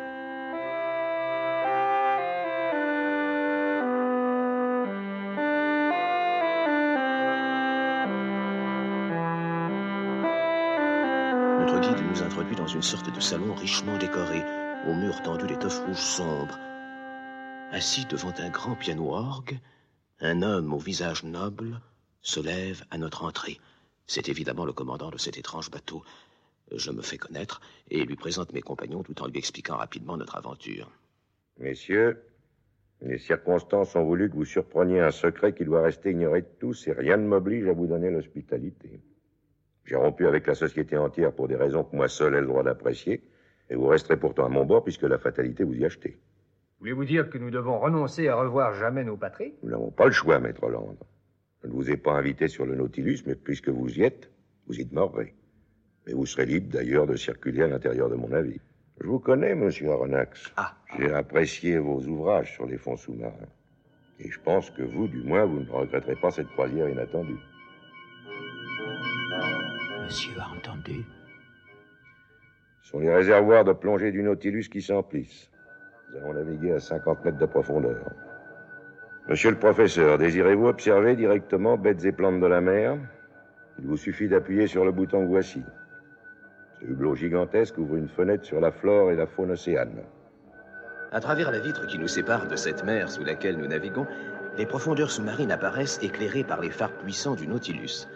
Notre 11.60 11.80
guide 11.80 12.04
nous 12.10 12.22
introduit 12.22 12.56
dans 12.56 12.66
une 12.66 12.82
sorte 12.82 13.14
de 13.14 13.20
salon 13.20 13.54
richement 13.54 13.96
décoré, 13.98 14.42
aux 14.88 14.94
murs 14.94 15.22
tendus 15.22 15.46
d'étoffes 15.46 15.84
rouges 15.86 15.96
sombres. 15.96 16.58
Assis 17.70 18.04
devant 18.06 18.32
un 18.38 18.50
grand 18.50 18.74
piano-orgue, 18.74 19.60
un 20.20 20.42
homme 20.42 20.72
au 20.72 20.78
visage 20.78 21.22
noble 21.22 21.80
se 22.24 22.40
lève 22.40 22.82
à 22.90 22.98
notre 22.98 23.22
entrée. 23.22 23.60
C'est 24.06 24.28
évidemment 24.28 24.64
le 24.64 24.72
commandant 24.72 25.10
de 25.10 25.18
cet 25.18 25.38
étrange 25.38 25.70
bateau. 25.70 26.02
Je 26.74 26.90
me 26.90 27.02
fais 27.02 27.18
connaître 27.18 27.60
et 27.90 28.04
lui 28.04 28.16
présente 28.16 28.52
mes 28.52 28.62
compagnons 28.62 29.02
tout 29.02 29.22
en 29.22 29.28
lui 29.28 29.38
expliquant 29.38 29.76
rapidement 29.76 30.16
notre 30.16 30.36
aventure. 30.36 30.90
Messieurs, 31.58 32.20
les 33.02 33.18
circonstances 33.18 33.94
ont 33.94 34.04
voulu 34.04 34.30
que 34.30 34.36
vous 34.36 34.46
surpreniez 34.46 35.00
un 35.00 35.10
secret 35.10 35.54
qui 35.54 35.64
doit 35.64 35.82
rester 35.82 36.10
ignoré 36.12 36.40
de 36.40 36.48
tous 36.58 36.88
et 36.88 36.92
rien 36.92 37.18
ne 37.18 37.26
m'oblige 37.26 37.68
à 37.68 37.72
vous 37.72 37.86
donner 37.86 38.10
l'hospitalité. 38.10 39.02
J'ai 39.84 39.96
rompu 39.96 40.26
avec 40.26 40.46
la 40.46 40.54
société 40.54 40.96
entière 40.96 41.32
pour 41.32 41.46
des 41.46 41.56
raisons 41.56 41.84
que 41.84 41.94
moi 41.94 42.08
seul 42.08 42.34
ai 42.34 42.40
le 42.40 42.46
droit 42.46 42.62
d'apprécier, 42.62 43.22
et 43.68 43.74
vous 43.74 43.86
resterez 43.86 44.18
pourtant 44.18 44.46
à 44.46 44.48
mon 44.48 44.64
bord 44.64 44.82
puisque 44.82 45.02
la 45.02 45.18
fatalité 45.18 45.62
vous 45.62 45.74
y 45.74 45.84
achetez. 45.84 46.18
Voulez-vous 46.78 47.04
dire 47.04 47.28
que 47.28 47.36
nous 47.36 47.50
devons 47.50 47.78
renoncer 47.78 48.28
à 48.28 48.36
revoir 48.36 48.74
jamais 48.74 49.04
nos 49.04 49.18
patries? 49.18 49.54
Nous 49.62 49.70
n'avons 49.70 49.90
pas 49.90 50.06
le 50.06 50.12
choix, 50.12 50.38
maître 50.38 50.66
Land. 50.68 50.96
Je 51.64 51.70
ne 51.70 51.72
vous 51.72 51.90
ai 51.90 51.96
pas 51.96 52.12
invité 52.12 52.46
sur 52.46 52.66
le 52.66 52.74
Nautilus, 52.74 53.20
mais 53.26 53.34
puisque 53.34 53.70
vous 53.70 53.88
y 53.98 54.02
êtes, 54.02 54.30
vous 54.66 54.78
y 54.78 54.84
demeurerez. 54.84 55.34
Mais 56.06 56.12
vous 56.12 56.26
serez 56.26 56.44
libre 56.44 56.70
d'ailleurs 56.70 57.06
de 57.06 57.16
circuler 57.16 57.62
à 57.62 57.66
l'intérieur 57.68 58.10
de 58.10 58.16
mon 58.16 58.28
navire. 58.28 58.60
Je 59.00 59.06
vous 59.06 59.18
connais, 59.18 59.54
monsieur 59.54 59.90
Aronnax. 59.90 60.52
Ah. 60.58 60.76
J'ai 60.98 61.10
apprécié 61.10 61.78
vos 61.78 62.02
ouvrages 62.02 62.52
sur 62.52 62.66
les 62.66 62.76
fonds 62.76 62.98
sous-marins. 62.98 63.48
Et 64.20 64.30
je 64.30 64.38
pense 64.40 64.70
que 64.70 64.82
vous, 64.82 65.08
du 65.08 65.22
moins, 65.22 65.46
vous 65.46 65.60
ne 65.60 65.70
regretterez 65.70 66.16
pas 66.16 66.30
cette 66.30 66.48
croisière 66.48 66.90
inattendue. 66.90 67.40
Monsieur 70.04 70.38
a 70.38 70.50
entendu? 70.54 71.02
Ce 72.82 72.90
sont 72.90 72.98
les 72.98 73.12
réservoirs 73.12 73.64
de 73.64 73.72
plongée 73.72 74.12
du 74.12 74.22
Nautilus 74.22 74.68
qui 74.68 74.82
s'emplissent. 74.82 75.50
Nous 76.10 76.18
allons 76.18 76.34
naviguer 76.34 76.72
à 76.72 76.80
50 76.80 77.24
mètres 77.24 77.38
de 77.38 77.46
profondeur. 77.46 78.04
Monsieur 79.26 79.48
le 79.50 79.56
professeur, 79.56 80.18
désirez-vous 80.18 80.66
observer 80.66 81.16
directement 81.16 81.78
bêtes 81.78 82.04
et 82.04 82.12
plantes 82.12 82.40
de 82.40 82.46
la 82.46 82.60
mer? 82.60 82.98
Il 83.78 83.86
vous 83.86 83.96
suffit 83.96 84.28
d'appuyer 84.28 84.66
sur 84.66 84.84
le 84.84 84.92
bouton 84.92 85.24
voici. 85.24 85.62
Ce 86.78 86.84
hublot 86.84 87.14
gigantesque 87.14 87.78
ouvre 87.78 87.96
une 87.96 88.08
fenêtre 88.08 88.44
sur 88.44 88.60
la 88.60 88.70
flore 88.70 89.10
et 89.10 89.16
la 89.16 89.26
faune 89.26 89.52
océane. 89.52 90.02
À 91.10 91.20
travers 91.20 91.50
la 91.50 91.58
vitre 91.58 91.86
qui 91.86 91.98
nous 91.98 92.06
sépare 92.06 92.48
de 92.48 92.56
cette 92.56 92.84
mer 92.84 93.10
sous 93.10 93.24
laquelle 93.24 93.56
nous 93.56 93.66
naviguons, 93.66 94.06
les 94.58 94.66
profondeurs 94.66 95.10
sous-marines 95.10 95.52
apparaissent 95.52 96.00
éclairées 96.02 96.44
par 96.44 96.60
les 96.60 96.70
phares 96.70 96.92
puissants 96.92 97.34
du 97.34 97.46
Nautilus. 97.46 98.06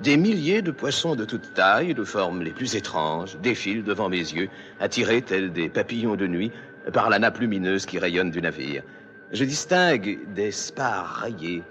Des 0.00 0.16
milliers 0.16 0.62
de 0.62 0.70
poissons 0.70 1.16
de 1.16 1.24
toutes 1.24 1.54
tailles 1.54 1.94
de 1.94 2.04
formes 2.04 2.40
les 2.40 2.52
plus 2.52 2.76
étranges 2.76 3.36
défilent 3.42 3.82
devant 3.82 4.08
mes 4.08 4.16
yeux, 4.16 4.48
attirés 4.78 5.22
tels 5.22 5.52
des 5.52 5.68
papillons 5.68 6.14
de 6.14 6.28
nuit 6.28 6.52
par 6.92 7.10
la 7.10 7.18
nappe 7.18 7.38
lumineuse 7.38 7.84
qui 7.84 7.98
rayonne 7.98 8.30
du 8.30 8.40
navire. 8.40 8.84
Je 9.32 9.46
distingue 9.46 10.18
des 10.34 10.50
spars 10.50 11.06
rayés, 11.06 11.62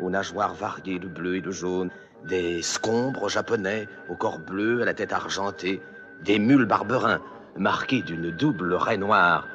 aux 0.00 0.08
nageoires 0.08 0.54
variées 0.54 0.98
de 0.98 1.06
bleu 1.06 1.36
et 1.36 1.42
de 1.42 1.50
jaune, 1.50 1.90
des 2.26 2.62
scombres 2.62 3.28
japonais 3.28 3.86
au 4.08 4.16
corps 4.16 4.38
bleu 4.38 4.80
à 4.80 4.86
la 4.86 4.94
tête 4.94 5.12
argentée, 5.12 5.82
des 6.22 6.38
mules 6.38 6.64
barberins 6.64 7.20
marqués 7.58 8.00
d'une 8.00 8.30
double 8.30 8.72
raie 8.72 8.96
noire, 8.96 9.46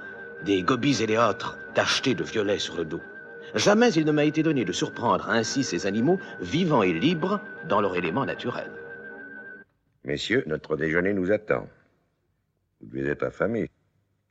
des 0.46 0.62
gobies 0.62 1.02
éléotres 1.02 1.58
tachetés 1.74 2.14
de 2.14 2.24
violet 2.24 2.60
sur 2.60 2.78
le 2.78 2.86
dos. 2.86 3.02
Jamais 3.56 3.92
il 3.94 4.06
ne 4.06 4.12
m'a 4.12 4.26
été 4.26 4.44
donné 4.44 4.64
de 4.64 4.72
surprendre 4.72 5.28
ainsi 5.32 5.64
ces 5.64 5.88
animaux 5.88 6.20
vivants 6.40 6.84
et 6.84 6.94
libres 6.94 7.42
dans 7.68 7.82
leur 7.82 7.96
élément 7.96 8.26
naturel. 8.26 8.70
Messieurs, 10.04 10.44
notre 10.46 10.78
déjeuner 10.78 11.14
nous 11.14 11.32
attend. 11.32 11.68
Vous 12.80 12.96
devez 12.96 13.10
être 13.10 13.24
affamés. 13.24 13.72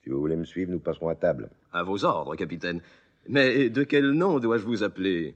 Si 0.04 0.10
vous 0.10 0.20
voulez 0.20 0.36
me 0.36 0.44
suivre, 0.44 0.70
nous 0.70 0.78
passerons 0.78 1.08
à 1.08 1.16
table. 1.16 1.50
À 1.72 1.82
vos 1.82 2.04
ordres, 2.04 2.36
capitaine. 2.36 2.80
Mais 3.28 3.68
de 3.68 3.84
quel 3.84 4.10
nom 4.12 4.38
dois-je 4.38 4.64
vous 4.64 4.82
appeler? 4.82 5.34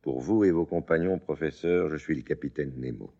Pour 0.00 0.20
vous 0.20 0.44
et 0.44 0.50
vos 0.50 0.64
compagnons, 0.64 1.18
professeur, 1.18 1.90
je 1.90 1.96
suis 1.96 2.14
le 2.16 2.22
capitaine 2.22 2.72
Nemo. 2.78 3.12